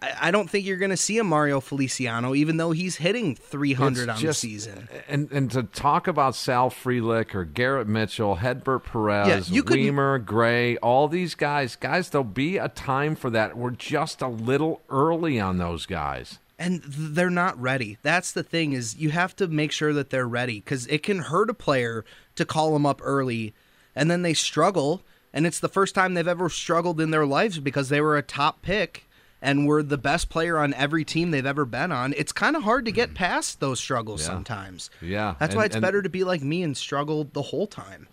I, 0.00 0.12
I 0.22 0.30
don't 0.30 0.48
think 0.48 0.64
you're 0.64 0.76
going 0.76 0.90
to 0.90 0.96
see 0.96 1.18
a 1.18 1.24
Mario 1.24 1.60
Feliciano, 1.60 2.34
even 2.34 2.56
though 2.56 2.70
he's 2.72 2.96
hitting 2.96 3.34
300 3.34 4.02
It's 4.02 4.08
on 4.10 4.18
just- 4.18 4.42
the 4.42 4.48
season. 4.48 4.88
And 5.08 5.30
and 5.32 5.50
to 5.52 5.62
talk 5.64 6.06
about 6.06 6.34
Sal 6.34 6.70
Frelick 6.70 7.34
or 7.34 7.44
Garrett 7.44 7.88
Mitchell, 7.88 8.36
Hedbert 8.36 8.84
Perez, 8.84 9.48
Yeah, 9.48 9.54
you 9.54 9.62
could- 9.62 9.78
Wiemer, 9.78 10.24
Gray, 10.24 10.76
all 10.78 11.08
these 11.08 11.34
guys, 11.34 11.76
guys, 11.76 12.10
there'll 12.10 12.24
be 12.24 12.58
a 12.58 12.68
time 12.68 13.16
for 13.16 13.30
that. 13.30 13.56
We're 13.56 13.70
just 13.70 14.22
a 14.22 14.28
little 14.28 14.82
early 14.88 15.40
on 15.40 15.58
those 15.58 15.86
guys. 15.86 16.38
and 16.60 16.82
they're 16.84 17.30
not 17.30 17.56
ready. 17.60 17.98
That's 18.02 18.32
the 18.32 18.42
thing 18.42 18.72
is 18.72 18.96
you 18.96 19.10
have 19.10 19.36
to 19.36 19.46
make 19.46 19.70
sure 19.70 19.92
that 19.92 20.10
they're 20.10 20.26
ready 20.26 20.58
because 20.58 20.88
it 20.88 21.04
can 21.04 21.20
hurt 21.20 21.50
a 21.50 21.54
player 21.54 22.04
to 22.34 22.44
call 22.44 22.72
them 22.72 22.84
up 22.84 23.00
early, 23.04 23.54
and 23.94 24.10
then 24.10 24.22
they 24.22 24.34
struggle, 24.34 25.02
and 25.32 25.46
it's 25.46 25.60
the 25.60 25.68
first 25.68 25.94
time 25.94 26.14
they've 26.14 26.26
ever 26.26 26.48
struggled 26.48 27.00
in 27.00 27.12
their 27.12 27.26
lives 27.26 27.60
because 27.60 27.90
they 27.90 28.00
were 28.00 28.16
a 28.16 28.22
top 28.22 28.60
pick 28.62 29.07
and 29.40 29.66
were 29.66 29.82
the 29.82 29.98
best 29.98 30.28
player 30.28 30.58
on 30.58 30.74
every 30.74 31.04
team 31.04 31.30
they've 31.30 31.46
ever 31.46 31.64
been 31.64 31.92
on. 31.92 32.12
It's 32.16 32.32
kind 32.32 32.56
of 32.56 32.62
hard 32.64 32.84
to 32.86 32.92
get 32.92 33.10
mm. 33.10 33.14
past 33.14 33.60
those 33.60 33.78
struggles 33.78 34.22
Yeah. 34.22 34.26
sometimes. 34.26 34.90
Yeah, 35.00 35.34
That's 35.38 35.52
and- 35.52 35.58
why 35.58 35.64
it's 35.66 35.76
and- 35.76 35.82
better 35.82 36.02
to 36.02 36.08
be 36.08 36.24
like 36.24 36.42
me 36.42 36.62
and 36.62 36.76
struggle 36.76 37.24
the 37.32 37.42
whole 37.42 37.66
time. 37.66 38.08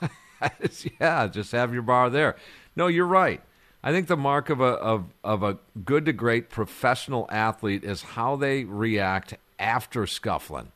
yeah, 1.00 1.26
just 1.28 1.52
have 1.52 1.72
your 1.72 1.82
bar 1.82 2.10
there. 2.10 2.36
No, 2.76 2.86
you're 2.86 3.06
right. 3.06 3.40
I 3.82 3.92
think 3.92 4.06
the 4.06 4.16
mark 4.16 4.48
of 4.48 4.60
a 4.60 4.64
of, 4.64 5.04
of 5.22 5.42
a 5.42 5.58
good 5.84 6.06
to 6.06 6.12
great 6.12 6.48
professional 6.48 7.26
athlete 7.30 7.84
is 7.84 8.02
how 8.02 8.34
they 8.34 8.64
react 8.64 9.34
after 9.58 10.06
scuffling, 10.06 10.72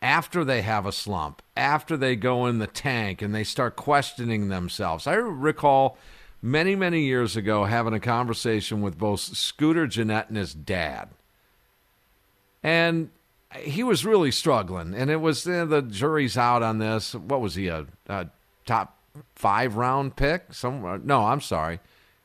after 0.00 0.42
they 0.42 0.62
have 0.62 0.86
a 0.86 0.92
slump, 0.92 1.42
after 1.54 1.98
they 1.98 2.16
go 2.16 2.46
in 2.46 2.58
the 2.58 2.66
tank 2.66 3.20
and 3.20 3.34
they 3.34 3.44
start 3.44 3.76
questioning 3.76 4.48
themselves. 4.48 5.06
I 5.06 5.14
recall 5.14 5.98
many 6.42 6.74
many 6.74 7.02
years 7.02 7.36
ago 7.36 7.64
having 7.64 7.94
a 7.94 8.00
conversation 8.00 8.82
with 8.82 8.98
both 8.98 9.20
Scooter 9.20 9.86
Gennett 9.86 10.28
and 10.28 10.36
his 10.36 10.54
dad, 10.54 11.10
and 12.62 13.10
he 13.56 13.82
was 13.82 14.04
really 14.04 14.30
struggling, 14.30 14.94
and 14.94 15.10
it 15.10 15.16
was 15.20 15.46
eh, 15.46 15.64
the 15.64 15.82
jury's 15.82 16.36
out 16.36 16.62
on 16.62 16.78
this. 16.78 17.14
What 17.14 17.40
was 17.40 17.54
he 17.54 17.68
a, 17.68 17.86
a 18.08 18.28
top 18.66 18.96
five 19.34 19.76
round 19.76 20.16
pick? 20.16 20.52
Some 20.52 21.02
no, 21.04 21.26
I'm 21.26 21.40
sorry, 21.40 21.80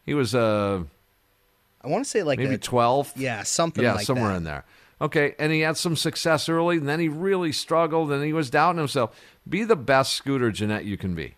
he 0.05 0.13
was 0.13 0.33
a 0.33 0.85
I 1.81 1.87
want 1.87 2.03
to 2.03 2.09
say 2.09 2.23
like 2.23 2.39
maybe 2.39 2.55
a- 2.55 2.59
12th. 2.59 3.13
Yeah, 3.15 3.43
something 3.43 3.83
yeah, 3.83 3.93
like 3.93 4.05
somewhere 4.05 4.31
that. 4.31 4.37
in 4.37 4.43
there. 4.43 4.65
Okay, 5.01 5.35
and 5.37 5.51
he 5.51 5.59
had 5.59 5.75
some 5.77 5.95
success 5.95 6.47
early, 6.47 6.77
and 6.77 6.87
then 6.87 6.99
he 7.01 7.09
really 7.09 7.51
struggled, 7.51 8.11
and 8.11 8.23
he 8.23 8.31
was 8.33 8.49
doubting 8.49 8.79
himself. 8.79 9.15
Be 9.47 9.63
the 9.63 9.75
best 9.75 10.13
Scooter 10.13 10.51
Gennett 10.51 10.85
you 10.85 10.97
can 10.97 11.13
be. 11.13 11.35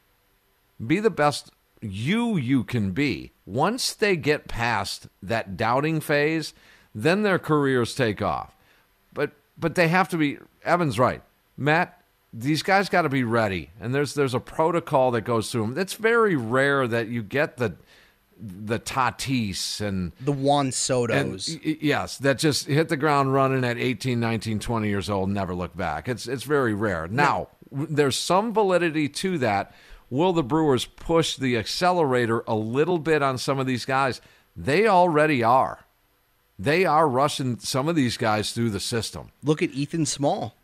Be 0.85 0.99
the 0.99 1.09
best 1.09 1.51
you 1.81 2.37
you 2.37 2.63
can 2.63 2.91
be. 2.91 3.31
Once 3.45 3.93
they 3.93 4.15
get 4.15 4.47
past 4.47 5.07
that 5.21 5.55
doubting 5.57 5.99
phase, 5.99 6.53
then 6.93 7.23
their 7.23 7.39
careers 7.39 7.93
take 7.95 8.21
off. 8.21 8.55
But 9.13 9.31
but 9.57 9.75
they 9.75 9.87
have 9.87 10.09
to 10.09 10.17
be. 10.17 10.37
Evan's 10.63 10.99
right, 10.99 11.21
Matt. 11.55 11.93
These 12.33 12.61
guys 12.61 12.89
got 12.89 13.03
to 13.03 13.09
be 13.09 13.23
ready, 13.23 13.69
and 13.79 13.95
there's 13.95 14.13
there's 14.13 14.33
a 14.33 14.39
protocol 14.39 15.11
that 15.11 15.21
goes 15.21 15.51
through 15.51 15.61
them. 15.61 15.77
It's 15.77 15.93
very 15.93 16.35
rare 16.35 16.87
that 16.87 17.07
you 17.07 17.23
get 17.23 17.57
the 17.57 17.75
the 18.39 18.77
Tatis 18.79 19.81
and 19.81 20.11
the 20.21 20.31
Juan 20.31 20.69
Sotos. 20.69 21.57
y- 21.65 21.77
yes, 21.81 22.17
that 22.19 22.37
just 22.37 22.67
hit 22.67 22.89
the 22.89 22.97
ground 22.97 23.33
running 23.33 23.63
at 23.63 23.77
18, 23.79 24.19
19, 24.19 24.59
20 24.59 24.87
years 24.89 25.09
old, 25.09 25.29
never 25.31 25.55
look 25.55 25.75
back. 25.75 26.07
It's 26.07 26.27
it's 26.27 26.43
very 26.43 26.73
rare. 26.73 27.07
Now, 27.07 27.47
w- 27.71 27.87
there's 27.89 28.17
some 28.17 28.53
validity 28.53 29.09
to 29.09 29.37
that. 29.39 29.73
Will 30.09 30.33
the 30.33 30.43
Brewers 30.43 30.85
push 30.85 31.35
the 31.35 31.57
accelerator 31.57 32.43
a 32.47 32.55
little 32.55 32.99
bit 32.99 33.21
on 33.21 33.37
some 33.37 33.59
of 33.59 33.67
these 33.67 33.85
guys? 33.85 34.21
They 34.55 34.87
already 34.87 35.43
are. 35.43 35.85
They 36.57 36.85
are 36.85 37.07
rushing 37.07 37.59
some 37.59 37.87
of 37.87 37.95
these 37.95 38.17
guys 38.17 38.51
through 38.51 38.71
the 38.71 38.79
system. 38.79 39.31
Look 39.43 39.61
at 39.61 39.71
Ethan 39.71 40.05
Small. 40.05 40.55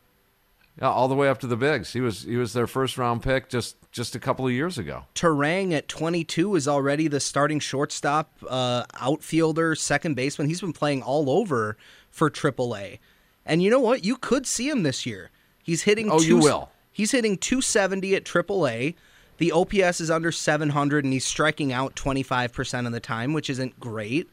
Yeah, 0.82 0.90
all 0.90 1.08
the 1.08 1.14
way 1.14 1.30
up 1.30 1.40
to 1.42 1.48
the 1.48 1.56
bigs. 1.56 1.94
He 1.94 2.02
was 2.02 2.24
he 2.24 2.36
was 2.36 2.54
their 2.54 2.66
first 2.66 2.98
round 2.98 3.22
pick 3.22 3.48
just 3.48 3.76
just 3.92 4.16
a 4.16 4.20
couple 4.20 4.48
of 4.48 4.52
years 4.52 4.80
ago. 4.80 5.04
Turang 5.14 5.72
at 5.72 5.88
22 5.88 6.56
is 6.56 6.68
already 6.68 7.08
the 7.08 7.20
starting 7.20 7.60
shortstop, 7.60 8.36
uh, 8.50 8.84
outfielder, 9.00 9.76
second 9.76 10.16
baseman. 10.16 10.48
He's 10.48 10.62
been 10.62 10.74
playing 10.74 11.04
all 11.04 11.30
over 11.30 11.78
for 12.10 12.32
AAA. 12.32 12.98
And 13.46 13.62
you 13.62 13.70
know 13.70 13.80
what? 13.80 14.04
You 14.04 14.16
could 14.16 14.48
see 14.48 14.68
him 14.68 14.82
this 14.82 15.06
year. 15.06 15.30
He's 15.62 15.84
hitting. 15.84 16.10
Oh, 16.10 16.22
you 16.22 16.38
will. 16.38 16.72
He's 16.92 17.12
hitting 17.12 17.38
270 17.38 18.16
at 18.16 18.24
AAA. 18.24 18.96
The 19.38 19.52
OPS 19.52 20.00
is 20.00 20.12
under 20.12 20.32
700, 20.32 21.04
and 21.04 21.14
he's 21.14 21.26
striking 21.26 21.74
out 21.74 21.96
25% 21.96 22.86
of 22.86 22.92
the 22.92 23.00
time, 23.00 23.34
which 23.34 23.50
isn't 23.50 23.80
great. 23.80 24.30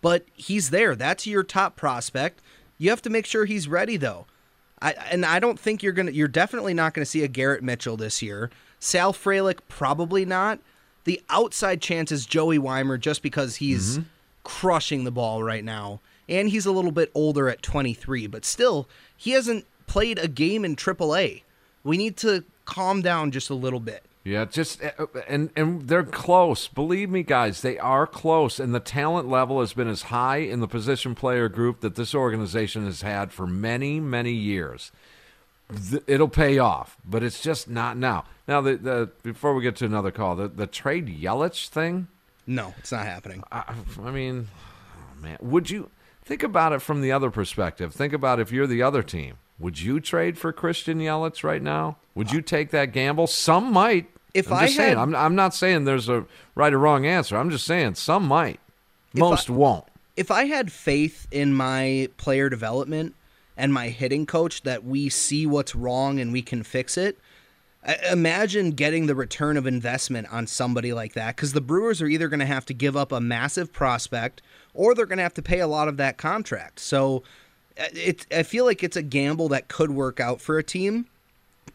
But 0.00 0.24
he's 0.34 0.70
there. 0.70 0.96
That's 0.96 1.26
your 1.26 1.42
top 1.42 1.76
prospect. 1.76 2.40
You 2.78 2.90
have 2.90 3.02
to 3.02 3.10
make 3.10 3.26
sure 3.26 3.44
he's 3.44 3.68
ready, 3.68 3.96
though. 3.96 4.26
I, 4.80 4.92
and 5.10 5.26
I 5.26 5.40
don't 5.40 5.60
think 5.60 5.82
you're 5.82 5.92
gonna. 5.92 6.12
You're 6.12 6.26
definitely 6.26 6.72
not 6.72 6.94
gonna 6.94 7.04
see 7.04 7.22
a 7.22 7.28
Garrett 7.28 7.62
Mitchell 7.62 7.98
this 7.98 8.22
year. 8.22 8.50
Sal 8.78 9.12
Frelick 9.12 9.58
probably 9.68 10.24
not. 10.24 10.58
The 11.04 11.20
outside 11.28 11.82
chance 11.82 12.10
is 12.10 12.24
Joey 12.24 12.58
Wiemer, 12.58 12.98
just 12.98 13.22
because 13.22 13.56
he's 13.56 13.98
Mm-hmm. 13.98 14.08
crushing 14.42 15.04
the 15.04 15.10
ball 15.10 15.42
right 15.42 15.62
now, 15.64 16.00
and 16.30 16.48
he's 16.48 16.64
a 16.64 16.72
little 16.72 16.92
bit 16.92 17.10
older 17.14 17.50
at 17.50 17.60
23. 17.62 18.26
But 18.26 18.46
still, 18.46 18.88
he 19.14 19.32
hasn't 19.32 19.66
played 19.86 20.18
a 20.18 20.28
game 20.28 20.64
in 20.64 20.76
AAA. 20.76 21.42
We 21.84 21.98
need 21.98 22.16
to 22.18 22.44
calm 22.64 23.02
down 23.02 23.32
just 23.32 23.50
a 23.50 23.54
little 23.54 23.80
bit. 23.80 24.02
Yeah, 24.22 24.44
just 24.44 24.82
uh, 24.84 25.06
and 25.26 25.50
and 25.56 25.88
they're 25.88 26.02
close. 26.02 26.68
Believe 26.68 27.08
me, 27.08 27.22
guys, 27.22 27.62
they 27.62 27.78
are 27.78 28.06
close, 28.06 28.60
and 28.60 28.74
the 28.74 28.80
talent 28.80 29.28
level 29.28 29.60
has 29.60 29.72
been 29.72 29.88
as 29.88 30.02
high 30.02 30.38
in 30.38 30.60
the 30.60 30.68
position 30.68 31.14
player 31.14 31.48
group 31.48 31.80
that 31.80 31.94
this 31.94 32.14
organization 32.14 32.84
has 32.84 33.00
had 33.00 33.32
for 33.32 33.46
many, 33.46 33.98
many 33.98 34.32
years. 34.32 34.92
It'll 36.06 36.28
pay 36.28 36.58
off, 36.58 36.98
but 37.04 37.22
it's 37.22 37.40
just 37.40 37.70
not 37.70 37.96
now. 37.96 38.24
Now, 38.46 38.60
the, 38.60 38.76
the 38.76 39.10
before 39.22 39.54
we 39.54 39.62
get 39.62 39.76
to 39.76 39.86
another 39.86 40.10
call, 40.10 40.36
the 40.36 40.48
the 40.48 40.66
trade 40.66 41.06
Yelich 41.06 41.68
thing. 41.68 42.08
No, 42.46 42.74
it's 42.78 42.92
not 42.92 43.06
happening. 43.06 43.42
I, 43.50 43.74
I 44.02 44.10
mean, 44.10 44.48
oh, 44.96 45.22
man, 45.22 45.38
would 45.40 45.70
you 45.70 45.90
think 46.22 46.42
about 46.42 46.72
it 46.72 46.82
from 46.82 47.00
the 47.00 47.12
other 47.12 47.30
perspective? 47.30 47.94
Think 47.94 48.12
about 48.12 48.38
if 48.38 48.52
you're 48.52 48.66
the 48.66 48.82
other 48.82 49.02
team. 49.02 49.36
Would 49.60 49.80
you 49.80 50.00
trade 50.00 50.38
for 50.38 50.52
Christian 50.52 50.98
Yelich 50.98 51.44
right 51.44 51.62
now? 51.62 51.98
Would 52.14 52.32
you 52.32 52.40
take 52.42 52.70
that 52.70 52.92
gamble? 52.92 53.26
Some 53.26 53.72
might. 53.72 54.10
If 54.32 54.50
I'm 54.50 54.58
I 54.58 54.64
just 54.66 54.76
saying, 54.76 54.96
I'm, 54.96 55.14
I'm 55.14 55.34
not 55.34 55.54
saying 55.54 55.84
there's 55.84 56.08
a 56.08 56.24
right 56.54 56.72
or 56.72 56.78
wrong 56.78 57.04
answer. 57.04 57.36
I'm 57.36 57.50
just 57.50 57.66
saying 57.66 57.96
some 57.96 58.26
might. 58.26 58.60
Most 59.12 59.50
I- 59.50 59.52
won't. 59.52 59.84
if 60.16 60.30
I 60.30 60.44
had 60.44 60.72
faith 60.72 61.26
in 61.30 61.52
my 61.54 62.08
player 62.16 62.48
development 62.48 63.14
and 63.56 63.74
my 63.74 63.88
hitting 63.88 64.24
coach 64.26 64.62
that 64.62 64.84
we 64.84 65.08
see 65.08 65.46
what's 65.46 65.74
wrong 65.74 66.18
and 66.20 66.32
we 66.32 66.42
can 66.42 66.62
fix 66.62 66.96
it, 66.96 67.18
imagine 68.10 68.70
getting 68.70 69.06
the 69.06 69.14
return 69.14 69.56
of 69.56 69.66
investment 69.66 70.28
on 70.30 70.46
somebody 70.46 70.92
like 70.92 71.14
that 71.14 71.36
because 71.36 71.52
the 71.52 71.60
Brewers 71.60 72.00
are 72.00 72.06
either 72.06 72.28
going 72.28 72.40
to 72.40 72.46
have 72.46 72.66
to 72.66 72.74
give 72.74 72.96
up 72.96 73.10
a 73.10 73.20
massive 73.20 73.72
prospect 73.72 74.42
or 74.74 74.94
they're 74.94 75.06
going 75.06 75.18
to 75.18 75.22
have 75.22 75.34
to 75.34 75.42
pay 75.42 75.60
a 75.60 75.66
lot 75.66 75.88
of 75.88 75.96
that 75.96 76.18
contract. 76.18 76.78
So 76.78 77.22
it, 77.92 78.26
I 78.32 78.42
feel 78.42 78.64
like 78.64 78.82
it's 78.82 78.96
a 78.96 79.02
gamble 79.02 79.48
that 79.48 79.68
could 79.68 79.90
work 79.90 80.20
out 80.20 80.40
for 80.40 80.58
a 80.58 80.62
team, 80.62 81.06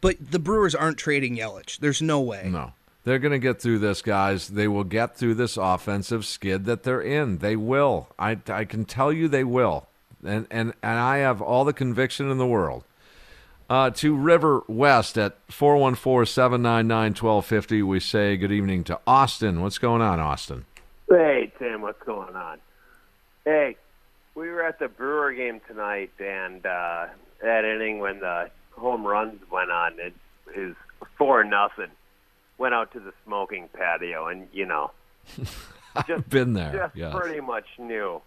but 0.02 0.16
the 0.32 0.40
Brewers 0.40 0.76
aren't 0.76 0.98
trading 0.98 1.38
Yelich. 1.38 1.80
There's 1.80 2.02
no 2.02 2.22
way. 2.22 2.50
No. 2.52 2.74
They're 3.04 3.20
going 3.20 3.34
to 3.34 3.40
get 3.40 3.62
through 3.62 3.80
this, 3.80 4.02
guys. 4.02 4.48
They 4.48 4.68
will 4.68 4.84
get 4.84 5.16
through 5.16 5.36
this 5.36 5.58
offensive 5.58 6.26
skid 6.26 6.66
that 6.66 6.84
they're 6.84 7.02
in. 7.02 7.38
They 7.38 7.56
will. 7.56 8.08
I, 8.18 8.40
I 8.48 8.66
can 8.66 8.84
tell 8.86 9.14
you 9.14 9.28
they 9.28 9.44
will. 9.44 9.88
And, 10.24 10.48
and, 10.50 10.74
and 10.82 11.00
I 11.00 11.18
have 11.18 11.40
all 11.40 11.66
the 11.66 11.74
conviction 11.74 12.32
in 12.32 12.40
the 12.40 12.48
world. 12.48 12.84
Uh, 13.70 13.90
to 13.92 14.16
River 14.16 14.64
West 14.68 15.18
at 15.18 15.38
414 15.50 16.26
799 16.26 17.12
1250, 17.12 17.82
we 17.84 18.00
say 18.00 18.38
good 18.38 18.52
evening 18.52 18.84
to 18.86 19.00
Austin. 19.06 19.62
What's 19.62 19.78
going 19.78 20.02
on, 20.02 20.20
Austin? 20.20 20.66
Hey, 21.10 21.52
Tim, 21.60 21.82
what's 21.82 22.02
going 22.04 22.36
on? 22.36 22.60
Hey, 23.44 23.78
we 24.36 24.50
were 24.50 24.62
at 24.62 24.80
the 24.80 24.90
Brewer 24.90 25.34
game 25.34 25.62
tonight, 25.68 26.12
and 26.20 26.66
uh, 26.66 27.08
that 27.42 27.64
inning 27.66 28.00
when 28.00 28.20
the 28.20 28.52
home 28.72 29.08
runs 29.08 29.40
went 29.50 29.72
on, 29.72 29.94
it 30.00 30.14
is 30.56 30.76
four 31.18 31.44
nothing. 31.44 31.92
Went 32.58 32.74
out 32.74 32.92
to 32.94 33.00
the 33.00 33.14
smoking 33.26 33.70
patio, 33.74 34.28
and 34.28 34.48
you 34.54 34.66
know, 34.66 34.92
I've 35.96 36.30
been 36.30 36.54
there. 36.54 36.74
just 36.74 36.96
yes. 36.96 37.16
pretty 37.16 37.42
much 37.42 37.66
knew. 37.78 38.22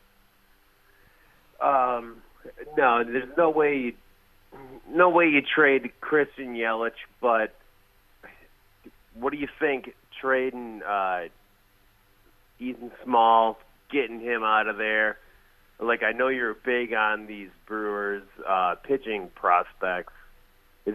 Um, 1.61 2.23
no, 2.77 3.05
there's 3.05 3.29
no 3.37 3.51
way, 3.51 3.79
you, 3.79 3.93
no 4.89 5.11
way 5.11 5.29
you 5.29 5.43
trade 5.43 5.91
Christian 6.01 6.55
Yelich. 6.55 6.93
But 7.21 7.55
what 9.15 9.33
do 9.33 9.39
you 9.39 9.49
think 9.59 9.95
trading 10.21 10.83
uh, 10.83 11.25
Ethan 12.59 12.93
Small, 13.03 13.59
getting 13.91 14.21
him 14.21 14.43
out 14.43 14.69
of 14.69 14.77
there? 14.77 15.19
Like 15.81 16.03
I 16.03 16.13
know 16.13 16.29
you're 16.29 16.55
big 16.55 16.93
on 16.93 17.27
these 17.27 17.51
Brewers 17.67 18.25
uh, 18.47 18.75
pitching 18.83 19.31
prospects. 19.35 20.13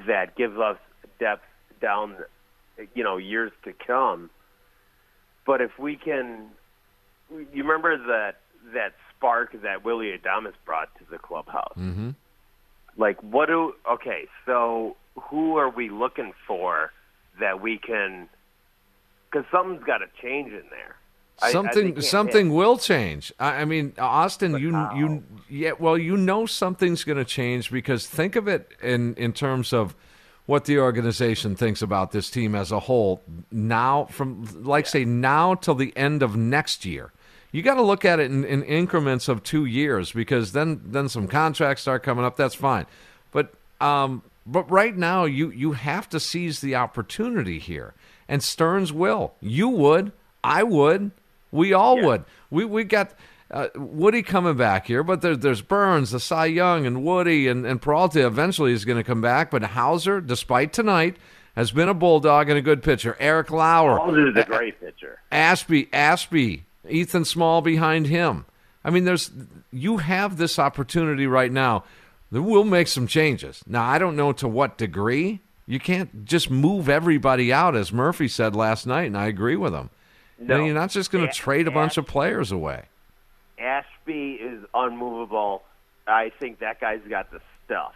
That 0.08 0.36
gives 0.36 0.58
us 0.58 0.78
depth 1.20 1.44
down, 1.80 2.16
you 2.96 3.04
know, 3.04 3.18
years 3.18 3.52
to 3.64 3.74
come. 3.74 4.30
But 5.46 5.62
if 5.62 5.78
we 5.78 5.96
can, 5.96 6.48
you 7.30 7.64
remember 7.64 7.98
that 7.98 8.38
that 8.74 8.94
spark 9.16 9.62
that 9.62 9.84
Willy 9.86 10.18
Adames 10.18 10.54
brought 10.66 10.90
to 10.98 11.06
the 11.10 11.18
clubhouse. 11.18 11.78
Mm-hmm. 11.78 12.12
Like, 12.98 13.22
what 13.22 13.48
do? 13.48 13.74
Okay, 13.90 14.28
so 14.46 14.96
who 15.30 15.58
are 15.58 15.70
we 15.70 15.90
looking 15.90 16.34
for 16.48 16.92
that 17.40 17.62
we 17.62 17.78
can? 17.78 18.30
Because 19.30 19.46
something's 19.52 19.84
got 19.84 20.00
to 20.00 20.08
change 20.22 20.52
in 20.52 20.64
there. 20.70 20.96
I- 21.42 21.48
I 21.48 21.52
something 21.52 22.02
something 22.02 22.54
will 22.54 22.78
change. 22.78 23.34
I, 23.40 23.62
I 23.62 23.66
mean, 23.66 23.94
Austin, 23.98 24.54
you 24.58 24.72
you 24.96 25.24
yeah, 25.50 25.72
well, 25.78 25.98
you 25.98 26.16
know 26.18 26.46
something's 26.46 27.04
going 27.04 27.18
to 27.18 27.26
change 27.26 27.72
because 27.72 28.08
think 28.08 28.36
of 28.36 28.48
it 28.48 28.72
in 28.82 29.16
in 29.16 29.34
terms 29.34 29.74
of 29.74 29.96
what 30.46 30.66
the 30.66 30.78
organization 30.78 31.56
thinks 31.56 31.82
about 31.82 32.12
this 32.12 32.30
team 32.30 32.54
as 32.54 32.72
a 32.72 32.82
whole. 32.82 33.22
Now, 33.52 34.06
from 34.06 34.48
like 34.64 34.86
say 34.86 35.06
now 35.06 35.56
till 35.56 35.76
the 35.76 35.96
end 35.98 36.22
of 36.22 36.36
next 36.36 36.86
year, 36.86 37.12
you 37.52 37.62
got 37.62 37.76
to 37.76 37.82
look 37.82 38.04
at 38.06 38.20
it 38.20 38.30
in, 38.30 38.44
in 38.46 38.62
increments 38.64 39.28
of 39.28 39.42
two 39.44 39.66
years 39.66 40.12
because 40.12 40.52
then 40.52 40.82
then 40.86 41.10
some 41.10 41.28
contracts 41.28 41.82
start 41.82 42.04
coming 42.04 42.26
up. 42.26 42.36
That's 42.38 42.56
fine, 42.56 42.86
but 43.32 43.54
um, 43.82 44.22
but 44.46 44.70
right 44.70 44.96
now 44.96 45.26
you 45.26 45.50
you 45.50 45.72
have 45.74 46.08
to 46.10 46.20
seize 46.20 46.62
the 46.62 46.76
opportunity 46.76 47.58
here, 47.60 47.94
and 48.28 48.44
Stearns 48.44 48.94
will. 48.94 49.34
You 49.42 49.68
would. 49.70 50.12
I 50.44 50.64
would. 50.64 51.12
We 51.54 51.72
all 51.72 52.02
would. 52.02 52.26
We 52.50 52.66
we 52.66 52.84
got 52.84 53.14
uh, 53.52 53.68
Woody 53.76 54.24
coming 54.24 54.58
back 54.58 54.88
here, 54.88 55.04
but 55.04 55.22
there, 55.22 55.36
there's 55.36 55.62
Burnes, 55.62 56.10
the 56.10 56.20
Cy 56.20 56.48
Young, 56.48 56.88
and 56.88 57.04
Woody, 57.04 57.48
and, 57.48 57.66
and 57.66 57.80
Peralta 57.80 58.26
eventually 58.26 58.74
is 58.74 58.86
going 58.86 58.98
to 58.98 59.04
come 59.04 59.22
back. 59.22 59.52
But 59.52 59.62
Houser, 59.62 60.20
despite 60.20 60.74
tonight, 60.74 61.18
has 61.56 61.72
been 61.72 61.88
a 61.88 61.94
bulldog 61.94 62.50
and 62.50 62.58
a 62.58 62.62
good 62.62 62.82
pitcher. 62.82 63.16
Eric 63.20 63.52
Lauer, 63.52 64.00
Houser's 64.00 64.36
a 64.36 64.44
great 64.44 64.80
pitcher. 64.82 65.20
Ashby, 65.32 65.90
Ashby, 65.94 66.66
Ethan 66.90 67.24
Small 67.24 67.62
behind 67.62 68.08
him. 68.08 68.46
I 68.84 68.90
mean, 68.90 69.06
there's 69.06 69.30
you 69.72 69.98
have 69.98 70.38
this 70.38 70.58
opportunity 70.58 71.28
right 71.28 71.52
now. 71.52 71.84
We'll 72.32 72.64
make 72.64 72.88
some 72.88 73.06
changes. 73.06 73.64
Now, 73.68 73.84
I 73.84 74.00
don't 74.00 74.16
know 74.16 74.34
to 74.34 74.48
what 74.48 74.80
degree. 74.80 75.42
You 75.68 75.80
can't 75.80 76.26
just 76.26 76.50
move 76.50 76.90
everybody 76.90 77.54
out, 77.54 77.76
as 77.76 77.94
Murphy 77.94 78.28
said 78.28 78.56
last 78.56 78.88
night, 78.88 79.06
and 79.06 79.16
I 79.16 79.28
agree 79.28 79.56
with 79.56 79.74
him. 79.74 79.92
No. 80.40 80.64
You're 80.64 80.74
not 80.74 80.90
just 80.90 81.12
going 81.12 81.28
to 81.28 81.34
trade 81.34 81.68
a 81.68 81.72
bunch 81.72 81.98
of 81.98 82.06
players 82.06 82.52
away. 82.52 82.86
Ashby 83.60 84.34
is 84.34 84.64
unmovable. 84.74 85.64
I 86.08 86.32
think 86.40 86.60
that 86.60 86.82
guy's 86.82 87.02
got 87.08 87.32
the 87.32 87.40
stuff. 87.66 87.94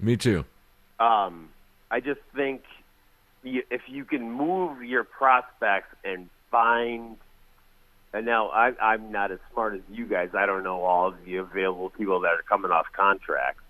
Me 0.00 0.16
too. 0.16 0.44
Um, 0.98 1.50
I 1.90 2.00
just 2.00 2.20
think 2.34 2.62
you, 3.42 3.62
if 3.70 3.82
you 3.88 4.04
can 4.04 4.30
move 4.30 4.82
your 4.82 5.04
prospects 5.04 5.94
and 6.04 6.28
find, 6.50 7.16
and 8.12 8.26
now 8.26 8.48
I, 8.48 8.72
I'm 8.80 9.12
not 9.12 9.30
as 9.30 9.38
smart 9.52 9.74
as 9.74 9.80
you 9.90 10.06
guys. 10.06 10.30
I 10.34 10.46
don't 10.46 10.64
know 10.64 10.82
all 10.82 11.08
of 11.08 11.24
the 11.24 11.36
available 11.36 11.90
people 11.90 12.20
that 12.20 12.32
are 12.32 12.44
coming 12.48 12.70
off 12.70 12.86
contracts. 12.92 13.62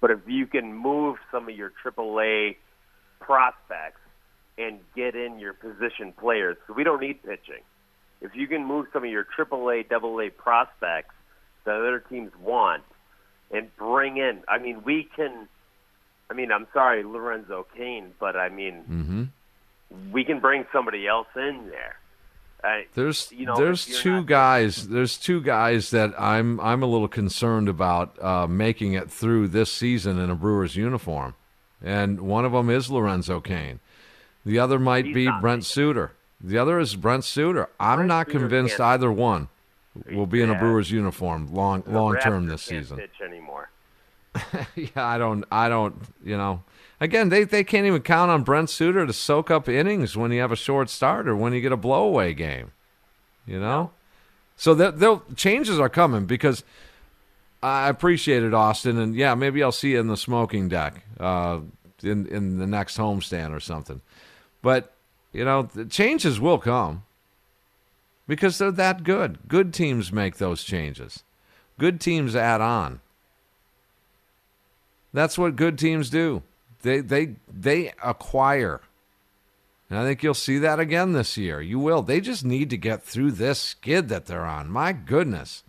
But 0.00 0.10
if 0.10 0.20
you 0.26 0.46
can 0.46 0.74
move 0.74 1.16
some 1.32 1.48
of 1.48 1.56
your 1.56 1.72
AAA 1.84 2.56
prospects 3.20 4.00
and 4.58 4.80
get 4.96 5.14
in 5.14 5.38
your 5.38 5.52
position 5.52 6.12
players, 6.18 6.56
because 6.60 6.76
we 6.76 6.84
don't 6.84 7.00
need 7.00 7.22
pitching. 7.22 7.62
If 8.20 8.34
you 8.34 8.46
can 8.48 8.64
move 8.64 8.86
some 8.92 9.04
of 9.04 9.10
your 9.10 9.24
AAA, 9.24 9.84
AA 9.92 10.30
prospects 10.36 11.14
that 11.64 11.76
other 11.76 12.00
teams 12.00 12.32
want 12.40 12.82
and 13.50 13.74
bring 13.76 14.16
in, 14.16 14.40
I 14.48 14.58
mean, 14.58 14.82
we 14.84 15.08
can. 15.16 15.48
I 16.30 16.34
mean, 16.34 16.52
I'm 16.52 16.66
sorry, 16.74 17.04
Lorenzo 17.04 17.66
Cain, 17.76 18.12
but 18.20 18.36
I 18.36 18.48
mean, 18.48 18.74
hmm 18.82 19.24
we 20.12 20.22
can 20.22 20.38
bring 20.38 20.66
somebody 20.70 21.06
else 21.06 21.28
in 21.34 21.70
there. 21.70 21.96
Uh, 22.62 22.82
There's 22.94 23.32
you 23.32 23.46
know, 23.46 23.56
there's 23.56 23.86
two 23.86 24.16
not- 24.16 24.26
guys. 24.26 24.88
There's 24.88 25.16
two 25.16 25.40
guys 25.40 25.90
that 25.92 26.12
I'm 26.20 26.60
I'm 26.60 26.82
a 26.82 26.86
little 26.86 27.08
concerned 27.08 27.68
about 27.68 28.20
uh, 28.22 28.46
making 28.48 28.92
it 28.94 29.10
through 29.10 29.48
this 29.48 29.72
season 29.72 30.18
in 30.18 30.28
a 30.28 30.34
Brewers 30.34 30.74
uniform, 30.76 31.36
and 31.82 32.20
one 32.20 32.44
of 32.44 32.52
them 32.52 32.68
is 32.68 32.90
Lorenzo 32.90 33.40
Cain. 33.40 33.78
The 34.48 34.58
other 34.58 34.78
might 34.78 35.04
He's 35.04 35.14
be 35.14 35.30
Brent 35.42 35.66
Suter. 35.66 36.12
The 36.40 36.56
other 36.56 36.80
is 36.80 36.96
Brent 36.96 37.24
Suter. 37.24 37.68
I'm 37.78 37.98
Brent 37.98 38.08
not 38.08 38.26
Suter 38.28 38.38
convinced 38.38 38.80
either 38.80 39.12
one 39.12 39.48
will 40.10 40.26
be 40.26 40.40
in 40.40 40.48
a 40.48 40.54
Brewers 40.54 40.90
uniform 40.90 41.52
long 41.52 41.82
the 41.82 41.90
long 41.90 42.16
term 42.16 42.46
this 42.46 42.66
can't 42.66 42.82
season. 42.82 42.96
Pitch 42.96 43.20
anymore. 43.22 43.68
yeah, 44.74 44.88
I 44.96 45.18
don't, 45.18 45.44
I 45.52 45.68
don't, 45.68 45.96
you 46.24 46.38
know. 46.38 46.62
Again, 46.98 47.28
they, 47.28 47.44
they 47.44 47.62
can't 47.62 47.86
even 47.86 48.00
count 48.00 48.30
on 48.30 48.42
Brent 48.42 48.70
Suter 48.70 49.06
to 49.06 49.12
soak 49.12 49.50
up 49.50 49.68
innings 49.68 50.16
when 50.16 50.32
you 50.32 50.40
have 50.40 50.50
a 50.50 50.56
short 50.56 50.88
start 50.88 51.28
or 51.28 51.36
when 51.36 51.52
you 51.52 51.60
get 51.60 51.72
a 51.72 51.76
blowaway 51.76 52.34
game. 52.34 52.72
You 53.46 53.60
know, 53.60 53.90
so 54.56 54.72
they'll 54.72 55.24
changes 55.36 55.78
are 55.78 55.90
coming 55.90 56.24
because 56.24 56.64
I 57.62 57.90
appreciate 57.90 58.42
it, 58.42 58.54
Austin, 58.54 58.96
and 58.98 59.14
yeah, 59.14 59.34
maybe 59.34 59.62
I'll 59.62 59.72
see 59.72 59.90
you 59.90 60.00
in 60.00 60.06
the 60.06 60.16
smoking 60.16 60.70
deck 60.70 61.04
uh, 61.20 61.60
in 62.02 62.26
in 62.28 62.56
the 62.56 62.66
next 62.66 62.96
homestand 62.96 63.54
or 63.54 63.60
something. 63.60 64.00
But 64.62 64.92
you 65.32 65.44
know, 65.44 65.62
the 65.62 65.84
changes 65.84 66.40
will 66.40 66.58
come 66.58 67.04
because 68.26 68.58
they're 68.58 68.70
that 68.72 69.04
good. 69.04 69.38
Good 69.48 69.72
teams 69.72 70.12
make 70.12 70.36
those 70.36 70.64
changes. 70.64 71.22
Good 71.78 72.00
teams 72.00 72.34
add 72.34 72.60
on. 72.60 73.00
That's 75.12 75.38
what 75.38 75.56
good 75.56 75.78
teams 75.78 76.10
do. 76.10 76.42
They 76.82 77.00
they 77.00 77.36
they 77.52 77.92
acquire. 78.02 78.80
And 79.90 79.98
I 79.98 80.04
think 80.04 80.22
you'll 80.22 80.34
see 80.34 80.58
that 80.58 80.78
again 80.78 81.12
this 81.12 81.38
year. 81.38 81.62
You 81.62 81.78
will. 81.78 82.02
They 82.02 82.20
just 82.20 82.44
need 82.44 82.68
to 82.70 82.76
get 82.76 83.02
through 83.02 83.32
this 83.32 83.58
skid 83.58 84.08
that 84.10 84.26
they're 84.26 84.44
on. 84.44 84.70
My 84.70 84.92
goodness. 84.92 85.62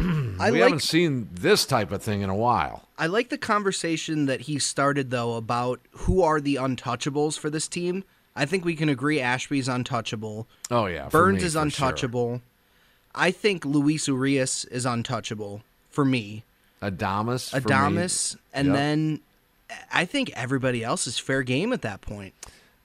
I 0.40 0.50
we 0.50 0.60
like 0.60 0.68
haven't 0.70 0.80
seen 0.82 1.28
this 1.32 1.64
type 1.66 1.92
of 1.92 2.02
thing 2.02 2.22
in 2.22 2.30
a 2.30 2.34
while. 2.36 2.88
I 2.98 3.06
like 3.06 3.28
the 3.28 3.38
conversation 3.38 4.26
that 4.26 4.42
he 4.42 4.58
started 4.58 5.10
though 5.10 5.34
about 5.34 5.80
who 5.92 6.22
are 6.22 6.40
the 6.40 6.56
untouchables 6.56 7.38
for 7.38 7.50
this 7.50 7.68
team. 7.68 8.04
I 8.36 8.46
think 8.46 8.64
we 8.64 8.76
can 8.76 8.88
agree 8.88 9.20
Ashby's 9.20 9.68
untouchable. 9.68 10.46
Oh 10.70 10.86
yeah, 10.86 11.08
Burnes 11.08 11.40
me, 11.42 11.46
is 11.46 11.52
for 11.52 11.56
sure. 11.58 11.62
untouchable. 11.62 12.42
I 13.14 13.30
think 13.32 13.64
Luis 13.64 14.06
Urias 14.08 14.64
is 14.66 14.86
untouchable 14.86 15.62
for 15.90 16.04
me. 16.04 16.44
Adames. 16.80 17.50
for 17.50 17.58
me. 17.58 17.64
Adames, 17.64 18.36
and 18.54 18.68
Yep. 18.68 18.76
then 18.76 19.20
I 19.92 20.04
think 20.04 20.30
everybody 20.34 20.82
else 20.82 21.06
is 21.06 21.18
fair 21.18 21.42
game 21.42 21.72
at 21.72 21.82
that 21.82 22.00
point. 22.00 22.34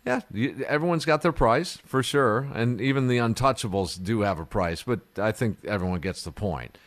Yeah, 0.05 0.21
everyone's 0.67 1.05
got 1.05 1.23
their 1.23 1.31
price 1.31 1.77
for 1.85 2.03
sure, 2.03 2.47
and 2.53 2.79
even 2.79 3.07
the 3.07 3.17
untouchables 3.17 4.03
do 4.03 4.21
have 4.21 4.39
a 4.39 4.45
price. 4.45 4.83
But 4.83 4.99
I 5.17 5.31
think 5.31 5.57
everyone 5.65 5.99
gets 5.99 6.23
the 6.23 6.31
point. 6.31 6.77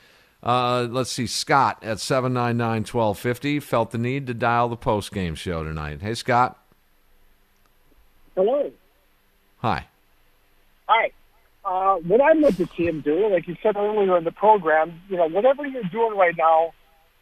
Uh, 0.42 0.86
let's 0.90 1.10
see, 1.10 1.26
Scott 1.26 1.82
at 1.82 1.98
seven 1.98 2.32
nine 2.32 2.56
nine 2.56 2.84
twelve 2.84 3.18
fifty 3.18 3.58
felt 3.58 3.90
the 3.90 3.98
need 3.98 4.26
to 4.28 4.34
dial 4.34 4.68
the 4.68 4.76
post 4.76 5.12
game 5.12 5.34
show 5.34 5.64
tonight. 5.64 6.00
Hey, 6.00 6.14
Scott. 6.14 6.56
Hello. 8.36 8.70
Hi. 9.58 9.86
Hi. 10.88 11.10
Uh, 11.64 11.96
what 11.96 12.20
like 12.40 12.56
to 12.56 12.68
see 12.76 12.84
him 12.84 13.00
do, 13.00 13.28
like 13.28 13.48
you 13.48 13.56
said 13.62 13.76
earlier 13.76 14.16
in 14.16 14.24
the 14.24 14.32
program, 14.32 15.00
you 15.10 15.16
know, 15.16 15.26
whatever 15.28 15.66
you're 15.66 15.82
doing 15.84 16.16
right 16.16 16.36
now, 16.38 16.72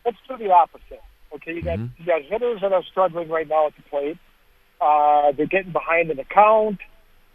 let's 0.04 0.18
do 0.28 0.36
the 0.36 0.50
opposite. 0.52 1.02
Okay, 1.34 1.54
you 1.54 1.62
got 1.62 1.78
you 1.78 2.04
got 2.06 2.22
hitters 2.22 2.60
that 2.60 2.72
are 2.72 2.84
struggling 2.84 3.28
right 3.28 3.48
now 3.48 3.66
at 3.66 3.76
the 3.76 3.82
plate. 3.82 4.18
Uh, 4.80 5.32
they're 5.32 5.46
getting 5.46 5.72
behind 5.72 6.10
in 6.10 6.18
the 6.18 6.24
count. 6.24 6.78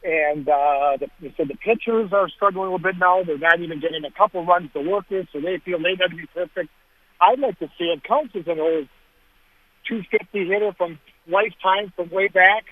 And 0.04 0.50
uh, 0.50 0.98
the, 0.98 1.08
so 1.38 1.46
the 1.46 1.56
pitchers 1.56 2.12
are 2.12 2.28
struggling 2.30 2.68
a 2.68 2.74
little 2.74 2.80
bit 2.80 2.98
now. 2.98 3.24
They're 3.24 3.38
not 3.38 3.60
even 3.62 3.80
getting 3.80 4.04
a 4.04 4.12
couple 4.12 4.46
runs 4.46 4.72
to 4.74 4.82
work 4.82 5.06
with, 5.12 5.28
so 5.32 5.40
they 5.40 5.62
feel 5.64 5.78
they 5.78 5.96
got 5.96 6.10
to 6.10 6.16
be 6.16 6.26
perfect. 6.34 6.70
I'd 7.22 7.40
like 7.40 7.60
to 7.60 7.68
see 7.78 7.86
it. 7.86 8.04
Counts 8.04 8.36
as 8.36 8.48
an 8.48 8.60
old 8.60 8.90
250 9.88 10.48
hitter 10.48 10.74
from 10.78 11.00
lifetime 11.28 11.94
from 11.96 12.10
way 12.10 12.28
back. 12.28 12.66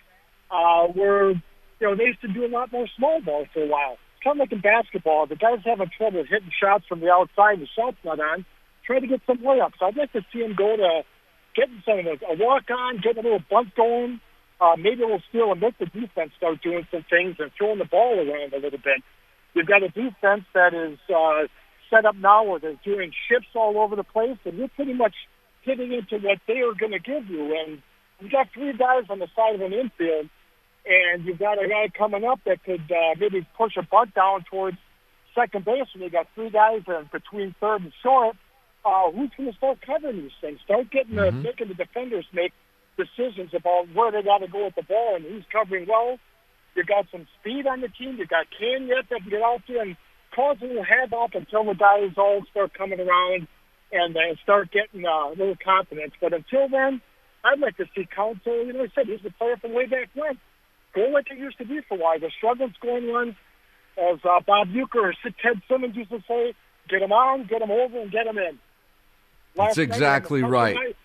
Uh, 0.49 0.88
where 0.88 1.30
you 1.30 1.41
know 1.82 1.95
they 1.95 2.05
used 2.05 2.21
to 2.21 2.27
do 2.27 2.43
a 2.43 2.49
lot 2.49 2.71
more 2.71 2.88
small 2.97 3.21
ball 3.21 3.45
for 3.53 3.61
a 3.61 3.67
while. 3.67 3.93
It's 4.15 4.23
kind 4.23 4.41
of 4.41 4.49
like 4.49 4.51
in 4.51 4.61
basketball. 4.61 5.27
The 5.27 5.36
guys 5.36 5.59
having 5.63 5.91
trouble 5.95 6.23
hitting 6.27 6.49
shots 6.59 6.86
from 6.89 7.01
the 7.01 7.11
outside, 7.11 7.61
the 7.61 7.67
shot's 7.77 8.01
not 8.03 8.19
on. 8.19 8.45
Try 8.84 8.99
to 8.99 9.05
get 9.05 9.21
some 9.27 9.38
layups. 9.38 9.77
I'd 9.80 9.95
like 9.95 10.11
to 10.13 10.25
see 10.34 10.39
him 10.39 10.55
go 10.57 10.75
to 10.75 11.03
getting 11.55 11.84
some 11.86 11.99
of 11.99 12.05
those, 12.05 12.17
a 12.27 12.36
walk 12.36 12.63
on, 12.71 12.97
getting 12.97 13.19
a 13.19 13.21
little 13.21 13.43
bunt 13.49 13.75
going. 13.75 14.19
Uh, 14.62 14.76
maybe 14.78 15.03
we'll 15.03 15.24
steal 15.30 15.51
and 15.51 15.62
make 15.62 15.78
the 15.78 15.86
defense 15.86 16.32
start 16.38 16.62
doing 16.62 16.86
some 16.91 17.05
things 17.10 17.38
and 17.39 17.51
throwing 17.57 17.80
the 17.80 17.86
ball 17.86 18.20
around 18.20 18.53
a 18.53 18.60
little 18.60 18.80
bit. 18.80 19.01
You've 19.53 19.68
got 19.68 19.84
a 19.84 19.89
defense 19.89 20.43
that 20.53 20.74
is 20.74 20.99
uh, 21.14 21.47
set 21.89 22.05
up 22.05 22.16
now 22.16 22.43
where 22.43 22.60
they're 22.60 22.80
doing 22.84 23.12
shifts 23.28 23.49
all 23.55 23.80
over 23.80 23.95
the 23.95 24.03
place, 24.03 24.38
and 24.45 24.57
you're 24.57 24.68
pretty 24.70 24.93
much 24.93 25.16
hitting 25.62 25.91
into 25.91 26.18
what 26.26 26.39
they 26.47 26.60
are 26.60 26.74
going 26.74 26.91
to 26.91 26.99
give 26.99 27.30
you. 27.30 27.57
And 27.57 27.82
you've 28.20 28.32
got 28.32 28.47
three 28.53 28.74
guys 28.74 29.05
on 29.10 29.20
the 29.20 29.28
side 29.36 29.55
of 29.55 29.62
an 29.62 29.74
infield, 29.74 30.30
and 30.86 31.26
you've 31.26 31.39
got 31.39 31.64
a 31.64 31.68
guy 31.68 31.88
coming 31.97 32.26
up 32.26 32.41
that 32.45 32.64
could 32.64 32.91
uh, 32.91 33.16
maybe 33.20 33.47
push 33.57 33.78
a 33.78 33.82
bunt 33.82 34.14
down 34.14 34.43
towards 34.49 34.78
second 35.36 35.66
base, 35.66 35.88
and 35.93 36.03
you 36.03 36.10
got 36.10 36.28
three 36.36 36.49
guys 36.49 36.82
uh, 36.88 37.03
between 37.12 37.55
third 37.60 37.82
and 37.82 37.93
short. 38.03 38.36
Uh, 38.86 39.12
who's 39.12 39.30
going 39.36 39.51
to 39.51 39.57
start 39.57 39.80
covering 39.82 40.22
these 40.22 40.32
things? 40.39 40.60
Start 40.64 40.89
getting 40.89 41.16
the 41.16 41.32
making 41.32 41.68
the 41.68 41.74
defenders 41.74 42.26
make 42.32 42.53
decisions 42.99 43.53
about 43.55 43.87
where 43.95 44.11
they 44.11 44.21
got 44.21 44.39
to 44.39 44.47
go 44.47 44.65
with 44.65 44.75
the 44.75 44.83
ball 44.83 45.15
and 45.15 45.23
who's 45.23 45.45
covering 45.51 45.87
well. 45.87 46.19
You 46.75 46.83
got 46.83 47.07
some 47.11 47.25
speed 47.39 47.65
on 47.65 47.81
the 47.81 47.87
team. 47.87 48.17
You 48.19 48.27
got 48.27 48.45
Kanyet 48.59 49.07
that 49.09 49.21
can 49.21 49.29
get 49.29 49.41
out 49.41 49.61
there 49.67 49.81
and 49.81 49.95
cause 50.35 50.57
a 50.61 50.65
little 50.65 50.83
havoc 50.83 51.33
until 51.33 51.63
the 51.63 51.73
guys 51.73 52.11
all 52.17 52.43
start 52.51 52.73
coming 52.73 52.99
around 52.99 53.47
and 53.91 54.15
uh, 54.15 54.35
start 54.43 54.69
getting 54.71 55.05
uh, 55.05 55.29
a 55.29 55.35
little 55.35 55.57
confidence. 55.63 56.13
But 56.21 56.33
until 56.33 56.69
then, 56.69 57.01
I'd 57.43 57.59
like 57.59 57.77
to 57.77 57.85
see 57.95 58.05
Counsell. 58.15 58.65
You 58.65 58.73
know, 58.73 58.83
I 58.83 58.87
said 58.93 59.07
he's 59.07 59.21
the 59.23 59.31
player 59.31 59.57
from 59.57 59.73
way 59.73 59.87
back 59.87 60.09
when. 60.13 60.37
Go 60.93 61.01
like 61.09 61.31
it 61.31 61.37
used 61.37 61.57
to 61.59 61.65
be 61.65 61.79
for 61.87 61.95
a 61.97 62.01
while. 62.01 62.19
The 62.19 62.29
struggling 62.37 62.73
scoring 62.77 63.11
runs, 63.11 63.35
as 63.97 64.19
uh, 64.23 64.39
Bob 64.45 64.67
Uecker 64.69 65.01
or 65.09 65.13
Ted 65.41 65.61
Simmons 65.67 65.95
used 65.95 66.09
to 66.11 66.21
say, 66.27 66.53
get 66.87 67.01
him 67.01 67.11
on, 67.11 67.47
get 67.47 67.61
him 67.61 67.71
over, 67.71 67.99
and 67.99 68.11
get 68.11 68.27
him 68.27 68.37
in. 68.37 68.59
That's 69.55 69.77
exactly 69.77 70.41
McCutchen 70.41 70.49
right. 70.51 70.75
night- 70.75 70.95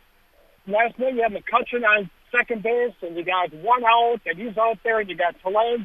Last 0.66 0.98
night 0.98 1.14
you 1.14 1.22
had 1.22 1.32
McCutchen 1.32 1.84
on 1.86 2.10
second 2.32 2.62
base, 2.62 2.94
and 3.02 3.16
you 3.16 3.24
got 3.24 3.52
one 3.54 3.84
out, 3.84 4.20
and 4.26 4.38
he's 4.38 4.56
out 4.56 4.78
there, 4.82 5.00
and 5.00 5.08
you 5.10 5.16
got 5.16 5.34
Taleb. 5.42 5.82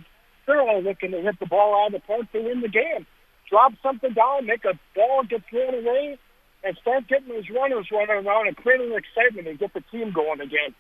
They're 0.48 0.62
all 0.62 0.82
looking 0.82 1.12
to 1.12 1.22
hit 1.22 1.40
the 1.40 1.46
ball 1.46 1.84
out 1.84 1.94
of 1.94 2.02
the 2.02 2.08
park 2.08 2.32
to 2.32 2.42
win 2.42 2.62
the 2.62 2.70
game. 2.70 3.06
Drop 3.50 3.74
something 3.84 4.14
down, 4.14 4.46
make 4.46 4.64
a 4.66 4.80
ball 4.96 5.24
get 5.30 5.42
thrown 5.50 5.74
away, 5.76 6.18
and 6.64 6.78
start 6.82 7.08
getting 7.08 7.30
those 7.30 7.50
runners 7.50 7.88
running 7.92 8.26
around 8.26 8.48
and 8.48 8.56
creating 8.58 8.94
excitement 8.94 9.48
and 9.48 9.60
get 9.60 9.74
the 9.74 9.82
team 9.92 10.12
going 10.12 10.40
again. 10.42 10.74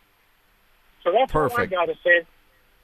So 1.03 1.11
that's 1.11 1.31
Perfect. 1.31 1.73
all 1.73 1.79
I 1.81 1.85
got 1.85 1.91
to 1.93 1.99
say. 2.03 2.25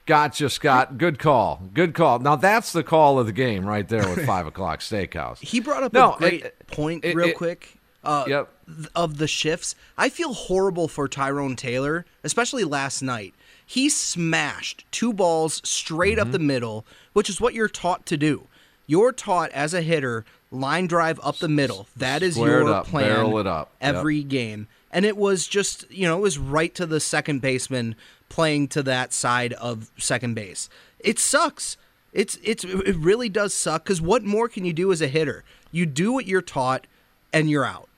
Gotcha, 0.06 0.48
Scott. 0.48 0.98
Good 0.98 1.18
call. 1.18 1.60
Good 1.74 1.92
call. 1.94 2.20
Now 2.20 2.36
that's 2.36 2.72
the 2.72 2.84
call 2.84 3.18
of 3.18 3.26
the 3.26 3.32
game 3.32 3.66
right 3.66 3.88
there 3.88 4.08
with 4.08 4.24
five 4.26 4.46
o'clock 4.46 4.78
steakhouse. 4.80 5.38
He 5.40 5.58
brought 5.60 5.82
up 5.82 5.92
No, 5.92 6.14
a 6.14 6.18
great 6.18 6.44
it- 6.44 6.66
point, 6.68 7.04
it- 7.04 7.16
real 7.16 7.28
it- 7.28 7.36
quick. 7.36 7.78
Uh, 8.06 8.24
Yep. 8.26 8.48
th- 8.66 8.88
Of 8.94 9.18
the 9.18 9.26
shifts, 9.28 9.74
I 9.98 10.08
feel 10.08 10.32
horrible 10.32 10.88
for 10.88 11.08
Tyrone 11.08 11.56
Taylor, 11.56 12.04
especially 12.24 12.64
last 12.64 13.02
night. 13.02 13.34
He 13.64 13.88
smashed 13.88 14.84
two 14.90 15.12
balls 15.12 15.60
straight 15.64 16.18
Mm-hmm. 16.18 16.26
up 16.28 16.32
the 16.32 16.38
middle, 16.38 16.86
which 17.12 17.28
is 17.28 17.40
what 17.40 17.54
you're 17.54 17.68
taught 17.68 18.06
to 18.06 18.16
do. 18.16 18.46
You're 18.86 19.12
taught 19.12 19.50
as 19.50 19.74
a 19.74 19.82
hitter, 19.82 20.24
line 20.52 20.86
drive 20.86 21.18
up 21.22 21.38
the 21.38 21.48
middle. 21.48 21.88
That 21.96 22.22
is 22.22 22.34
Square 22.36 22.60
your 22.62 22.72
up, 22.74 22.86
plan 22.86 23.08
barrel 23.08 23.38
it 23.38 23.46
up. 23.46 23.72
Yep. 23.82 23.94
every 23.96 24.22
game. 24.22 24.68
And 24.92 25.04
it 25.04 25.16
was 25.16 25.46
just, 25.48 25.84
you 25.90 26.06
know, 26.06 26.16
it 26.16 26.20
was 26.22 26.38
right 26.38 26.72
to 26.76 26.86
the 26.86 27.00
second 27.00 27.40
baseman 27.40 27.96
playing 28.28 28.68
to 28.68 28.82
that 28.84 29.12
side 29.12 29.52
of 29.54 29.90
second 29.98 30.34
base. 30.34 30.68
It 31.00 31.18
sucks. 31.18 31.76
It's 32.12 32.38
it's 32.42 32.64
it 32.64 32.96
really 32.96 33.28
does 33.28 33.52
suck 33.52 33.84
cuz 33.84 34.00
what 34.00 34.22
more 34.24 34.48
can 34.48 34.64
you 34.64 34.72
do 34.72 34.90
as 34.92 35.02
a 35.02 35.08
hitter? 35.08 35.44
You 35.70 35.84
do 35.84 36.12
what 36.12 36.26
you're 36.26 36.40
taught 36.40 36.86
and 37.32 37.50
you're 37.50 37.64
out. 37.66 37.88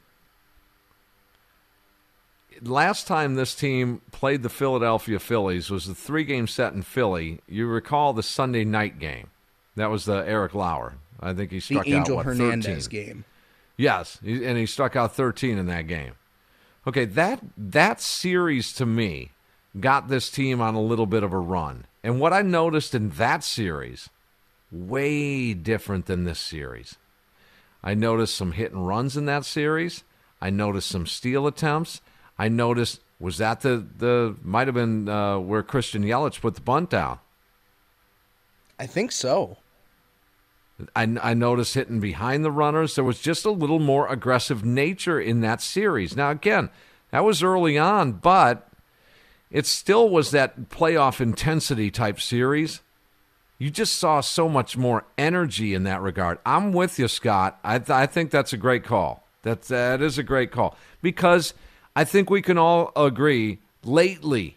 Last 2.62 3.06
time 3.06 3.34
this 3.34 3.54
team 3.54 4.00
played 4.10 4.42
the 4.42 4.48
Philadelphia 4.48 5.18
Phillies 5.18 5.70
was 5.70 5.86
the 5.86 5.94
three 5.94 6.24
game 6.24 6.46
set 6.46 6.72
in 6.72 6.82
Philly. 6.82 7.40
You 7.48 7.66
recall 7.66 8.12
the 8.12 8.22
Sunday 8.22 8.64
night 8.64 8.98
game. 8.98 9.28
That 9.76 9.90
was 9.90 10.04
the 10.04 10.24
Eric 10.26 10.54
Lauer. 10.54 10.94
I 11.20 11.32
think 11.34 11.50
he 11.50 11.58
The 11.58 11.62
struck 11.62 11.86
Angel 11.88 12.14
out 12.18 12.26
what, 12.26 12.26
Hernandez 12.26 12.84
13? 12.86 12.88
game. 13.06 13.24
Yes, 13.76 14.18
and 14.24 14.58
he 14.58 14.66
struck 14.66 14.96
out 14.96 15.14
13 15.14 15.56
in 15.58 15.66
that 15.66 15.86
game. 15.86 16.14
Okay, 16.86 17.04
that 17.04 17.40
that 17.56 18.00
series 18.00 18.72
to 18.74 18.86
me 18.86 19.30
got 19.78 20.08
this 20.08 20.30
team 20.30 20.60
on 20.60 20.74
a 20.74 20.80
little 20.80 21.06
bit 21.06 21.22
of 21.22 21.32
a 21.32 21.38
run. 21.38 21.86
And 22.02 22.20
what 22.20 22.32
I 22.32 22.42
noticed 22.42 22.94
in 22.94 23.10
that 23.10 23.44
series, 23.44 24.08
way 24.72 25.54
different 25.54 26.06
than 26.06 26.24
this 26.24 26.38
series. 26.40 26.96
I 27.82 27.94
noticed 27.94 28.34
some 28.34 28.52
hit 28.52 28.72
and 28.72 28.86
runs 28.86 29.16
in 29.16 29.26
that 29.26 29.44
series. 29.44 30.02
I 30.40 30.50
noticed 30.50 30.88
some 30.88 31.06
steal 31.06 31.46
attempts. 31.46 32.00
I 32.38 32.48
noticed 32.48 33.00
was 33.20 33.38
that 33.38 33.60
the 33.62 33.84
the 33.96 34.36
might 34.42 34.68
have 34.68 34.74
been 34.74 35.08
uh, 35.08 35.38
where 35.38 35.62
Christian 35.62 36.04
Yelich 36.04 36.40
put 36.40 36.54
the 36.54 36.60
bunt 36.60 36.90
down. 36.90 37.18
I 38.78 38.86
think 38.86 39.12
so. 39.12 39.56
I, 40.94 41.16
I 41.20 41.34
noticed 41.34 41.74
hitting 41.74 41.98
behind 41.98 42.44
the 42.44 42.52
runners. 42.52 42.94
There 42.94 43.02
was 43.04 43.20
just 43.20 43.44
a 43.44 43.50
little 43.50 43.80
more 43.80 44.06
aggressive 44.06 44.64
nature 44.64 45.20
in 45.20 45.40
that 45.40 45.60
series. 45.60 46.14
Now, 46.14 46.30
again, 46.30 46.70
that 47.10 47.24
was 47.24 47.42
early 47.42 47.76
on, 47.76 48.12
but 48.12 48.68
it 49.50 49.66
still 49.66 50.08
was 50.08 50.30
that 50.30 50.68
playoff 50.68 51.20
intensity 51.20 51.90
type 51.90 52.20
series. 52.20 52.80
You 53.58 53.70
just 53.70 53.96
saw 53.96 54.20
so 54.20 54.48
much 54.48 54.76
more 54.76 55.04
energy 55.16 55.74
in 55.74 55.82
that 55.82 56.00
regard. 56.00 56.38
I'm 56.46 56.72
with 56.72 56.98
you, 57.00 57.08
Scott. 57.08 57.58
I, 57.64 57.78
th- 57.78 57.90
I 57.90 58.06
think 58.06 58.30
that's 58.30 58.52
a 58.52 58.56
great 58.56 58.84
call. 58.84 59.24
That, 59.42 59.62
that 59.62 60.00
is 60.00 60.16
a 60.16 60.22
great 60.22 60.52
call 60.52 60.76
because 61.02 61.54
I 61.98 62.04
think 62.04 62.30
we 62.30 62.42
can 62.42 62.58
all 62.58 62.92
agree 62.94 63.58
lately. 63.82 64.56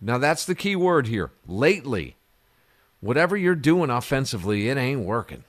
Now, 0.00 0.18
that's 0.18 0.44
the 0.44 0.54
key 0.54 0.74
word 0.74 1.06
here 1.06 1.30
lately 1.46 2.16
whatever 3.00 3.36
you're 3.36 3.54
doing 3.54 3.90
offensively, 3.90 4.68
it 4.68 4.76
ain't 4.76 5.00
working. 5.00 5.44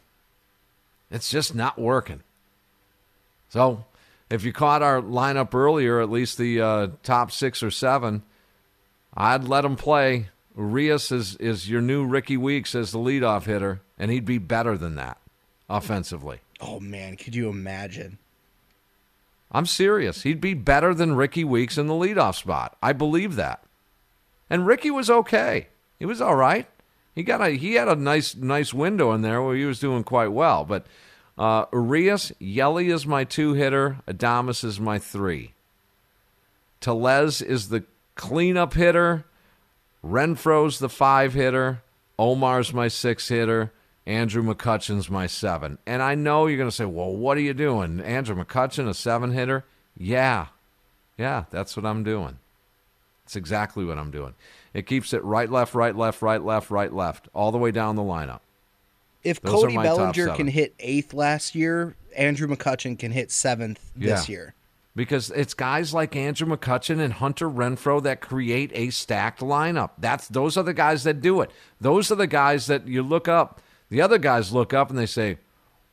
It's 1.10 1.30
just 1.30 1.56
not 1.56 1.80
working. 1.80 2.22
So, 3.50 3.86
if 4.30 4.44
you 4.44 4.54
caught 4.54 4.84
our 4.84 5.02
lineup 5.02 5.56
earlier, 5.56 6.00
at 6.02 6.12
least 6.12 6.38
the 6.38 6.62
uh, 6.62 6.88
top 7.02 7.32
six 7.32 7.64
or 7.64 7.72
seven, 7.72 8.22
I'd 9.16 9.46
let 9.46 9.66
him 9.66 9.76
play. 9.76 10.30
Urias 10.56 11.12
is, 11.12 11.36
is 11.38 11.70
your 11.70 11.82
new 11.82 12.06
Rickie 12.06 12.38
Weeks 12.38 12.76
as 12.76 12.92
the 12.92 13.00
leadoff 13.00 13.46
hitter, 13.46 13.82
and 13.98 14.12
he'd 14.12 14.26
be 14.26 14.38
better 14.38 14.78
than 14.78 14.96
that 14.96 15.18
offensively. 15.68 16.42
Oh 16.62 16.80
man, 16.80 17.16
could 17.16 17.34
you 17.34 17.50
imagine? 17.50 18.20
I'm 19.52 19.66
serious. 19.66 20.24
He'd 20.24 20.42
be 20.42 20.54
better 20.54 20.94
than 20.94 21.16
Rickie 21.16 21.44
Weeks 21.44 21.78
in 21.78 21.88
the 21.88 21.94
leadoff 21.94 22.36
spot. 22.36 22.78
I 22.82 22.94
believe 22.94 23.36
that. 23.36 23.64
And 24.50 24.68
Rickie 24.68 24.92
was 24.92 25.10
okay. 25.10 25.68
He 25.98 26.06
was 26.06 26.22
all 26.22 26.36
right. 26.36 26.68
He 27.16 27.24
got 27.24 27.42
a 27.42 27.50
he 27.52 27.74
had 27.74 27.88
a 27.88 27.96
nice 27.96 28.36
nice 28.36 28.74
window 28.74 29.12
in 29.12 29.22
there 29.22 29.42
where 29.42 29.56
he 29.56 29.66
was 29.66 29.80
doing 29.80 30.04
quite 30.04 30.32
well. 30.32 30.64
But 30.64 30.86
uh, 31.38 31.66
Urias, 31.74 32.32
Yelly 32.40 32.90
is 32.90 33.06
my 33.06 33.24
two 33.24 33.54
hitter. 33.54 33.98
Adames 34.08 34.64
is 34.64 34.80
my 34.80 35.00
three. 35.00 35.54
Tellez 36.80 37.42
is 37.42 37.70
the 37.70 37.84
cleanup 38.16 38.74
hitter. 38.74 39.26
Renfroe's 40.04 40.80
the 40.80 40.90
five 40.90 41.34
hitter. 41.34 41.82
Omar's 42.18 42.74
my 42.74 42.88
six 42.88 43.28
hitter. 43.28 43.72
Andrew 44.10 44.42
McCutchen's 44.42 45.08
my 45.08 45.28
seven. 45.28 45.78
And 45.86 46.02
I 46.02 46.16
know 46.16 46.48
you're 46.48 46.58
going 46.58 46.70
to 46.70 46.76
say, 46.76 46.86
well, 46.86 47.16
what 47.16 47.38
are 47.38 47.42
you 47.42 47.54
doing? 47.54 48.00
Andrew 48.00 48.36
McCutchen, 48.36 48.90
a 48.90 48.94
seven 48.96 49.34
hitter? 49.34 49.66
Yeah. 49.96 50.48
Yeah, 51.16 51.44
that's 51.52 51.78
what 51.78 51.86
I'm 51.86 52.04
doing. 52.04 52.40
That's 53.24 53.36
exactly 53.36 53.86
what 53.86 54.00
I'm 54.00 54.10
doing. 54.10 54.34
It 54.74 54.88
keeps 54.88 55.14
it 55.14 55.24
right, 55.24 55.48
left, 55.48 55.76
right, 55.76 55.96
left, 55.96 56.24
right, 56.24 56.44
left, 56.44 56.72
right, 56.72 56.92
left, 56.92 57.28
all 57.36 57.52
the 57.52 57.60
way 57.60 57.70
down 57.70 57.96
the 57.98 58.02
lineup. 58.02 58.40
If 59.24 59.42
Those 59.42 59.62
Cody 59.62 59.78
Bellinger 59.78 60.36
can 60.36 60.48
hit 60.48 60.74
eighth 60.80 61.14
last 61.14 61.54
year, 61.54 61.96
Andrew 62.18 62.48
McCutchen 62.48 62.98
can 62.98 63.12
hit 63.12 63.30
seventh 63.30 63.92
this 63.96 64.28
Yeah. 64.28 64.34
year. 64.34 64.54
Because 64.96 65.30
it's 65.30 65.54
guys 65.54 65.94
like 65.94 66.16
Andrew 66.16 66.48
McCutchen 66.48 67.00
and 67.00 67.14
Hunter 67.14 67.48
Renfroe 67.48 68.02
that 68.02 68.22
create 68.22 68.72
a 68.74 68.90
stacked 68.90 69.42
lineup. 69.42 69.92
That's 70.00 70.28
those 70.28 70.58
are 70.58 70.64
the 70.64 70.74
guys 70.74 71.04
that 71.04 71.22
do 71.22 71.42
it. 71.42 71.52
Those 71.80 72.12
are 72.12 72.16
the 72.16 72.26
guys 72.28 72.66
that 72.66 72.88
you 72.88 73.04
look 73.04 73.28
up. 73.28 73.62
The 73.90 74.02
other 74.02 74.18
guys 74.18 74.52
look 74.52 74.74
up 74.74 74.90
and 74.90 74.98
they 74.98 75.06
say, 75.06 75.38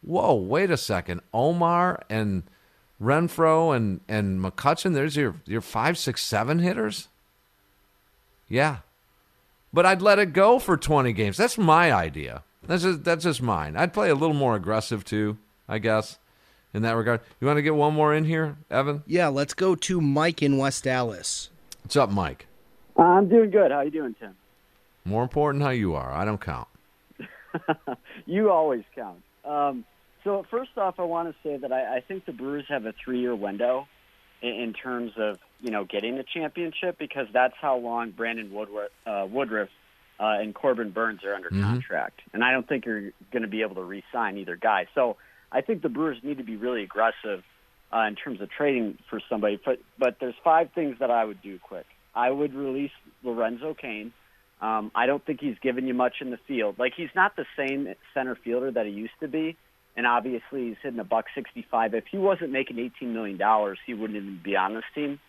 "Whoa, 0.03 0.35
wait 0.35 0.71
a 0.71 0.77
second, 0.77 1.21
Omar 1.33 2.03
and 2.09 2.43
Renfroe 3.01 3.75
and 3.75 4.01
and 4.09 4.41
McCutchen. 4.41 4.95
There's 4.95 5.17
your 5.17 5.37
your 5.47 5.61
five, 5.61 5.99
six, 5.99 6.23
seven 6.23 6.59
hitters." 6.59 7.09
Yeah, 8.49 8.79
but 9.73 9.85
I'd 9.85 10.03
let 10.03 10.19
it 10.19 10.33
go 10.33 10.59
for 10.59 10.77
20 10.77 11.13
games. 11.13 11.37
That's 11.37 11.59
my 11.59 11.93
idea. 11.93 12.45
That's 12.67 12.83
just, 12.83 13.05
that's 13.05 13.25
just 13.25 13.43
mine. 13.43 13.77
I'd 13.77 13.93
play 13.93 14.09
a 14.09 14.15
little 14.15 14.35
more 14.35 14.57
aggressive 14.57 15.05
too, 15.05 15.39
I 15.69 15.79
guess, 15.79 16.19
in 16.73 16.83
that 16.83 16.97
regard. 16.97 17.21
You 17.41 17.47
want 17.47 17.59
to 17.59 17.63
get 17.63 17.75
one 17.75 17.95
more 17.95 18.15
in 18.15 18.25
here, 18.25 18.57
Evan? 18.71 19.03
Yeah, 19.07 19.29
let's 19.29 19.55
go 19.55 19.75
to 19.75 20.01
Mike 20.01 20.43
in 20.43 20.59
West 20.59 20.85
Dallas. 20.85 21.51
What's 21.83 21.97
up, 21.97 22.11
Mike? 22.11 22.47
I'm 22.97 23.29
doing 23.29 23.51
good. 23.51 23.71
How 23.71 23.83
you 23.83 23.91
doing, 23.91 24.15
Tim? 24.19 24.35
More 25.05 25.23
important 25.23 25.63
how 25.63 25.71
you 25.71 25.95
are. 25.95 26.13
I 26.13 26.25
don't 26.25 26.41
count. 26.41 26.69
you 28.27 28.51
always 28.51 28.85
count. 28.95 29.23
Um, 29.45 29.85
so 30.25 30.45
first 30.51 30.77
off, 30.77 30.97
I 30.99 31.03
want 31.05 31.29
to 31.29 31.35
say 31.49 31.57
that 31.59 31.73
I, 31.73 31.97
I 31.97 32.01
think 32.01 32.25
the 32.27 32.33
Brewers 32.33 32.65
have 32.69 32.85
a 32.87 32.93
three-year 33.05 33.35
window 33.35 33.87
in, 34.43 34.49
in 34.51 34.73
terms 34.73 35.13
of 35.17 35.39
you 35.61 35.71
know 35.71 35.85
getting 35.85 36.17
the 36.17 36.25
championship 36.25 36.99
because 36.99 37.27
that's 37.33 37.55
how 37.61 37.77
long 37.79 38.11
Brandon 38.11 38.53
Woodruff, 38.53 38.91
uh, 39.07 39.27
Woodruff 39.31 39.69
uh, 40.19 40.39
and 40.41 40.55
Corbin 40.55 40.91
Burnes 40.91 41.21
are 41.25 41.35
under 41.35 41.51
Mhm. 41.51 41.63
contract, 41.63 42.21
and 42.33 42.43
I 42.43 42.51
don't 42.53 42.67
think 42.69 42.87
you're 42.87 43.11
going 43.33 43.43
to 43.43 43.49
be 43.49 43.63
able 43.63 43.77
to 43.77 43.83
re-sign 43.85 44.39
either 44.39 44.57
guy. 44.57 44.87
So 44.95 45.17
I 45.53 45.61
think 45.61 45.83
the 45.83 45.89
Brewers 45.89 46.19
need 46.23 46.39
to 46.39 46.45
be 46.45 46.57
really 46.57 46.83
aggressive 46.83 47.45
uh, 47.93 48.01
in 48.09 48.17
terms 48.17 48.41
of 48.41 48.51
trading 48.51 48.99
for 49.09 49.21
somebody. 49.29 49.61
But 49.65 49.79
but 49.99 50.17
there's 50.21 50.35
five 50.43 50.71
things 50.75 50.97
that 50.99 51.11
I 51.11 51.25
would 51.25 51.41
do 51.43 51.59
quick. 51.59 51.87
I 52.15 52.31
would 52.31 52.55
release 52.55 52.91
Lorenzo 53.23 53.75
Cain. 53.75 54.13
Um, 54.61 54.91
I 54.95 55.07
don't 55.07 55.25
think 55.25 55.41
he's 55.41 55.59
given 55.61 55.87
you 55.87 55.95
much 55.95 56.15
in 56.21 56.31
the 56.31 56.39
field. 56.49 56.79
Like 56.79 56.95
he's 56.97 57.15
not 57.15 57.37
the 57.37 57.45
same 57.57 57.95
center 58.15 58.35
fielder 58.35 58.71
that 58.71 58.87
he 58.87 58.93
used 58.93 59.19
to 59.21 59.29
be, 59.29 59.57
and 59.97 60.07
obviously 60.07 60.69
he's 60.69 60.77
hitting 60.83 60.99
a 60.99 61.05
buck 61.05 61.27
sixty-five. 61.35 61.93
If 61.95 62.05
he 62.11 62.19
wasn't 62.19 62.53
making 62.53 62.79
eighteen 62.79 63.13
million 63.13 63.37
dollars, 63.37 63.79
he 63.87 63.93
wouldn't 63.93 64.17
even 64.17 64.41
be 64.43 64.57
on 64.57 64.75
this 64.75 64.85
team 64.95 65.21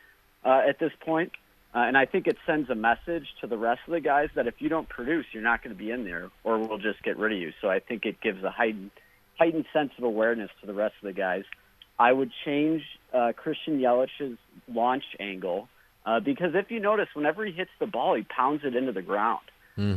uh, 0.46 0.62
at 0.68 0.80
this 0.80 0.92
point. 1.02 1.34
Uh, 1.76 1.80
and 1.80 1.98
I 1.98 2.06
think 2.06 2.28
it 2.28 2.38
sends 2.46 2.70
a 2.70 2.76
message 2.76 3.28
to 3.42 3.48
the 3.48 3.58
rest 3.58 3.82
of 3.86 3.92
the 3.92 4.00
guys 4.00 4.30
that 4.36 4.48
if 4.48 4.56
you 4.60 4.70
don't 4.70 4.88
produce, 4.88 5.26
you're 5.34 5.44
not 5.44 5.62
going 5.62 5.76
to 5.76 5.78
be 5.78 5.92
in 5.92 6.06
there, 6.06 6.30
or 6.46 6.58
we'll 6.58 6.78
just 6.78 7.04
get 7.04 7.18
rid 7.18 7.34
of 7.34 7.38
you. 7.38 7.52
So 7.62 7.70
I 7.70 7.80
think 7.80 8.06
it 8.06 8.22
gives 8.22 8.42
a 8.44 8.50
heightened, 8.50 8.92
heightened 9.38 9.66
sense 9.74 9.92
of 9.98 10.06
awareness 10.06 10.50
to 10.62 10.68
the 10.68 10.74
rest 10.74 10.96
of 11.04 11.08
the 11.08 11.14
guys. 11.14 11.44
I 12.00 12.14
would 12.14 12.32
change 12.46 12.84
uh, 13.14 13.34
Christian 13.36 13.80
Yelich's 13.80 14.38
launch 14.68 15.04
angle 15.20 15.68
uh, 16.08 16.22
because 16.22 16.56
if 16.56 16.72
you 16.72 16.80
notice, 16.80 17.10
whenever 17.14 17.46
he 17.46 17.52
hits 17.52 17.70
the 17.80 17.86
ball, 17.86 18.16
he 18.16 18.24
pounds 18.24 18.62
it 18.64 18.76
into 18.76 18.94
the 18.94 19.02
ground. 19.02 19.42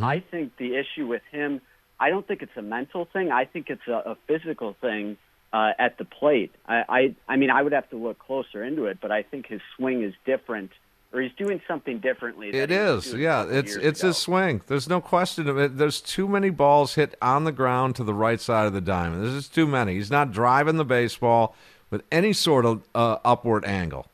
I 0.03 0.23
think 0.31 0.57
the 0.59 0.77
issue 0.77 1.07
with 1.07 1.23
him, 1.31 1.63
I 1.99 2.11
don't 2.11 2.27
think 2.29 2.43
it's 2.43 2.57
a 2.57 2.63
mental 2.63 3.07
thing. 3.07 3.31
I 3.31 3.47
think 3.47 3.71
it's 3.71 3.87
a, 3.87 4.11
a 4.11 4.17
physical 4.27 4.77
thing 4.79 5.17
uh, 5.53 5.71
at 5.79 5.97
the 5.97 6.05
plate. 6.05 6.53
I, 6.67 6.85
I, 6.89 7.15
I 7.29 7.37
mean, 7.37 7.51
I 7.51 7.63
would 7.63 7.73
have 7.73 7.89
to 7.91 7.97
look 7.97 8.19
closer 8.19 8.63
into 8.63 8.87
it, 8.87 8.99
but 9.01 9.11
I 9.11 9.23
think 9.23 9.47
his 9.47 9.63
swing 9.77 10.03
is 10.03 10.13
different, 10.27 10.73
or 11.13 11.23
he's 11.23 11.33
doing 11.39 11.63
something 11.67 11.99
differently. 11.99 12.49
It 12.49 12.69
than 12.69 12.71
he 12.71 12.77
was 12.77 13.07
is, 13.07 13.15
yeah. 13.15 13.47
It's 13.49 13.75
it's 13.77 14.01
ago. 14.01 14.09
his 14.09 14.19
swing. 14.19 14.61
There's 14.67 14.89
no 14.89 15.01
question 15.01 15.49
of 15.49 15.59
it. 15.59 15.79
There's 15.79 16.01
too 16.01 16.29
many 16.29 16.51
balls 16.51 16.97
hit 16.97 17.15
on 17.23 17.45
the 17.45 17.53
ground 17.53 17.97
to 17.97 18.05
the 18.05 18.15
right 18.15 18.41
side 18.41 18.67
of 18.67 18.73
the 18.73 18.83
diamond. 18.83 19.23
There's 19.23 19.35
just 19.35 19.55
too 19.55 19.67
many. 19.67 19.95
He's 19.95 20.11
not 20.11 20.33
driving 20.33 20.77
the 20.77 20.85
baseball 20.85 21.55
with 21.89 22.03
any 22.13 22.33
sort 22.33 22.67
of 22.67 22.83
uh, 22.95 23.17
upward 23.25 23.65
angle. 23.65 24.07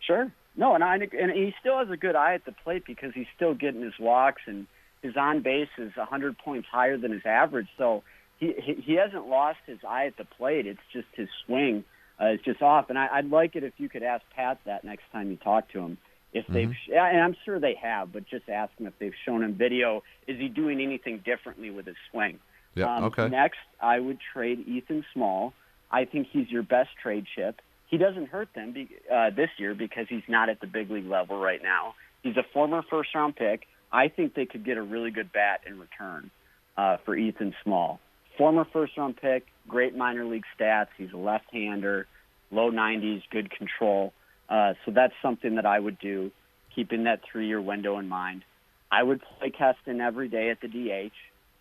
Sure. 0.00 0.30
No, 0.58 0.74
and 0.74 0.82
I 0.84 0.96
and 0.96 1.30
he 1.30 1.54
still 1.60 1.78
has 1.78 1.88
a 1.88 1.96
good 1.96 2.16
eye 2.16 2.34
at 2.34 2.44
the 2.44 2.52
plate 2.52 2.82
because 2.84 3.12
he's 3.14 3.28
still 3.34 3.54
getting 3.54 3.80
his 3.80 3.94
walks 3.98 4.42
and 4.46 4.66
his 5.02 5.16
on 5.16 5.40
base 5.40 5.68
is 5.78 5.92
a 5.96 6.04
hundred 6.04 6.36
points 6.36 6.66
higher 6.70 6.98
than 6.98 7.12
his 7.12 7.24
average. 7.24 7.68
So 7.78 8.02
he 8.38 8.52
he 8.60 8.74
he 8.74 8.94
hasn't 8.94 9.28
lost 9.28 9.60
his 9.66 9.78
eye 9.88 10.06
at 10.06 10.16
the 10.16 10.24
plate. 10.24 10.66
It's 10.66 10.80
just 10.92 11.06
his 11.14 11.28
swing 11.46 11.84
uh, 12.20 12.30
is 12.32 12.40
just 12.44 12.60
off. 12.60 12.90
And 12.90 12.98
I, 12.98 13.06
I'd 13.12 13.30
like 13.30 13.54
it 13.54 13.62
if 13.62 13.74
you 13.78 13.88
could 13.88 14.02
ask 14.02 14.24
Pat 14.34 14.58
that 14.66 14.82
next 14.84 15.04
time 15.12 15.30
you 15.30 15.36
talk 15.36 15.70
to 15.70 15.78
him. 15.78 15.96
If 16.32 16.46
they've, 16.48 16.68
Mm-hmm. 16.68 16.92
yeah, 16.92 17.06
and 17.08 17.20
I'm 17.22 17.36
sure 17.46 17.58
they 17.58 17.74
have, 17.80 18.12
but 18.12 18.26
just 18.28 18.50
ask 18.50 18.70
him 18.78 18.86
if 18.86 18.92
they've 18.98 19.14
shown 19.24 19.42
him 19.42 19.54
video. 19.54 20.02
Is 20.26 20.38
he 20.38 20.48
doing 20.48 20.80
anything 20.82 21.22
differently 21.24 21.70
with 21.70 21.86
his 21.86 21.96
swing? 22.10 22.38
Yeah, 22.74 22.96
Um, 22.96 23.04
okay. 23.04 23.28
Next, 23.28 23.56
I 23.80 23.98
would 23.98 24.18
trade 24.34 24.66
Ethan 24.68 25.06
Small. 25.14 25.54
I 25.90 26.04
think 26.04 26.26
he's 26.30 26.50
your 26.50 26.62
best 26.62 26.90
trade 27.02 27.24
chip. 27.34 27.62
He 27.88 27.96
doesn't 27.96 28.28
hurt 28.28 28.48
them 28.54 28.72
be, 28.72 28.88
uh, 29.12 29.30
this 29.30 29.50
year 29.58 29.74
because 29.74 30.06
he's 30.08 30.22
not 30.28 30.48
at 30.48 30.60
the 30.60 30.66
big 30.66 30.90
league 30.90 31.06
level 31.06 31.38
right 31.38 31.62
now. 31.62 31.94
He's 32.22 32.36
a 32.36 32.44
former 32.52 32.82
first 32.88 33.14
round 33.14 33.36
pick. 33.36 33.66
I 33.90 34.08
think 34.08 34.34
they 34.34 34.46
could 34.46 34.64
get 34.64 34.76
a 34.76 34.82
really 34.82 35.10
good 35.10 35.32
bat 35.32 35.62
in 35.66 35.78
return 35.78 36.30
uh, 36.76 36.98
for 37.04 37.16
Ethan 37.16 37.54
Small. 37.64 38.00
Former 38.36 38.66
first 38.72 38.96
round 38.96 39.16
pick, 39.16 39.46
great 39.66 39.96
minor 39.96 40.24
league 40.26 40.44
stats. 40.58 40.88
He's 40.98 41.12
a 41.12 41.16
left 41.16 41.46
hander, 41.50 42.06
low 42.50 42.70
90s, 42.70 43.22
good 43.30 43.50
control. 43.50 44.12
Uh, 44.48 44.74
so 44.84 44.92
that's 44.92 45.14
something 45.22 45.56
that 45.56 45.66
I 45.66 45.78
would 45.78 45.98
do, 45.98 46.30
keeping 46.74 47.04
that 47.04 47.20
three 47.30 47.46
year 47.46 47.60
window 47.60 47.98
in 47.98 48.08
mind. 48.08 48.44
I 48.90 49.02
would 49.02 49.22
play 49.38 49.50
Keston 49.50 50.00
every 50.00 50.28
day 50.28 50.50
at 50.50 50.60
the 50.60 50.68
DH. 50.68 51.12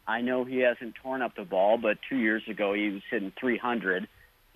I 0.07 0.21
know 0.21 0.45
he 0.45 0.59
hasn't 0.59 0.95
torn 0.95 1.21
up 1.21 1.35
the 1.35 1.43
ball, 1.43 1.77
but 1.77 1.97
two 2.09 2.15
years 2.15 2.43
ago 2.49 2.73
he 2.73 2.89
was 2.89 3.01
hitting 3.09 3.33
300. 3.39 4.07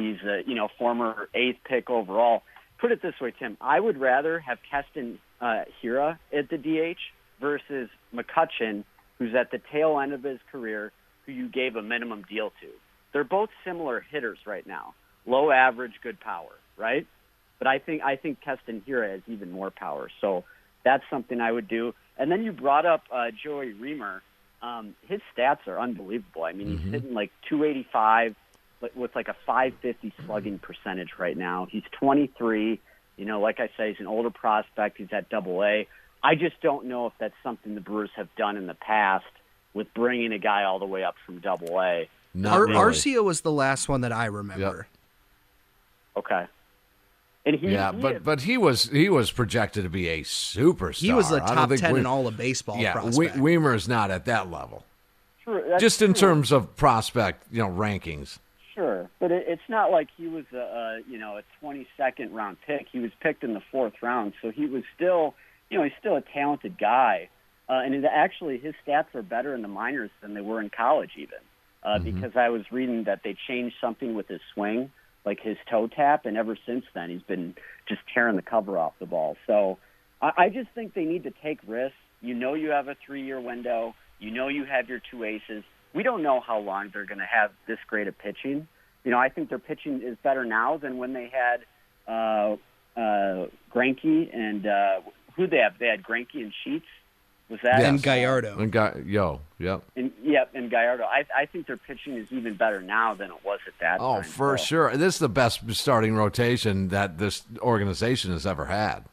He's 0.01 0.21
a 0.27 0.41
you 0.45 0.55
know 0.55 0.67
former 0.77 1.29
eighth 1.33 1.59
pick 1.65 1.89
overall. 1.89 2.43
Put 2.79 2.91
it 2.91 3.01
this 3.01 3.13
way, 3.21 3.31
Tim. 3.37 3.57
I 3.61 3.79
would 3.79 3.99
rather 3.99 4.39
have 4.39 4.57
Keston 4.69 5.19
uh, 5.39 5.63
Hiura 5.83 6.17
at 6.35 6.49
the 6.49 6.57
DH 6.57 6.97
versus 7.39 7.89
McCutchen, 8.13 8.83
who's 9.19 9.35
at 9.35 9.51
the 9.51 9.61
tail 9.71 9.99
end 9.99 10.13
of 10.13 10.23
his 10.23 10.39
career, 10.51 10.91
who 11.25 11.31
you 11.31 11.47
gave 11.49 11.75
a 11.75 11.81
minimum 11.81 12.23
deal 12.27 12.49
to. 12.61 12.67
They're 13.13 13.23
both 13.23 13.49
similar 13.65 13.99
hitters 14.11 14.39
right 14.45 14.65
now, 14.65 14.93
low 15.25 15.51
average, 15.51 15.93
good 16.01 16.19
power, 16.19 16.51
right? 16.77 17.05
But 17.59 17.67
I 17.67 17.77
think 17.79 18.01
I 18.03 18.15
think 18.15 18.41
Keston 18.41 18.81
Hiura 18.87 19.11
has 19.11 19.21
even 19.27 19.51
more 19.51 19.69
power, 19.69 20.09
so 20.19 20.43
that's 20.83 21.03
something 21.11 21.39
I 21.39 21.51
would 21.51 21.67
do. 21.67 21.93
And 22.17 22.31
then 22.31 22.43
you 22.43 22.51
brought 22.51 22.85
up 22.85 23.03
uh, 23.13 23.27
Joey 23.43 23.73
Reamer. 23.73 24.21
Um, 24.63 24.95
his 25.07 25.21
stats 25.35 25.67
are 25.67 25.79
unbelievable. 25.79 26.43
I 26.43 26.53
mean, 26.53 26.67
he's 26.69 26.79
Mhm. 26.79 26.91
hitting 26.91 27.13
like 27.15 27.31
285 27.49 28.35
with- 28.81 28.95
with 28.95 29.15
like 29.15 29.27
a 29.27 29.35
550 29.45 30.13
slugging 30.25 30.59
percentage 30.59 31.11
right 31.17 31.37
now. 31.37 31.67
He's 31.69 31.83
23. 31.91 32.79
You 33.17 33.25
know, 33.25 33.39
like 33.39 33.59
I 33.59 33.69
say, 33.77 33.89
he's 33.91 33.99
an 33.99 34.07
older 34.07 34.29
prospect. 34.31 34.97
He's 34.97 35.11
at 35.13 35.29
Double 35.29 35.63
A. 35.63 35.87
I 36.23 36.35
just 36.35 36.59
don't 36.61 36.85
know 36.85 37.07
if 37.07 37.13
that's 37.19 37.33
something 37.43 37.75
the 37.75 37.81
Brewers 37.81 38.09
have 38.15 38.33
done 38.35 38.57
in 38.57 38.67
the 38.67 38.73
past 38.73 39.25
with 39.73 39.93
bringing 39.93 40.31
a 40.33 40.39
guy 40.39 40.63
all 40.63 40.79
the 40.79 40.85
way 40.85 41.03
up 41.03 41.15
from 41.25 41.39
Double 41.39 41.79
A. 41.79 42.09
Ar- 42.45 42.67
Arcia 42.67 43.23
was 43.23 43.41
the 43.41 43.51
last 43.51 43.89
one 43.89 44.01
that 44.01 44.11
I 44.11 44.25
remember. 44.25 44.87
Okay. 46.15 46.45
And 47.45 47.55
he, 47.55 47.69
yeah, 47.69 47.91
he 47.91 48.01
but 48.01 48.13
had- 48.13 48.23
but 48.23 48.41
he 48.41 48.57
was 48.57 48.83
he 48.89 49.09
was 49.09 49.31
projected 49.31 49.83
to 49.83 49.89
be 49.89 50.07
a 50.09 50.21
superstar. 50.21 50.95
He 50.95 51.11
was 51.13 51.31
a 51.31 51.35
I 51.43 51.55
don't 51.55 51.69
top 51.69 51.69
10 51.79 51.93
we- 51.93 51.99
in 51.99 52.05
all 52.05 52.27
of 52.27 52.37
baseball 52.37 52.77
Yeah, 52.77 52.93
prospect. 52.93 53.35
We, 53.37 53.55
Wiemer's 53.57 53.87
not 53.87 54.11
at 54.11 54.25
that 54.25 54.51
level. 54.51 54.85
True, 55.43 55.63
that's 55.67 55.81
Just 55.81 56.01
in 56.03 56.13
true. 56.13 56.19
terms 56.29 56.51
of 56.51 56.75
prospect, 56.75 57.43
you 57.51 57.63
know, 57.63 57.69
rankings. 57.69 58.37
Sure, 58.75 59.09
but 59.19 59.31
it, 59.31 59.45
it's 59.47 59.61
not 59.67 59.91
like 59.91 60.07
he 60.17 60.27
was 60.27 60.45
a, 60.53 60.57
a 60.57 60.99
you 61.09 61.17
know 61.17 61.37
a 61.37 61.65
22nd 61.65 62.31
round 62.31 62.57
pick. 62.65 62.87
He 62.91 62.99
was 62.99 63.11
picked 63.19 63.43
in 63.43 63.53
the 63.53 63.61
fourth 63.71 63.93
round, 64.01 64.33
so 64.41 64.51
he 64.51 64.65
was 64.65 64.83
still 64.95 65.35
you 65.69 65.77
know 65.77 65.83
he's 65.83 65.93
still 65.99 66.15
a 66.15 66.23
talented 66.33 66.77
guy. 66.79 67.29
Uh, 67.69 67.81
and 67.85 67.93
it, 67.93 68.03
actually, 68.05 68.57
his 68.57 68.73
stats 68.85 69.15
are 69.15 69.21
better 69.21 69.55
in 69.55 69.61
the 69.61 69.67
minors 69.67 70.09
than 70.21 70.33
they 70.33 70.41
were 70.41 70.59
in 70.59 70.69
college, 70.69 71.11
even 71.15 71.39
uh, 71.83 71.99
because 71.99 72.35
I 72.35 72.49
was 72.49 72.63
reading 72.71 73.05
that 73.05 73.21
they 73.23 73.35
changed 73.47 73.75
something 73.81 74.13
with 74.13 74.27
his 74.27 74.41
swing, 74.53 74.91
like 75.25 75.39
his 75.41 75.57
toe 75.69 75.87
tap, 75.87 76.25
and 76.25 76.37
ever 76.37 76.57
since 76.65 76.85
then 76.93 77.09
he's 77.09 77.21
been 77.23 77.55
just 77.87 78.01
tearing 78.13 78.35
the 78.35 78.41
cover 78.41 78.77
off 78.77 78.93
the 78.99 79.05
ball. 79.05 79.37
So 79.47 79.77
I, 80.21 80.31
I 80.37 80.49
just 80.49 80.69
think 80.75 80.93
they 80.93 81.05
need 81.05 81.23
to 81.23 81.33
take 81.43 81.59
risks. 81.67 81.97
You 82.21 82.35
know, 82.35 82.53
you 82.53 82.69
have 82.69 82.87
a 82.87 82.95
three-year 83.05 83.39
window. 83.39 83.95
You 84.19 84.31
know, 84.31 84.47
you 84.47 84.65
have 84.65 84.89
your 84.89 85.01
two 85.09 85.23
aces. 85.23 85.63
We 85.93 86.03
don't 86.03 86.23
know 86.23 86.39
how 86.39 86.59
long 86.59 86.89
they're 86.93 87.05
going 87.05 87.19
to 87.19 87.25
have 87.25 87.51
this 87.67 87.79
great 87.87 88.07
of 88.07 88.17
pitching. 88.17 88.67
You 89.03 89.11
know, 89.11 89.17
I 89.17 89.29
think 89.29 89.49
their 89.49 89.59
pitching 89.59 90.01
is 90.03 90.17
better 90.23 90.45
now 90.45 90.77
than 90.77 90.97
when 90.97 91.13
they 91.13 91.29
had 91.31 91.61
uh, 92.07 92.55
uh, 92.99 93.47
Greinke 93.73 94.33
and 94.35 94.65
uh, 94.65 95.01
who 95.35 95.47
they 95.47 95.57
have. 95.57 95.77
They 95.79 95.87
had 95.87 96.03
Greinke 96.03 96.35
and 96.35 96.53
Sheets. 96.63 96.85
Was 97.49 97.59
that 97.63 97.81
And 97.83 98.01
Gallardo. 98.01 98.57
And 98.59 98.71
Ga- 98.71 98.93
yo, 99.05 99.41
yep. 99.59 99.83
And 99.97 100.13
yep, 100.23 100.51
and 100.53 100.69
Gallardo. 100.71 101.03
I 101.03 101.25
I 101.35 101.45
think 101.47 101.67
their 101.67 101.75
pitching 101.75 102.15
is 102.15 102.31
even 102.31 102.55
better 102.55 102.81
now 102.81 103.13
than 103.13 103.29
it 103.29 103.43
was 103.43 103.59
at 103.67 103.73
that 103.81 103.97
Oh, 103.99 104.21
time. 104.21 104.23
for 104.23 104.57
So, 104.57 104.63
sure. 104.63 104.95
This 104.97 105.15
is 105.15 105.19
the 105.19 105.27
best 105.27 105.69
starting 105.75 106.15
rotation 106.15 106.87
that 106.89 107.17
this 107.17 107.43
organization 107.59 108.31
has 108.31 108.45
ever 108.45 108.65
had. 108.65 109.03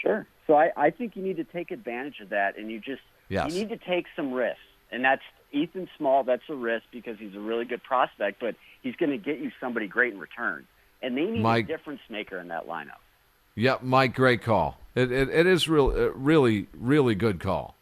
Sure. 0.00 0.26
So 0.46 0.54
I, 0.54 0.70
I 0.76 0.90
think 0.90 1.14
you 1.14 1.22
need 1.22 1.36
to 1.36 1.44
take 1.44 1.70
advantage 1.70 2.20
of 2.20 2.30
that, 2.30 2.56
and 2.56 2.70
you 2.70 2.80
just 2.80 3.02
Yes. 3.28 3.52
you 3.52 3.60
need 3.60 3.68
to 3.68 3.76
take 3.84 4.06
some 4.16 4.32
risks, 4.32 4.60
and 4.90 5.04
that's 5.04 5.22
Ethan 5.54 5.88
Small. 5.96 6.24
That's 6.24 6.42
a 6.48 6.54
risk 6.54 6.84
because 6.92 7.18
he's 7.18 7.34
a 7.34 7.40
really 7.40 7.64
good 7.64 7.82
prospect, 7.82 8.40
but 8.40 8.56
he's 8.82 8.96
going 8.96 9.10
to 9.10 9.18
get 9.18 9.38
you 9.38 9.50
somebody 9.60 9.86
great 9.86 10.12
in 10.12 10.18
return, 10.18 10.66
and 11.02 11.16
they 11.16 11.24
need 11.24 11.42
Mike- 11.42 11.64
a 11.64 11.68
difference 11.68 12.00
maker 12.10 12.38
in 12.38 12.48
that 12.48 12.66
lineup. 12.66 13.00
Yep, 13.56 13.82
Mike, 13.82 14.14
great 14.14 14.42
call. 14.42 14.78
It 14.94 15.12
it, 15.12 15.28
it 15.28 15.46
is 15.46 15.68
real, 15.68 15.86
uh, 15.86 16.10
really, 16.12 16.66
really 16.74 17.14
good 17.14 17.38
call. 17.40 17.76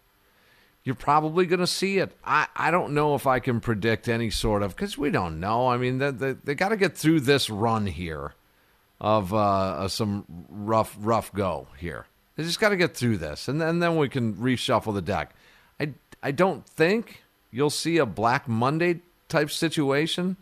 You're 0.85 0.95
probably 0.95 1.47
going 1.47 1.61
to 1.61 1.67
see 1.67 1.99
it. 1.99 2.13
I, 2.25 2.49
I 2.57 2.71
don't 2.71 2.93
know 2.93 3.15
if 3.15 3.27
I 3.27 3.39
can 3.39 3.61
predict 3.61 4.09
any 4.09 4.31
sort 4.31 4.63
of 4.63 4.75
because 4.75 4.99
we 4.99 5.11
don't 5.11 5.39
know. 5.39 5.69
I 5.69 5.77
mean, 5.77 5.99
they, 5.99 6.11
they, 6.11 6.33
they 6.33 6.55
got 6.55 6.71
to 6.71 6.77
get 6.77 6.99
through 6.99 7.21
this 7.21 7.49
run 7.49 7.87
here 7.87 8.35
of 9.01 9.33
uh, 9.33 9.89
some 9.89 10.25
rough 10.51 10.97
rough 11.01 11.33
go 11.33 11.69
here. 11.79 12.07
They 12.37 12.43
just 12.43 12.61
got 12.61 12.71
to 12.71 12.77
get 12.77 12.97
through 12.97 13.19
this, 13.19 13.49
and 13.49 13.61
then 13.61 13.79
then 13.79 13.97
we 13.97 14.09
can 14.09 14.35
reshuffle 14.35 14.93
the 14.95 15.03
deck. 15.03 15.35
I 15.81 15.95
I 16.23 16.33
don't 16.33 16.67
think 16.67 17.22
you'll 17.53 17.71
see 17.71 17.99
a 17.99 18.07
Black 18.07 18.49
Monday 18.49 19.01
type 19.29 19.51
situation, 19.51 20.37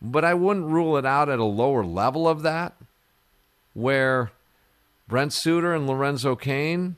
but 0.00 0.24
I 0.24 0.34
wouldn't 0.34 0.66
rule 0.66 0.96
it 0.96 1.06
out 1.06 1.28
at 1.28 1.38
a 1.38 1.44
lower 1.44 1.84
level 1.84 2.28
of 2.28 2.42
that, 2.42 2.74
where 3.72 4.30
Brent 5.08 5.32
Suter 5.32 5.74
and 5.74 5.86
Lorenzo 5.86 6.36
Cain 6.36 6.96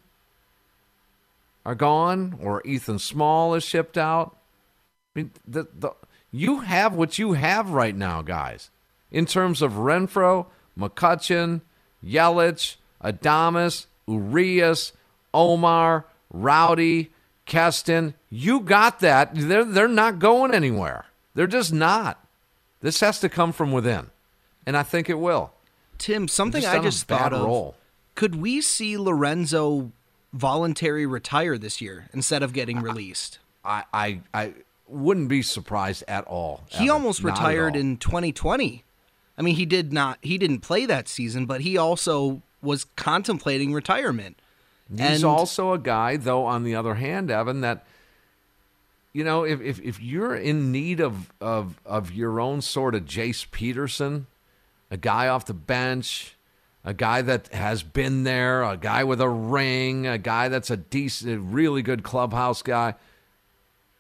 are 1.64 1.74
gone, 1.74 2.38
or 2.42 2.62
Ethan 2.66 2.98
Small 2.98 3.54
is 3.54 3.64
shipped 3.64 3.96
out. 3.96 4.36
I 5.14 5.20
mean, 5.20 5.30
the, 5.46 5.66
the, 5.74 5.90
you 6.30 6.61
have 6.61 6.94
what 6.94 7.18
you 7.18 7.32
have 7.32 7.70
right 7.70 7.96
now, 7.96 8.22
guys, 8.22 8.70
in 9.11 9.24
terms 9.24 9.62
of 9.62 9.72
Renfroe, 9.72 10.46
McCutchen, 10.78 11.62
Yelich, 12.04 12.76
Adames, 13.02 13.86
Urias, 14.07 14.92
Omar, 15.32 16.07
Rowdy, 16.30 17.11
Keston. 17.46 18.14
You 18.37 18.61
got 18.61 19.01
that. 19.01 19.30
They're, 19.32 19.64
they're 19.64 19.89
not 19.89 20.18
going 20.18 20.53
anywhere. 20.53 21.07
They're 21.34 21.47
just 21.47 21.72
not. 21.72 22.22
This 22.82 23.01
has 23.01 23.18
to 23.20 23.30
come 23.30 23.51
from 23.51 23.72
within, 23.72 24.11
and 24.66 24.76
I 24.76 24.82
think 24.82 25.09
it 25.09 25.18
will. 25.18 25.53
Tim, 25.97 26.28
something 26.28 26.61
just 26.61 26.74
I 26.74 26.82
just 26.82 27.09
thought 27.09 27.32
of. 27.32 27.43
roll. 27.43 27.76
Could 28.14 28.34
we 28.34 28.61
see 28.61 28.99
Lorenzo 28.99 29.91
voluntary 30.34 31.07
retire 31.07 31.57
this 31.57 31.80
year 31.80 32.09
instead 32.12 32.43
of 32.43 32.53
getting 32.53 32.80
released? 32.80 33.39
I, 33.64 33.84
I, 33.93 34.20
I 34.34 34.53
wouldn't 34.87 35.28
be 35.28 35.41
surprised 35.41 36.05
at 36.07 36.24
all. 36.24 36.64
He 36.68 36.91
almost 36.91 37.24
Not 37.24 37.32
retired 37.32 37.74
in 37.74 37.97
2020. 37.97 38.84
I 39.39 39.43
mean, 39.43 39.57
he 39.57 39.64
did 39.64 39.95
not. 39.95 40.18
He 40.20 40.37
didn't 40.37 40.61
play 40.61 40.84
that 40.84 41.09
season, 41.09 41.47
but 41.47 41.62
he 41.62 41.78
also 41.78 42.43
was 42.61 42.84
contemplating 42.97 43.72
retirement. 43.72 44.39
He's 44.91 45.01
and 45.01 45.24
also 45.24 45.72
a 45.72 45.78
guy, 45.78 46.18
though, 46.18 46.45
on 46.45 46.64
the 46.64 46.74
other 46.74 46.97
hand, 46.97 47.30
Evan, 47.30 47.62
that 47.62 47.87
you 49.16 49.24
know, 49.24 49.44
if, 49.44 49.62
if, 49.62 49.80
if 49.80 49.98
you're 49.98 50.36
in 50.36 50.70
need 50.72 51.00
of, 51.00 51.32
of 51.40 51.80
of 51.86 52.12
your 52.12 52.38
own 52.38 52.60
sort 52.60 52.94
of 52.94 53.06
Jace 53.06 53.50
Peterson, 53.50 54.26
a 54.90 54.98
guy 54.98 55.28
off 55.28 55.46
the 55.46 55.54
bench, 55.54 56.36
a 56.84 56.92
guy 56.92 57.22
that 57.22 57.48
has 57.48 57.82
been 57.82 58.24
there, 58.24 58.62
a 58.62 58.76
guy 58.76 59.04
with 59.04 59.22
a 59.22 59.28
ring, 59.30 60.06
a 60.06 60.18
guy 60.18 60.48
that's 60.48 60.70
a 60.70 60.76
decent, 60.76 61.50
really 61.50 61.80
good 61.80 62.02
clubhouse 62.02 62.60
guy. 62.60 62.94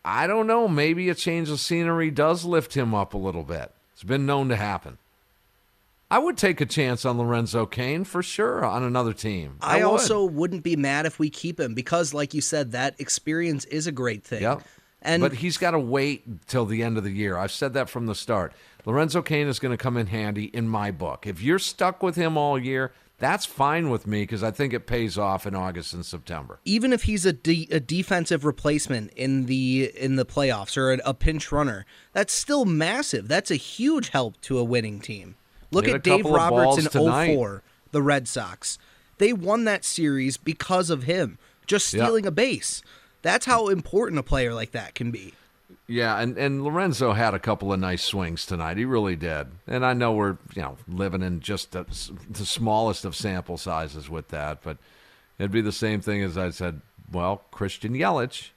I 0.04 0.26
don't 0.26 0.46
know. 0.46 0.68
Maybe 0.68 1.08
a 1.08 1.14
change 1.14 1.48
of 1.48 1.60
scenery 1.60 2.10
does 2.10 2.44
lift 2.44 2.76
him 2.76 2.94
up 2.94 3.14
a 3.14 3.18
little 3.18 3.42
bit. 3.42 3.72
It's 3.94 4.04
been 4.04 4.26
known 4.26 4.50
to 4.50 4.56
happen. 4.56 4.98
I 6.10 6.18
would 6.18 6.36
take 6.36 6.60
a 6.60 6.66
chance 6.66 7.06
on 7.06 7.16
Lorenzo 7.16 7.64
Cain 7.64 8.04
for 8.04 8.22
sure 8.22 8.66
on 8.66 8.82
another 8.82 9.14
team. 9.14 9.56
I, 9.62 9.78
would. 9.78 9.84
also 9.84 10.26
wouldn't 10.26 10.62
be 10.62 10.76
mad 10.76 11.06
if 11.06 11.18
we 11.18 11.30
keep 11.30 11.58
him 11.58 11.72
because, 11.72 12.12
like 12.12 12.34
you 12.34 12.42
said, 12.42 12.72
that 12.72 12.96
experience 12.98 13.64
is 13.64 13.86
a 13.86 13.92
great 13.92 14.22
thing. 14.22 14.42
Yep. 14.42 14.62
And 15.06 15.20
but 15.22 15.34
he's 15.34 15.56
got 15.56 15.70
to 15.70 15.78
wait 15.78 16.46
till 16.46 16.66
the 16.66 16.82
end 16.82 16.98
of 16.98 17.04
the 17.04 17.10
year. 17.10 17.38
I've 17.38 17.52
said 17.52 17.72
that 17.74 17.88
from 17.88 18.06
the 18.06 18.14
start. 18.14 18.52
Lorenzo 18.84 19.22
Cain 19.22 19.46
is 19.46 19.58
going 19.58 19.72
to 19.72 19.82
come 19.82 19.96
in 19.96 20.08
handy 20.08 20.44
in 20.46 20.68
my 20.68 20.90
book. 20.90 21.26
If 21.26 21.40
you're 21.40 21.58
stuck 21.58 22.02
with 22.02 22.16
him 22.16 22.36
all 22.36 22.58
year, 22.58 22.92
that's 23.18 23.46
fine 23.46 23.88
with 23.88 24.06
me 24.06 24.22
because 24.22 24.42
I 24.42 24.50
think 24.50 24.72
it 24.74 24.86
pays 24.86 25.16
off 25.16 25.46
in 25.46 25.54
August 25.54 25.94
and 25.94 26.04
September. 26.04 26.58
even 26.64 26.92
if 26.92 27.04
he's 27.04 27.24
a, 27.24 27.32
de- 27.32 27.68
a 27.70 27.80
defensive 27.80 28.44
replacement 28.44 29.10
in 29.12 29.46
the 29.46 29.90
in 29.96 30.16
the 30.16 30.26
playoffs 30.26 30.76
or 30.76 30.92
a, 30.92 30.98
a 31.04 31.14
pinch 31.14 31.50
runner, 31.50 31.86
that's 32.12 32.32
still 32.32 32.64
massive. 32.64 33.26
That's 33.28 33.50
a 33.50 33.56
huge 33.56 34.10
help 34.10 34.40
to 34.42 34.58
a 34.58 34.64
winning 34.64 35.00
team. 35.00 35.36
Look 35.70 35.88
at 35.88 36.02
Dave 36.02 36.26
Roberts 36.26 36.78
in 36.78 36.90
tonight. 36.90 37.34
04, 37.34 37.62
the 37.92 38.02
Red 38.02 38.28
Sox. 38.28 38.78
They 39.18 39.32
won 39.32 39.64
that 39.64 39.84
series 39.84 40.36
because 40.36 40.90
of 40.90 41.04
him 41.04 41.38
just 41.66 41.88
stealing 41.88 42.26
a 42.26 42.30
base. 42.30 42.82
That's 43.26 43.44
how 43.44 43.66
important 43.66 44.20
a 44.20 44.22
player 44.22 44.54
like 44.54 44.70
that 44.70 44.94
can 44.94 45.10
be. 45.10 45.34
Yeah, 45.88 46.16
and, 46.20 46.38
and 46.38 46.62
Lorenzo 46.62 47.12
had 47.12 47.34
a 47.34 47.40
couple 47.40 47.72
of 47.72 47.80
nice 47.80 48.04
swings 48.04 48.46
tonight. 48.46 48.76
He 48.76 48.84
really 48.84 49.16
did. 49.16 49.48
And 49.66 49.84
I 49.84 49.94
know 49.94 50.12
we're 50.12 50.38
you 50.54 50.62
know 50.62 50.76
living 50.86 51.22
in 51.22 51.40
just 51.40 51.72
the, 51.72 51.84
the 52.30 52.46
smallest 52.46 53.04
of 53.04 53.16
sample 53.16 53.56
sizes 53.56 54.08
with 54.08 54.28
that, 54.28 54.62
but 54.62 54.78
it'd 55.40 55.50
be 55.50 55.60
the 55.60 55.72
same 55.72 56.00
thing 56.00 56.22
as 56.22 56.38
I 56.38 56.50
said. 56.50 56.82
Well, 57.10 57.42
Christian 57.50 57.94
Yelich, 57.94 58.50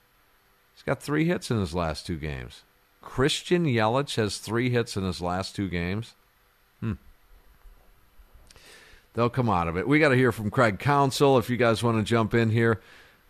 he's 0.74 0.84
got 0.86 1.02
three 1.02 1.24
hits 1.24 1.50
in 1.50 1.58
his 1.58 1.74
last 1.74 2.06
two 2.06 2.16
games. 2.16 2.62
Christian 3.02 3.64
Yelich 3.64 4.14
has 4.14 4.38
three 4.38 4.70
hits 4.70 4.96
in 4.96 5.02
his 5.02 5.20
last 5.20 5.56
two 5.56 5.68
games. 5.68 6.14
Hmm. 6.78 6.92
They'll 9.14 9.30
come 9.30 9.50
out 9.50 9.66
of 9.66 9.76
it. 9.76 9.88
We 9.88 9.98
got 9.98 10.10
to 10.10 10.16
hear 10.16 10.30
from 10.30 10.48
Craig 10.48 10.78
Counsell. 10.78 11.38
If 11.38 11.50
you 11.50 11.56
guys 11.56 11.82
want 11.82 11.98
to 11.98 12.04
jump 12.04 12.34
in 12.34 12.50
here, 12.50 12.80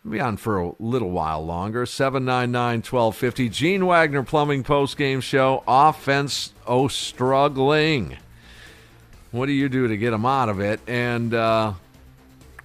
be 0.09 0.19
on 0.19 0.37
for 0.37 0.59
a 0.59 0.71
little 0.79 1.11
while 1.11 1.45
longer. 1.45 1.85
799 1.85 2.77
1250. 2.77 3.49
Gene 3.49 3.85
Wagner 3.85 4.23
Plumbing 4.23 4.63
Post 4.63 4.97
Game 4.97 5.21
Show. 5.21 5.63
Offense, 5.67 6.53
oh, 6.65 6.87
struggling. 6.87 8.17
What 9.31 9.45
do 9.45 9.51
you 9.51 9.69
do 9.69 9.87
to 9.87 9.95
get 9.97 10.11
them 10.11 10.25
out 10.25 10.49
of 10.49 10.59
it? 10.59 10.79
And 10.87 11.33
uh, 11.33 11.73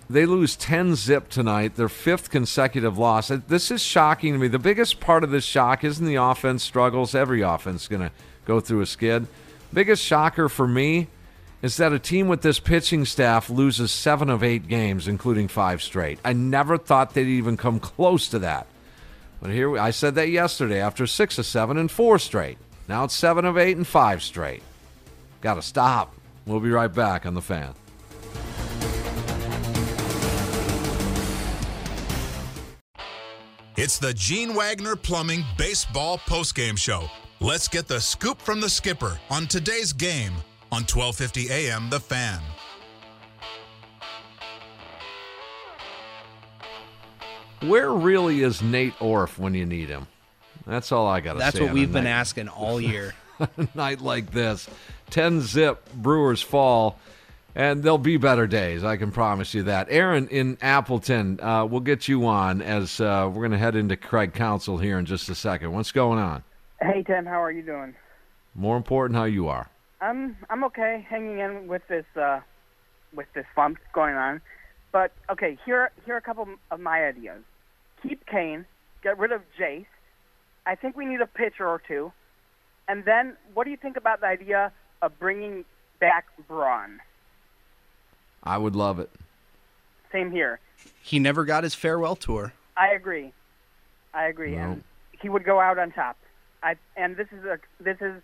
they 0.08 0.26
lose 0.26 0.56
10 0.56 0.94
zip 0.94 1.28
tonight, 1.28 1.76
their 1.76 1.88
fifth 1.88 2.30
consecutive 2.30 2.96
loss. 2.98 3.28
This 3.28 3.70
is 3.70 3.82
shocking 3.82 4.32
to 4.32 4.38
me. 4.38 4.48
The 4.48 4.58
biggest 4.58 4.98
part 4.98 5.22
of 5.22 5.30
this 5.30 5.44
shock 5.44 5.84
isn't 5.84 6.04
the 6.04 6.16
offense 6.16 6.62
struggles. 6.62 7.14
Every 7.14 7.42
offense 7.42 7.82
is 7.82 7.88
going 7.88 8.02
to 8.02 8.10
go 8.46 8.60
through 8.60 8.80
a 8.80 8.86
skid. 8.86 9.26
Biggest 9.72 10.02
shocker 10.02 10.48
for 10.48 10.66
me 10.66 11.08
is 11.66 11.78
that 11.78 11.92
a 11.92 11.98
team 11.98 12.28
with 12.28 12.42
this 12.42 12.60
pitching 12.60 13.04
staff 13.04 13.50
loses 13.50 13.90
seven 13.90 14.30
of 14.30 14.44
eight 14.44 14.68
games, 14.68 15.08
including 15.08 15.48
five 15.48 15.82
straight. 15.82 16.16
I 16.24 16.32
never 16.32 16.78
thought 16.78 17.12
they'd 17.12 17.26
even 17.26 17.56
come 17.56 17.80
close 17.80 18.28
to 18.28 18.38
that. 18.38 18.68
But 19.42 19.50
here 19.50 19.68
we, 19.68 19.80
I 19.80 19.90
said 19.90 20.14
that 20.14 20.28
yesterday 20.28 20.80
after 20.80 21.08
six 21.08 21.38
of 21.38 21.44
seven 21.44 21.76
and 21.76 21.90
four 21.90 22.20
straight. 22.20 22.58
Now 22.86 23.02
it's 23.02 23.14
seven 23.14 23.44
of 23.44 23.58
eight 23.58 23.76
and 23.76 23.84
five 23.84 24.22
straight. 24.22 24.62
Got 25.40 25.54
to 25.54 25.62
stop. 25.62 26.14
We'll 26.46 26.60
be 26.60 26.70
right 26.70 26.86
back 26.86 27.26
on 27.26 27.34
the 27.34 27.42
fan. 27.42 27.74
It's 33.76 33.98
the 33.98 34.14
Gene 34.14 34.54
Wagner 34.54 34.94
Plumbing 34.94 35.44
Baseball 35.58 36.18
Postgame 36.18 36.78
Show. 36.78 37.10
Let's 37.40 37.66
get 37.66 37.88
the 37.88 38.00
scoop 38.00 38.40
from 38.40 38.60
the 38.60 38.70
skipper 38.70 39.18
on 39.30 39.48
today's 39.48 39.92
game 39.92 40.32
on 40.72 40.82
1250 40.82 41.50
AM 41.50 41.90
The 41.90 42.00
Fan. 42.00 42.40
Where 47.62 47.90
really 47.92 48.42
is 48.42 48.62
Nate 48.62 49.00
Orf 49.00 49.38
when 49.38 49.54
you 49.54 49.64
need 49.64 49.88
him? 49.88 50.06
That's 50.66 50.92
all 50.92 51.06
I 51.06 51.20
got 51.20 51.34
to 51.34 51.38
say. 51.38 51.44
That's 51.44 51.60
what 51.60 51.72
we've 51.72 51.92
been 51.92 52.04
night- 52.04 52.10
asking 52.10 52.48
all 52.48 52.80
year. 52.80 53.14
night 53.74 54.00
like 54.00 54.30
this. 54.32 54.68
10 55.10 55.40
zip, 55.42 55.88
Brewers 55.94 56.42
fall, 56.42 56.98
and 57.54 57.82
there'll 57.82 57.98
be 57.98 58.16
better 58.16 58.46
days. 58.46 58.82
I 58.82 58.96
can 58.96 59.10
promise 59.12 59.54
you 59.54 59.64
that. 59.64 59.86
Aaron 59.90 60.28
in 60.28 60.58
Appleton, 60.60 61.38
uh, 61.40 61.64
we'll 61.64 61.80
get 61.80 62.08
you 62.08 62.26
on 62.26 62.60
as 62.60 63.00
uh, 63.00 63.26
we're 63.32 63.40
going 63.42 63.52
to 63.52 63.58
head 63.58 63.76
into 63.76 63.96
Craig 63.96 64.34
Counsell 64.34 64.78
here 64.78 64.98
in 64.98 65.06
just 65.06 65.28
a 65.28 65.34
second. 65.34 65.72
What's 65.72 65.92
going 65.92 66.18
on? 66.18 66.42
Hey 66.80 67.02
Tim, 67.06 67.24
how 67.24 67.42
are 67.42 67.50
you 67.50 67.62
doing? 67.62 67.94
More 68.54 68.76
important, 68.76 69.16
how 69.16 69.24
you 69.24 69.48
are. 69.48 69.68
I'm 70.06 70.36
I'm 70.48 70.62
okay, 70.64 71.04
hanging 71.08 71.40
in 71.40 71.66
with 71.66 71.82
this 71.88 72.04
uh, 72.16 72.40
with 73.14 73.26
this 73.34 73.44
slump 73.54 73.78
going 73.92 74.14
on. 74.14 74.40
But 74.92 75.12
okay, 75.30 75.58
here 75.66 75.90
here 76.04 76.14
are 76.14 76.18
a 76.18 76.22
couple 76.22 76.46
of 76.70 76.80
my 76.80 77.04
ideas. 77.04 77.42
Keep 78.02 78.26
Cain, 78.26 78.64
get 79.02 79.18
rid 79.18 79.32
of 79.32 79.42
Jace. 79.58 79.86
I 80.64 80.76
think 80.76 80.96
we 80.96 81.04
need 81.06 81.20
a 81.20 81.26
pitcher 81.26 81.66
or 81.66 81.82
two. 81.86 82.12
And 82.88 83.04
then, 83.04 83.36
what 83.52 83.64
do 83.64 83.70
you 83.70 83.76
think 83.76 83.96
about 83.96 84.20
the 84.20 84.26
idea 84.26 84.72
of 85.02 85.18
bringing 85.18 85.64
back 85.98 86.26
Braun? 86.46 87.00
I 88.44 88.58
would 88.58 88.76
love 88.76 89.00
it. 89.00 89.10
Same 90.12 90.30
here. 90.30 90.60
He 91.02 91.18
never 91.18 91.44
got 91.44 91.64
his 91.64 91.74
farewell 91.74 92.14
tour. 92.14 92.52
I 92.76 92.88
agree. 92.92 93.32
I 94.14 94.26
agree, 94.26 94.54
No. 94.54 94.58
and 94.62 94.84
he 95.20 95.28
would 95.28 95.42
go 95.44 95.58
out 95.58 95.78
on 95.78 95.90
top. 95.90 96.16
I 96.62 96.76
and 96.96 97.16
this 97.16 97.26
is 97.32 97.44
a 97.44 97.58
this 97.80 97.96
is 98.00 98.22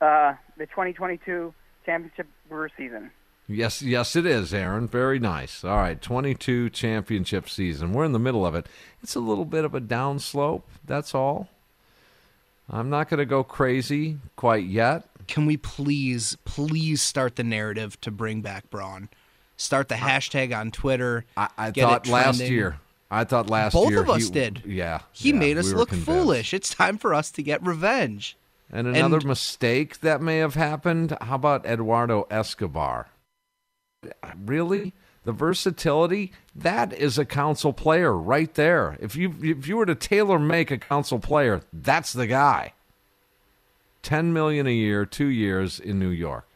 uh, 0.00 0.34
the 0.56 0.66
2022 0.66 1.52
championship 1.84 2.26
Brewer 2.48 2.70
season. 2.76 3.10
Yes, 3.48 3.80
yes, 3.80 4.16
it 4.16 4.26
is, 4.26 4.52
Aaron. 4.52 4.88
Very 4.88 5.20
nice. 5.20 5.62
All 5.64 5.76
right, 5.76 6.00
22 6.00 6.70
championship 6.70 7.48
season. 7.48 7.92
We're 7.92 8.04
in 8.04 8.12
the 8.12 8.18
middle 8.18 8.44
of 8.44 8.54
it. 8.56 8.66
It's 9.02 9.14
a 9.14 9.20
little 9.20 9.44
bit 9.44 9.64
of 9.64 9.74
a 9.74 9.80
downslope. 9.80 10.62
That's 10.84 11.14
all. 11.14 11.48
I'm 12.68 12.90
not 12.90 13.08
going 13.08 13.18
to 13.18 13.24
go 13.26 13.44
crazy 13.44 14.18
quite 14.34 14.64
yet. 14.64 15.04
Can 15.28 15.46
we 15.46 15.56
please, 15.56 16.36
please 16.44 17.00
start 17.02 17.36
the 17.36 17.44
narrative 17.44 18.00
to 18.00 18.10
bring 18.10 18.40
back 18.40 18.68
Braun? 18.70 19.08
Start 19.56 19.88
the 19.88 19.94
hashtag 19.94 20.56
on 20.56 20.72
Twitter. 20.72 21.24
I, 21.36 21.48
I 21.56 21.70
thought 21.70 22.08
last 22.08 22.40
year. 22.40 22.78
I 23.10 23.22
thought 23.22 23.48
last 23.48 23.72
Both 23.74 23.90
year. 23.90 24.02
Both 24.02 24.08
of 24.08 24.16
us 24.16 24.24
he- 24.26 24.30
did. 24.32 24.62
Yeah. 24.66 25.00
He 25.12 25.30
yeah, 25.30 25.36
made 25.36 25.56
us 25.58 25.66
we 25.68 25.74
look 25.74 25.90
convinced. 25.90 26.06
foolish. 26.10 26.52
It's 26.54 26.74
time 26.74 26.98
for 26.98 27.14
us 27.14 27.30
to 27.32 27.42
get 27.42 27.64
revenge. 27.64 28.36
And 28.72 28.88
another 28.88 29.20
mistake 29.20 30.00
that 30.00 30.20
may 30.20 30.38
have 30.38 30.54
happened. 30.54 31.16
How 31.20 31.36
about 31.36 31.66
Eduardo 31.66 32.26
Escobar? 32.30 33.08
Really? 34.44 34.92
the 35.26 35.32
versatility, 35.32 36.32
that 36.54 36.92
is 36.92 37.18
a 37.18 37.24
Counsell 37.24 37.72
player 37.72 38.16
right 38.16 38.54
there. 38.54 38.96
If 39.00 39.16
you 39.16 39.34
if 39.42 39.66
you 39.66 39.76
were 39.76 39.84
to 39.84 39.96
tailor 39.96 40.38
make 40.38 40.70
a 40.70 40.78
Counsell 40.78 41.18
player, 41.18 41.62
that's 41.72 42.12
the 42.12 42.28
guy. 42.28 42.72
10 44.02 44.32
million 44.32 44.68
a 44.68 44.72
year, 44.72 45.04
2 45.04 45.26
years 45.26 45.80
in 45.80 45.98
New 45.98 46.10
York. 46.10 46.46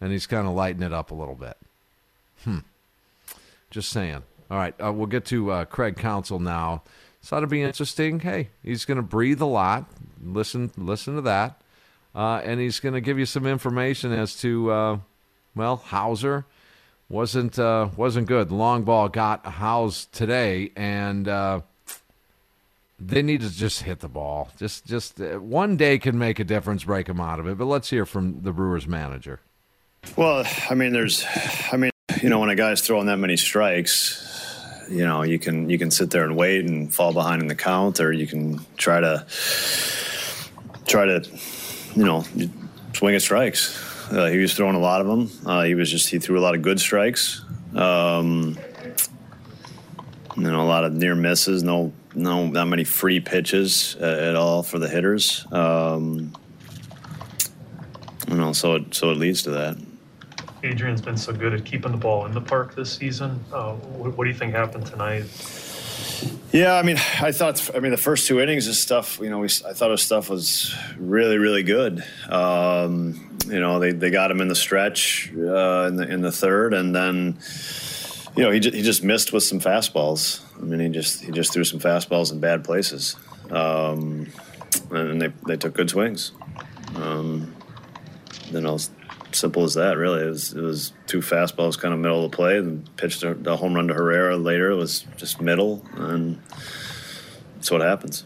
And 0.00 0.12
he's 0.12 0.28
kind 0.28 0.46
of 0.46 0.54
lighting 0.54 0.82
it 0.82 0.92
up 0.92 1.10
a 1.10 1.14
little 1.14 1.34
bit. 1.34 1.56
Hmm. 2.44 2.58
Just 3.68 3.90
saying. 3.90 4.22
All 4.48 4.56
right, 4.56 4.74
uh, 4.80 4.92
we'll 4.92 5.08
get 5.08 5.24
to 5.26 5.50
uh, 5.50 5.64
Craig 5.64 5.96
Counsell 5.96 6.38
now. 6.38 6.82
So 7.20 7.36
that'll 7.36 7.48
be 7.48 7.62
interesting. 7.62 8.20
Hey, 8.20 8.48
he's 8.62 8.84
going 8.84 8.96
to 8.96 9.02
breathe 9.02 9.40
a 9.40 9.46
lot. 9.46 9.86
Listen, 10.22 10.70
listen 10.76 11.14
to 11.16 11.20
that, 11.22 11.60
uh, 12.14 12.40
and 12.44 12.60
he's 12.60 12.80
going 12.80 12.94
to 12.94 13.00
give 13.00 13.18
you 13.18 13.26
some 13.26 13.46
information 13.46 14.12
as 14.12 14.36
to, 14.40 14.70
uh, 14.70 14.98
well, 15.54 15.76
Houser 15.76 16.44
wasn't 17.08 17.58
uh, 17.58 17.88
wasn't 17.96 18.26
good. 18.26 18.50
Long 18.50 18.82
ball 18.82 19.08
got 19.08 19.46
housed 19.46 20.12
today, 20.12 20.70
and 20.76 21.26
uh, 21.26 21.60
they 22.98 23.22
need 23.22 23.40
to 23.40 23.50
just 23.50 23.82
hit 23.82 24.00
the 24.00 24.08
ball. 24.08 24.50
Just 24.58 24.86
just 24.86 25.20
uh, 25.20 25.38
one 25.38 25.76
day 25.76 25.98
can 25.98 26.18
make 26.18 26.38
a 26.38 26.44
difference, 26.44 26.84
break 26.84 27.06
them 27.06 27.20
out 27.20 27.40
of 27.40 27.48
it. 27.48 27.56
But 27.56 27.66
let's 27.66 27.90
hear 27.90 28.04
from 28.04 28.42
the 28.42 28.52
Brewers 28.52 28.86
manager. 28.86 29.40
Well, 30.16 30.44
I 30.70 30.74
mean, 30.74 30.92
there's, 30.92 31.24
I 31.72 31.76
mean, 31.76 31.90
you 32.22 32.28
know, 32.28 32.38
when 32.40 32.50
a 32.50 32.54
guy's 32.54 32.80
throwing 32.82 33.06
that 33.06 33.18
many 33.18 33.36
strikes, 33.36 34.37
you 34.88 35.04
know, 35.04 35.22
you 35.22 35.38
can 35.38 35.68
you 35.68 35.78
can 35.78 35.90
sit 35.90 36.10
there 36.10 36.24
and 36.24 36.36
wait 36.36 36.64
and 36.64 36.92
fall 36.92 37.12
behind 37.12 37.42
in 37.42 37.48
the 37.48 37.54
count, 37.54 38.00
or 38.00 38.12
you 38.12 38.26
can 38.26 38.64
try 38.76 39.00
to 39.00 39.26
try 40.86 41.06
to, 41.06 41.24
you 41.94 42.04
know, 42.04 42.24
swing 42.94 43.14
at 43.14 43.22
strikes. 43.22 43.84
Uh, 44.10 44.26
he 44.26 44.38
was 44.38 44.54
throwing 44.54 44.74
a 44.74 44.80
lot 44.80 45.00
of 45.00 45.06
them. 45.06 45.30
Uh, 45.44 45.62
he 45.62 45.74
was 45.74 45.90
just 45.90 46.08
he 46.08 46.18
threw 46.18 46.38
a 46.38 46.42
lot 46.42 46.54
of 46.54 46.62
good 46.62 46.80
strikes. 46.80 47.44
Um, 47.74 48.58
you 50.36 50.44
know, 50.44 50.62
a 50.62 50.64
lot 50.64 50.84
of 50.84 50.92
near 50.92 51.14
misses. 51.14 51.62
No, 51.62 51.92
no, 52.14 52.46
not 52.46 52.66
many 52.66 52.84
free 52.84 53.20
pitches 53.20 53.96
uh, 54.00 54.04
at 54.04 54.36
all 54.36 54.62
for 54.62 54.78
the 54.78 54.88
hitters. 54.88 55.46
Um, 55.52 56.32
you 58.28 58.36
know, 58.36 58.52
so 58.52 58.76
it 58.76 58.94
so 58.94 59.10
it 59.10 59.18
leads 59.18 59.42
to 59.42 59.50
that. 59.50 59.76
Adrian's 60.62 61.00
been 61.00 61.16
so 61.16 61.32
good 61.32 61.54
at 61.54 61.64
keeping 61.64 61.92
the 61.92 61.98
ball 61.98 62.26
in 62.26 62.32
the 62.32 62.40
park 62.40 62.74
this 62.74 62.92
season. 62.92 63.44
Uh, 63.52 63.74
what, 63.74 64.16
what, 64.16 64.24
do 64.24 64.30
you 64.30 64.36
think 64.36 64.54
happened 64.54 64.86
tonight? 64.86 65.24
Yeah, 66.52 66.74
I 66.74 66.82
mean, 66.82 66.96
I 67.20 67.32
thought, 67.32 67.70
I 67.74 67.80
mean, 67.80 67.90
the 67.90 67.96
first 67.96 68.26
two 68.26 68.40
innings 68.40 68.66
of 68.66 68.74
stuff, 68.74 69.18
you 69.20 69.30
know, 69.30 69.38
we, 69.38 69.46
I 69.46 69.72
thought 69.72 69.90
his 69.90 70.02
stuff 70.02 70.30
was 70.30 70.74
really, 70.96 71.38
really 71.38 71.62
good. 71.62 72.04
Um, 72.28 73.38
you 73.46 73.60
know, 73.60 73.78
they, 73.78 73.92
they 73.92 74.10
got 74.10 74.30
him 74.30 74.40
in 74.40 74.48
the 74.48 74.56
stretch 74.56 75.30
uh, 75.36 75.86
in 75.86 75.96
the 75.96 76.06
in 76.08 76.20
the 76.22 76.32
third, 76.32 76.74
and 76.74 76.94
then, 76.94 77.38
you 78.36 78.42
know, 78.42 78.50
he 78.50 78.60
just, 78.60 78.74
he 78.74 78.82
just 78.82 79.04
missed 79.04 79.32
with 79.32 79.42
some 79.42 79.60
fastballs. 79.60 80.42
I 80.58 80.64
mean, 80.64 80.80
he 80.80 80.88
just 80.88 81.22
he 81.22 81.32
just 81.32 81.52
threw 81.52 81.64
some 81.64 81.80
fastballs 81.80 82.32
in 82.32 82.40
bad 82.40 82.64
places, 82.64 83.16
um, 83.50 84.30
and 84.90 85.22
they 85.22 85.32
they 85.46 85.56
took 85.56 85.74
good 85.74 85.88
swings. 85.88 86.32
Um, 86.96 87.54
then 88.50 88.66
I 88.66 88.70
was 88.70 88.90
simple 89.32 89.64
as 89.64 89.74
that, 89.74 89.96
really. 89.96 90.22
It 90.22 90.30
was, 90.30 90.52
it 90.52 90.60
was 90.60 90.92
two 91.06 91.20
fastballs 91.20 91.78
kind 91.78 91.92
of 91.92 92.00
middle 92.00 92.24
of 92.24 92.30
the 92.30 92.36
play, 92.36 92.58
and 92.58 92.96
pitched 92.96 93.20
the 93.20 93.56
home 93.56 93.74
run 93.74 93.88
to 93.88 93.94
Herrera 93.94 94.36
later. 94.36 94.70
It 94.70 94.76
was 94.76 95.04
just 95.16 95.40
middle, 95.40 95.84
and 95.94 96.40
that's 97.54 97.70
what 97.70 97.80
happens. 97.80 98.24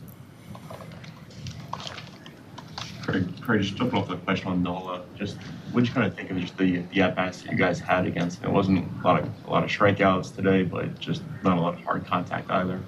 Craig, 3.03 3.27
Craig, 3.41 3.63
just 3.63 3.77
jumping 3.77 3.99
off 3.99 4.09
the 4.09 4.17
question 4.17 4.49
on 4.49 4.63
Nola, 4.63 5.03
just 5.19 5.37
what 5.73 5.85
you 5.85 5.93
kind 5.93 6.07
of 6.07 6.15
think 6.15 6.31
of 6.31 6.39
just 6.39 6.57
the, 6.57 6.79
the 6.93 7.03
at 7.03 7.17
bats 7.17 7.43
that 7.43 7.51
you 7.51 7.59
guys 7.59 7.81
had 7.81 8.07
against 8.07 8.41
him? 8.41 8.51
It 8.51 8.53
wasn't 8.53 8.89
a 9.03 9.07
lot 9.07 9.21
of 9.21 9.29
a 9.47 9.51
lot 9.51 9.65
of 9.65 9.71
strikeouts 9.71 10.37
today, 10.37 10.63
but 10.63 10.99
just 11.01 11.23
not 11.43 11.59
a 11.59 11.61
lot 11.61 11.75
of 11.75 11.81
hard 11.81 12.07
contact 12.07 12.51
either. 12.51 12.81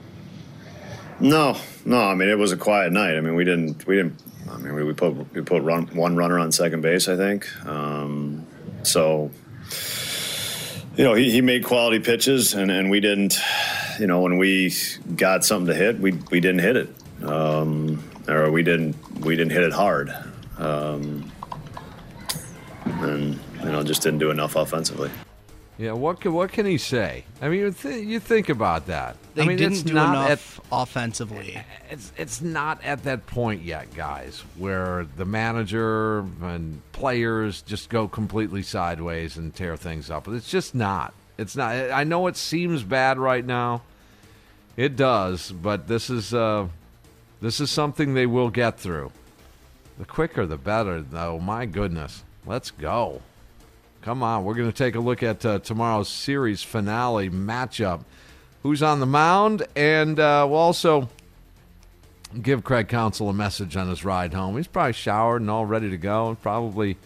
No, 1.20 1.56
no. 1.84 2.02
I 2.02 2.14
mean, 2.14 2.28
it 2.28 2.38
was 2.38 2.52
a 2.52 2.56
quiet 2.56 2.92
night. 2.92 3.16
I 3.16 3.20
mean, 3.20 3.34
we 3.34 3.44
didn't 3.44 3.86
we 3.86 3.96
didn't 3.96 4.20
I 4.51 4.59
mean, 4.59 4.74
we, 4.74 4.84
we 4.84 4.92
put 4.92 5.14
we 5.32 5.42
put 5.42 5.62
run, 5.62 5.86
one 5.88 6.16
runner 6.16 6.38
on 6.38 6.53
second 6.53 6.80
base, 6.82 7.09
I 7.09 7.16
think. 7.16 7.47
Um, 7.66 8.47
so, 8.82 9.30
you 10.97 11.05
know, 11.05 11.14
he, 11.14 11.30
he 11.30 11.40
made 11.40 11.64
quality 11.64 12.01
pitches, 12.01 12.55
and, 12.55 12.70
and 12.70 12.90
we 12.90 13.01
didn't. 13.01 13.36
You 13.99 14.07
know, 14.07 14.20
when 14.20 14.38
we 14.38 14.74
got 15.16 15.45
something 15.45 15.68
to 15.68 15.74
hit, 15.74 15.99
we 16.01 16.12
we 16.30 16.40
didn't 16.40 16.61
hit 16.61 16.76
it, 16.76 16.95
um, 17.22 18.03
or 18.28 18.51
we 18.51 18.62
didn't 18.62 18.97
we 19.20 19.36
didn't 19.36 19.53
hit 19.53 19.62
it 19.62 19.72
hard, 19.72 20.12
um, 20.59 21.30
and 22.84 23.38
you 23.61 23.70
know, 23.70 23.82
just 23.82 24.03
didn't 24.03 24.18
do 24.18 24.30
enough 24.30 24.57
offensively. 24.57 25.11
Yeah, 25.77 25.93
what 25.93 26.20
can 26.20 26.33
what 26.33 26.53
can 26.53 26.66
he 26.66 26.79
say? 26.79 27.25
I 27.43 27.49
mean, 27.49 27.61
you, 27.61 27.72
th- 27.72 28.07
you 28.07 28.20
think 28.20 28.49
about 28.49 28.87
that. 28.87 29.16
They 29.35 29.43
I 29.43 29.47
mean, 29.47 29.57
didn't 29.57 29.72
it's 29.72 29.83
do 29.83 29.95
not 29.95 30.27
enough 30.27 30.61
at, 30.61 30.66
offensively. 30.70 31.61
It's 31.91 32.12
it's 32.16 32.41
not 32.41 32.83
at 32.85 33.03
that 33.05 33.27
point 33.27 33.62
yet, 33.62 33.93
guys, 33.95 34.45
where 34.57 35.07
the 35.16 35.25
manager 35.25 36.20
and 36.43 36.81
players 36.93 37.61
just 37.62 37.89
go 37.91 38.07
completely 38.07 38.62
sideways 38.62 39.37
and 39.37 39.53
tear 39.53 39.77
things 39.77 40.11
up. 40.11 40.29
It's 40.29 40.49
just 40.49 40.77
not. 40.77 41.12
It's 41.39 41.57
not. 41.57 41.75
I 41.91 42.05
know 42.05 42.29
it 42.29 42.37
seems 42.37 42.85
bad 42.85 43.18
right 43.18 43.45
now. 43.45 43.83
It 44.77 44.95
does, 44.95 45.51
but 45.51 45.89
this 45.89 46.09
is 46.09 46.33
uh, 46.33 46.68
this 47.41 47.61
is 47.61 47.70
something 47.70 48.14
they 48.14 48.27
will 48.27 48.51
get 48.51 48.79
through. 48.79 49.11
The 49.99 50.05
quicker, 50.05 50.47
the 50.47 50.57
better. 50.57 51.03
Though, 51.03 51.41
my 51.41 51.66
goodness, 51.66 52.22
let's 52.47 52.70
go. 52.70 53.22
Come 54.05 54.22
on, 54.22 54.44
we're 54.44 54.52
going 54.52 54.70
to 54.70 54.76
take 54.76 54.96
a 54.96 55.00
look 55.00 55.22
at 55.22 55.46
uh, 55.46 55.61
tomorrow's 55.61 56.11
series 56.11 56.62
finale 56.62 57.30
matchup. 57.30 58.05
Who's 58.62 58.82
on 58.82 59.00
the 59.00 59.07
mound? 59.07 59.66
And 59.74 60.20
uh, 60.20 60.46
we'll 60.46 60.59
also 60.59 61.09
give 62.42 62.64
Craig 62.64 62.88
Counsell 62.88 63.30
a 63.30 63.32
message 63.32 63.78
on 63.78 63.88
his 63.88 64.05
ride 64.05 64.34
home. 64.34 64.59
He's 64.59 64.66
probably 64.66 64.92
showered 64.92 65.40
and 65.40 65.50
all 65.50 65.64
ready 65.64 65.88
to 65.88 65.96
go, 65.96 66.28
and 66.28 66.42
probably 66.42 66.98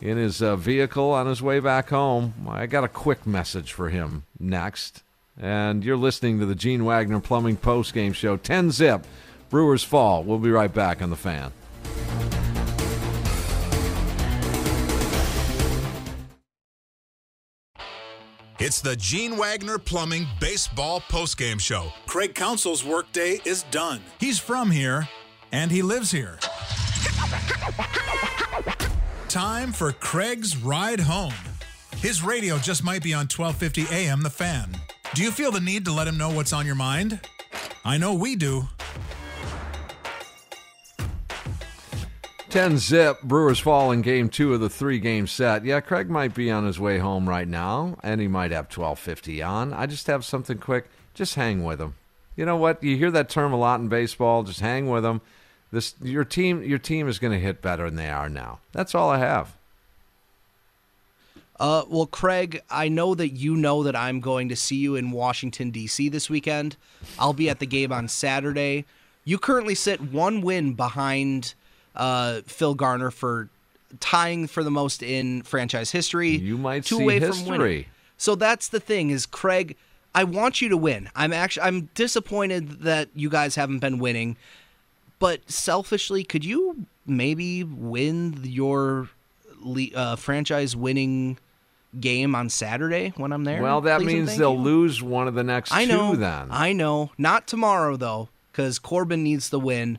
in 0.00 0.16
his 0.16 0.42
uh, 0.42 0.56
vehicle 0.56 1.12
on 1.12 1.28
his 1.28 1.42
way 1.42 1.60
back 1.60 1.90
home. 1.90 2.34
I 2.48 2.66
got 2.66 2.82
a 2.82 2.88
quick 2.88 3.24
message 3.24 3.72
for 3.72 3.90
him 3.90 4.24
next. 4.40 5.04
And 5.40 5.84
you're 5.84 5.96
listening 5.96 6.40
to 6.40 6.46
the 6.46 6.56
Gene 6.56 6.84
Wagner 6.84 7.20
Plumbing 7.20 7.56
Post 7.56 7.94
Game 7.94 8.12
Show. 8.12 8.36
10 8.36 8.72
zip, 8.72 9.06
Brewers 9.48 9.84
fall. 9.84 10.24
We'll 10.24 10.40
be 10.40 10.50
right 10.50 10.74
back 10.74 11.00
on 11.02 11.10
the 11.10 11.14
fan. 11.14 11.52
It's 18.58 18.80
the 18.80 18.96
Gene 18.96 19.36
Wagner 19.36 19.76
Plumbing 19.76 20.26
Baseball 20.40 21.02
Postgame 21.02 21.60
Show. 21.60 21.92
Craig 22.06 22.34
Counsell's 22.34 22.82
workday 22.82 23.38
is 23.44 23.64
done. 23.64 24.00
He's 24.18 24.38
from 24.38 24.70
here, 24.70 25.06
and 25.52 25.70
he 25.70 25.82
lives 25.82 26.10
here. 26.10 26.38
Time 29.28 29.72
for 29.72 29.92
Craig's 29.92 30.56
Ride 30.56 31.00
Home. 31.00 31.34
His 31.98 32.22
radio 32.22 32.56
just 32.56 32.82
might 32.82 33.02
be 33.02 33.12
on 33.12 33.28
1250 33.28 33.94
AM 33.94 34.22
The 34.22 34.30
Fan. 34.30 34.74
Do 35.12 35.22
you 35.22 35.32
feel 35.32 35.52
the 35.52 35.60
need 35.60 35.84
to 35.84 35.92
let 35.92 36.08
him 36.08 36.16
know 36.16 36.30
what's 36.30 36.54
on 36.54 36.64
your 36.64 36.76
mind? 36.76 37.20
I 37.84 37.98
know 37.98 38.14
we 38.14 38.36
do. 38.36 38.68
10 42.56 42.78
zip, 42.78 43.20
Brewers 43.20 43.58
fall 43.58 43.92
in 43.92 44.00
game 44.00 44.30
two 44.30 44.54
of 44.54 44.60
the 44.60 44.70
three 44.70 44.98
game 44.98 45.26
set. 45.26 45.66
Yeah, 45.66 45.80
Craig 45.80 46.08
might 46.08 46.34
be 46.34 46.50
on 46.50 46.64
his 46.64 46.80
way 46.80 46.96
home 46.96 47.28
right 47.28 47.46
now, 47.46 47.98
and 48.02 48.18
he 48.18 48.28
might 48.28 48.50
have 48.50 48.74
1250 48.74 49.42
on. 49.42 49.74
I 49.74 49.84
just 49.84 50.06
have 50.06 50.24
something 50.24 50.56
quick. 50.56 50.88
Just 51.12 51.34
hang 51.34 51.64
with 51.64 51.78
him. 51.78 51.96
You 52.34 52.46
know 52.46 52.56
what? 52.56 52.82
You 52.82 52.96
hear 52.96 53.10
that 53.10 53.28
term 53.28 53.52
a 53.52 53.58
lot 53.58 53.80
in 53.80 53.88
baseball. 53.88 54.42
Just 54.42 54.60
hang 54.60 54.88
with 54.88 55.02
them. 55.02 55.20
This 55.70 55.96
your 56.00 56.24
team 56.24 56.62
your 56.62 56.78
team 56.78 57.08
is 57.08 57.18
going 57.18 57.34
to 57.34 57.38
hit 57.38 57.60
better 57.60 57.90
than 57.90 57.96
they 57.96 58.08
are 58.08 58.30
now. 58.30 58.60
That's 58.72 58.94
all 58.94 59.10
I 59.10 59.18
have. 59.18 59.54
Uh, 61.60 61.84
well, 61.90 62.06
Craig, 62.06 62.62
I 62.70 62.88
know 62.88 63.14
that 63.14 63.34
you 63.34 63.54
know 63.54 63.82
that 63.82 63.94
I'm 63.94 64.20
going 64.20 64.48
to 64.48 64.56
see 64.56 64.76
you 64.76 64.96
in 64.96 65.10
Washington 65.10 65.68
D.C. 65.68 66.08
this 66.08 66.30
weekend. 66.30 66.78
I'll 67.18 67.34
be 67.34 67.50
at 67.50 67.58
the 67.58 67.66
game 67.66 67.92
on 67.92 68.08
Saturday. 68.08 68.86
You 69.26 69.38
currently 69.38 69.74
sit 69.74 70.00
one 70.00 70.40
win 70.40 70.72
behind 70.72 71.52
uh, 71.96 72.40
Phil 72.46 72.74
Garner 72.74 73.10
for 73.10 73.48
tying 74.00 74.46
for 74.46 74.62
the 74.62 74.70
most 74.70 75.02
in 75.02 75.42
franchise 75.42 75.90
history. 75.90 76.30
You 76.30 76.58
might 76.58 76.84
two 76.84 76.98
see 76.98 77.02
away 77.02 77.20
history. 77.20 77.44
from 77.44 77.58
winning. 77.58 77.84
So 78.18 78.34
that's 78.34 78.68
the 78.68 78.80
thing 78.80 79.10
is 79.10 79.26
Craig. 79.26 79.76
I 80.14 80.24
want 80.24 80.62
you 80.62 80.68
to 80.70 80.76
win. 80.76 81.10
I'm 81.14 81.32
actually 81.32 81.64
I'm 81.64 81.90
disappointed 81.94 82.80
that 82.82 83.08
you 83.14 83.28
guys 83.28 83.54
haven't 83.54 83.80
been 83.80 83.98
winning, 83.98 84.36
but 85.18 85.50
selfishly, 85.50 86.24
could 86.24 86.44
you 86.44 86.86
maybe 87.06 87.62
win 87.64 88.40
your 88.42 89.10
uh, 89.94 90.16
franchise 90.16 90.74
winning 90.74 91.38
game 92.00 92.34
on 92.34 92.48
Saturday 92.48 93.12
when 93.16 93.32
I'm 93.32 93.44
there? 93.44 93.62
Well, 93.62 93.82
that 93.82 94.00
means 94.02 94.36
they'll 94.36 94.54
you? 94.54 94.60
lose 94.60 95.02
one 95.02 95.28
of 95.28 95.34
the 95.34 95.44
next 95.44 95.72
I 95.72 95.84
know. 95.84 96.12
two 96.12 96.16
then. 96.18 96.48
I 96.50 96.72
know. 96.72 97.10
Not 97.18 97.46
tomorrow 97.46 97.96
though, 97.96 98.30
because 98.52 98.78
Corbin 98.78 99.22
needs 99.22 99.50
the 99.50 99.60
win. 99.60 99.98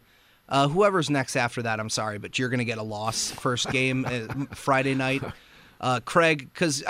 Uh, 0.49 0.67
whoever's 0.67 1.09
next 1.09 1.35
after 1.35 1.61
that, 1.63 1.79
I'm 1.79 1.89
sorry, 1.89 2.17
but 2.17 2.39
you're 2.39 2.49
going 2.49 2.59
to 2.59 2.65
get 2.65 2.77
a 2.77 2.83
loss 2.83 3.31
first 3.31 3.69
game 3.69 4.05
uh, 4.05 4.45
Friday 4.55 4.95
night. 4.95 5.23
Uh, 5.79 5.99
Craig, 5.99 6.49
because 6.53 6.83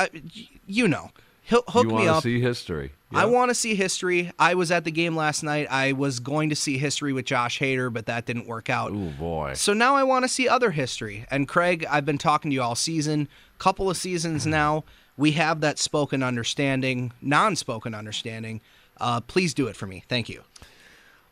you 0.65 0.87
know 0.87 1.11
Hook, 1.47 1.63
hook 1.69 1.83
you 1.85 1.95
me 1.95 2.07
up. 2.07 2.23
see 2.23 2.41
history. 2.41 2.91
I 3.13 3.25
want 3.25 3.49
to 3.49 3.55
see 3.55 3.73
history. 3.73 4.33
I 4.37 4.55
was 4.55 4.69
at 4.69 4.83
the 4.83 4.91
game 4.91 5.15
last 5.15 5.43
night. 5.43 5.67
I 5.71 5.93
was 5.93 6.19
going 6.19 6.49
to 6.49 6.57
see 6.57 6.77
history 6.77 7.13
with 7.13 7.23
Josh 7.23 7.59
Hader, 7.59 7.91
but 7.91 8.05
that 8.07 8.25
didn't 8.25 8.47
work 8.47 8.69
out. 8.69 8.91
Oh 8.91 9.13
boy. 9.17 9.53
So 9.53 9.71
now 9.71 9.95
I 9.95 10.03
want 10.03 10.25
to 10.25 10.29
see 10.29 10.49
other 10.49 10.71
history. 10.71 11.25
And 11.31 11.47
Craig, 11.47 11.85
I've 11.89 12.05
been 12.05 12.17
talking 12.17 12.51
to 12.51 12.55
you 12.55 12.61
all 12.61 12.75
season, 12.75 13.29
couple 13.59 13.89
of 13.89 13.95
seasons 13.95 14.45
now. 14.45 14.83
We 15.15 15.31
have 15.33 15.61
that 15.61 15.79
spoken 15.79 16.21
understanding, 16.21 17.13
non-spoken 17.21 17.95
understanding. 17.95 18.59
Uh, 18.99 19.21
please 19.21 19.53
do 19.53 19.67
it 19.67 19.77
for 19.77 19.87
me. 19.87 20.03
Thank 20.09 20.27
you. 20.27 20.43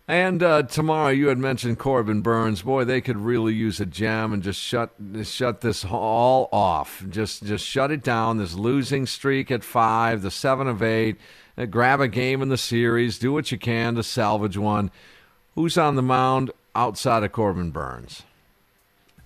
And 0.08 0.43
uh, 0.43 0.64
tomorrow, 0.64 1.10
you 1.10 1.30
had 1.30 1.39
mentioned 1.39 1.80
Corbin 1.80 2.22
Burnes. 2.22 2.62
Boy, 2.62 2.84
they 2.84 3.01
could 3.01 3.18
really 3.18 3.53
use 3.56 3.80
a 3.80 3.88
gem 3.88 4.34
and 4.34 4.43
just 4.43 4.60
shut 4.60 4.91
shut 5.24 5.62
this 5.62 5.84
all 5.84 6.47
off. 6.51 7.03
Just 7.10 7.43
just 7.43 7.66
shut 7.66 7.89
it 7.89 8.03
down. 8.03 8.38
This 8.38 8.53
losing 8.53 9.08
streak 9.08 9.49
at 9.49 9.64
five, 9.64 10.22
the 10.22 10.30
seven 10.30 10.68
of 10.68 10.84
eight. 10.84 11.18
Uh, 11.58 11.66
grab 11.66 12.01
a 12.01 12.08
game 12.08 12.43
in 12.43 12.49
the 12.49 12.58
series. 12.58 13.18
Do 13.18 13.34
what 13.34 13.51
you 13.51 13.58
can 13.58 13.95
to 13.95 14.03
salvage 14.03 14.58
one. 14.58 14.91
Who's 15.56 15.78
on 15.78 15.95
the 15.95 16.03
mound 16.03 16.51
outside 16.76 17.24
of 17.24 17.32
Corbin 17.32 17.72
Burnes? 17.72 18.24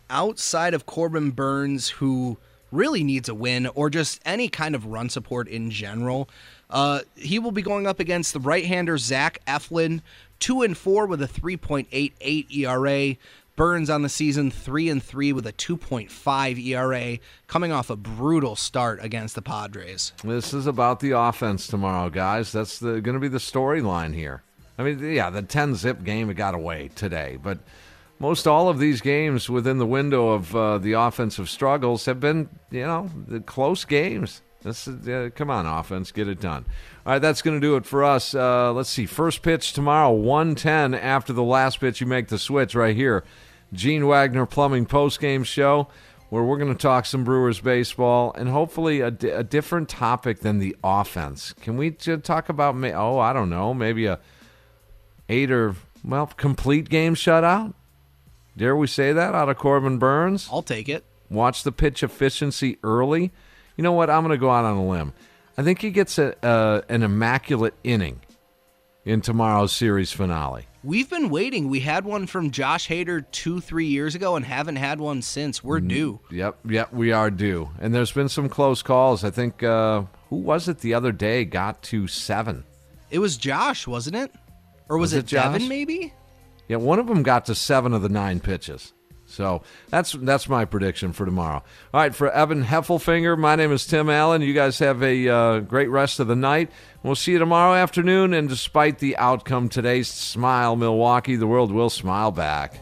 outside 0.09 0.73
of 0.73 0.85
Corbin 0.85 1.31
Burnes, 1.31 1.89
who 1.89 2.37
really 2.71 3.03
needs 3.03 3.29
a 3.29 3.33
win 3.33 3.67
or 3.67 3.89
just 3.89 4.21
any 4.25 4.47
kind 4.47 4.75
of 4.75 4.85
run 4.85 5.09
support 5.09 5.47
in 5.47 5.71
general, 5.71 6.29
uh, 6.69 7.01
he 7.15 7.39
will 7.39 7.51
be 7.51 7.61
going 7.61 7.87
up 7.87 7.99
against 7.99 8.33
the 8.33 8.39
right-hander 8.39 8.97
Zach 8.97 9.39
Eflin, 9.47 10.01
two 10.39 10.61
and 10.61 10.77
four 10.77 11.05
with 11.05 11.21
a 11.21 11.27
3.88 11.27 12.55
ERA. 12.55 13.17
Burnes 13.55 13.89
on 13.89 14.03
the 14.03 14.09
season 14.09 14.49
three 14.49 14.87
and 14.87 15.03
three 15.03 15.33
with 15.33 15.45
a 15.45 15.51
2.5 15.51 16.65
ERA, 16.65 17.19
coming 17.47 17.73
off 17.73 17.89
a 17.89 17.97
brutal 17.97 18.55
start 18.55 19.03
against 19.03 19.35
the 19.35 19.41
Padres. 19.41 20.13
This 20.23 20.53
is 20.53 20.65
about 20.65 21.01
the 21.01 21.11
offense 21.11 21.67
tomorrow, 21.67 22.09
guys. 22.09 22.53
That's 22.53 22.79
going 22.79 23.03
to 23.03 23.19
be 23.19 23.27
the 23.27 23.37
storyline 23.37 24.15
here. 24.15 24.43
I 24.77 24.83
mean, 24.83 24.99
yeah, 25.13 25.29
the 25.29 25.41
10 25.41 25.75
zip 25.75 26.05
game 26.05 26.31
got 26.35 26.55
away 26.55 26.89
today, 26.95 27.37
but 27.43 27.59
most 28.17 28.47
all 28.47 28.69
of 28.69 28.79
these 28.79 29.01
games 29.01 29.49
within 29.49 29.77
the 29.77 29.85
window 29.85 30.29
of 30.29 30.55
uh, 30.55 30.77
the 30.77 30.93
offensive 30.93 31.49
struggles 31.49 32.05
have 32.05 32.21
been, 32.21 32.47
you 32.71 32.85
know, 32.85 33.09
the 33.27 33.41
close 33.41 33.83
games. 33.83 34.41
This 34.61 34.87
is, 34.87 35.07
uh, 35.07 35.29
come 35.35 35.49
on, 35.49 35.65
offense, 35.65 36.11
get 36.11 36.27
it 36.27 36.41
done. 36.41 36.65
All 37.05 37.13
right, 37.13 37.19
that's 37.19 37.41
going 37.41 37.59
to 37.59 37.65
do 37.65 37.77
it 37.77 37.85
for 37.85 38.03
us. 38.03 38.35
Uh, 38.35 38.73
let's 38.73 38.89
see. 38.89 39.05
First 39.05 39.41
pitch 39.41 39.71
tomorrow, 39.71 40.11
110 40.11 40.93
after 40.93 41.31
the 41.31 41.43
last 41.43 41.79
pitch. 41.79 42.01
You 42.01 42.07
make 42.07 42.27
the 42.27 42.37
switch 42.37 42.75
right 42.75 42.95
here. 42.95 43.23
Gene 43.71 44.05
Wagner 44.07 44.45
Plumbing 44.45 44.85
post 44.85 45.21
game 45.21 45.43
show 45.43 45.87
where 46.29 46.43
we're 46.43 46.57
going 46.57 46.73
to 46.73 46.79
talk 46.79 47.05
some 47.05 47.23
Brewers 47.23 47.59
baseball 47.59 48.33
and 48.37 48.49
hopefully 48.49 49.01
a, 49.01 49.11
di- 49.11 49.29
a 49.29 49.43
different 49.43 49.89
topic 49.89 50.39
than 50.39 50.59
the 50.59 50.75
offense. 50.83 51.53
Can 51.53 51.77
we 51.77 51.91
talk 51.91 52.49
about, 52.49 52.75
ma- 52.75 52.89
oh, 52.89 53.17
I 53.19 53.33
don't 53.33 53.49
know, 53.49 53.73
maybe 53.73 54.05
a 54.05 54.19
eight 55.27 55.51
or, 55.51 55.75
well, 56.03 56.27
complete 56.27 56.89
game 56.89 57.15
shutout? 57.15 57.73
Dare 58.57 58.75
we 58.75 58.87
say 58.87 59.13
that 59.13 59.33
out 59.33 59.49
of 59.49 59.57
Corbin 59.57 59.97
Burnes? 59.97 60.49
I'll 60.51 60.61
take 60.61 60.89
it. 60.89 61.05
Watch 61.29 61.63
the 61.63 61.71
pitch 61.71 62.03
efficiency 62.03 62.77
early. 62.83 63.31
You 63.79 63.83
know 63.83 63.93
what? 63.93 64.09
I'm 64.09 64.25
going 64.25 64.37
to 64.37 64.37
go 64.37 64.49
out 64.49 64.65
on 64.65 64.75
a 64.75 64.85
limb. 64.85 65.13
I 65.57 65.63
think 65.63 65.79
he 65.79 65.91
gets 65.91 66.17
a, 66.17 66.35
uh, 66.45 66.81
an 66.89 67.01
immaculate 67.01 67.75
inning 67.81 68.19
in 69.05 69.21
tomorrow's 69.21 69.71
series 69.71 70.11
finale. 70.11 70.67
We've 70.83 71.09
been 71.09 71.29
waiting. 71.29 71.69
We 71.69 71.79
had 71.79 72.03
one 72.03 72.27
from 72.27 72.51
Josh 72.51 72.89
Hader 72.89 73.23
two, 73.31 73.61
three 73.61 73.85
years 73.85 74.15
ago 74.15 74.35
and 74.35 74.45
haven't 74.45 74.75
had 74.75 74.99
one 74.99 75.21
since. 75.21 75.63
We're 75.63 75.79
due. 75.79 76.19
Yep, 76.29 76.57
yep, 76.65 76.91
we 76.91 77.13
are 77.13 77.31
due. 77.31 77.69
And 77.79 77.95
there's 77.95 78.11
been 78.11 78.27
some 78.27 78.49
close 78.49 78.81
calls. 78.81 79.23
I 79.23 79.29
think, 79.29 79.63
uh, 79.63 80.03
who 80.29 80.35
was 80.35 80.67
it 80.67 80.79
the 80.79 80.93
other 80.93 81.13
day 81.13 81.45
got 81.45 81.81
to 81.83 82.05
seven? 82.05 82.65
It 83.09 83.19
was 83.19 83.37
Josh, 83.37 83.87
wasn't 83.87 84.17
it? 84.17 84.35
Or 84.89 84.97
was, 84.97 85.13
Was 85.13 85.19
it, 85.23 85.31
it 85.31 85.37
Devin, 85.37 85.69
maybe? 85.69 86.13
Yeah, 86.67 86.77
one 86.77 86.99
of 86.99 87.07
them 87.07 87.23
got 87.23 87.45
to 87.45 87.55
seven 87.55 87.93
of 87.93 88.01
the 88.01 88.09
nine 88.09 88.41
pitches. 88.41 88.91
So 89.39 89.61
that's 89.87 90.11
that's 90.11 90.49
my 90.49 90.65
prediction 90.65 91.13
for 91.13 91.23
tomorrow. 91.23 91.63
All 91.93 92.01
right, 92.01 92.13
for 92.13 92.29
Evan 92.29 92.65
Heffelfinger, 92.65 93.37
my 93.37 93.55
name 93.55 93.71
is 93.71 93.87
Tim 93.87 94.09
Allen. 94.09 94.41
You 94.41 94.53
guys 94.53 94.79
have 94.79 95.01
a 95.01 95.29
uh, 95.29 95.59
great 95.61 95.87
rest 95.87 96.19
of 96.19 96.27
the 96.27 96.35
night. 96.35 96.69
We'll 97.03 97.15
see 97.15 97.31
you 97.31 97.39
tomorrow 97.39 97.73
afternoon. 97.73 98.33
And 98.33 98.49
despite 98.49 98.99
the 98.99 99.15
outcome 99.15 99.69
today, 99.69 100.03
smile, 100.03 100.75
Milwaukee. 100.75 101.37
The 101.37 101.47
world 101.47 101.71
will 101.71 101.89
smile 101.89 102.31
back. 102.31 102.81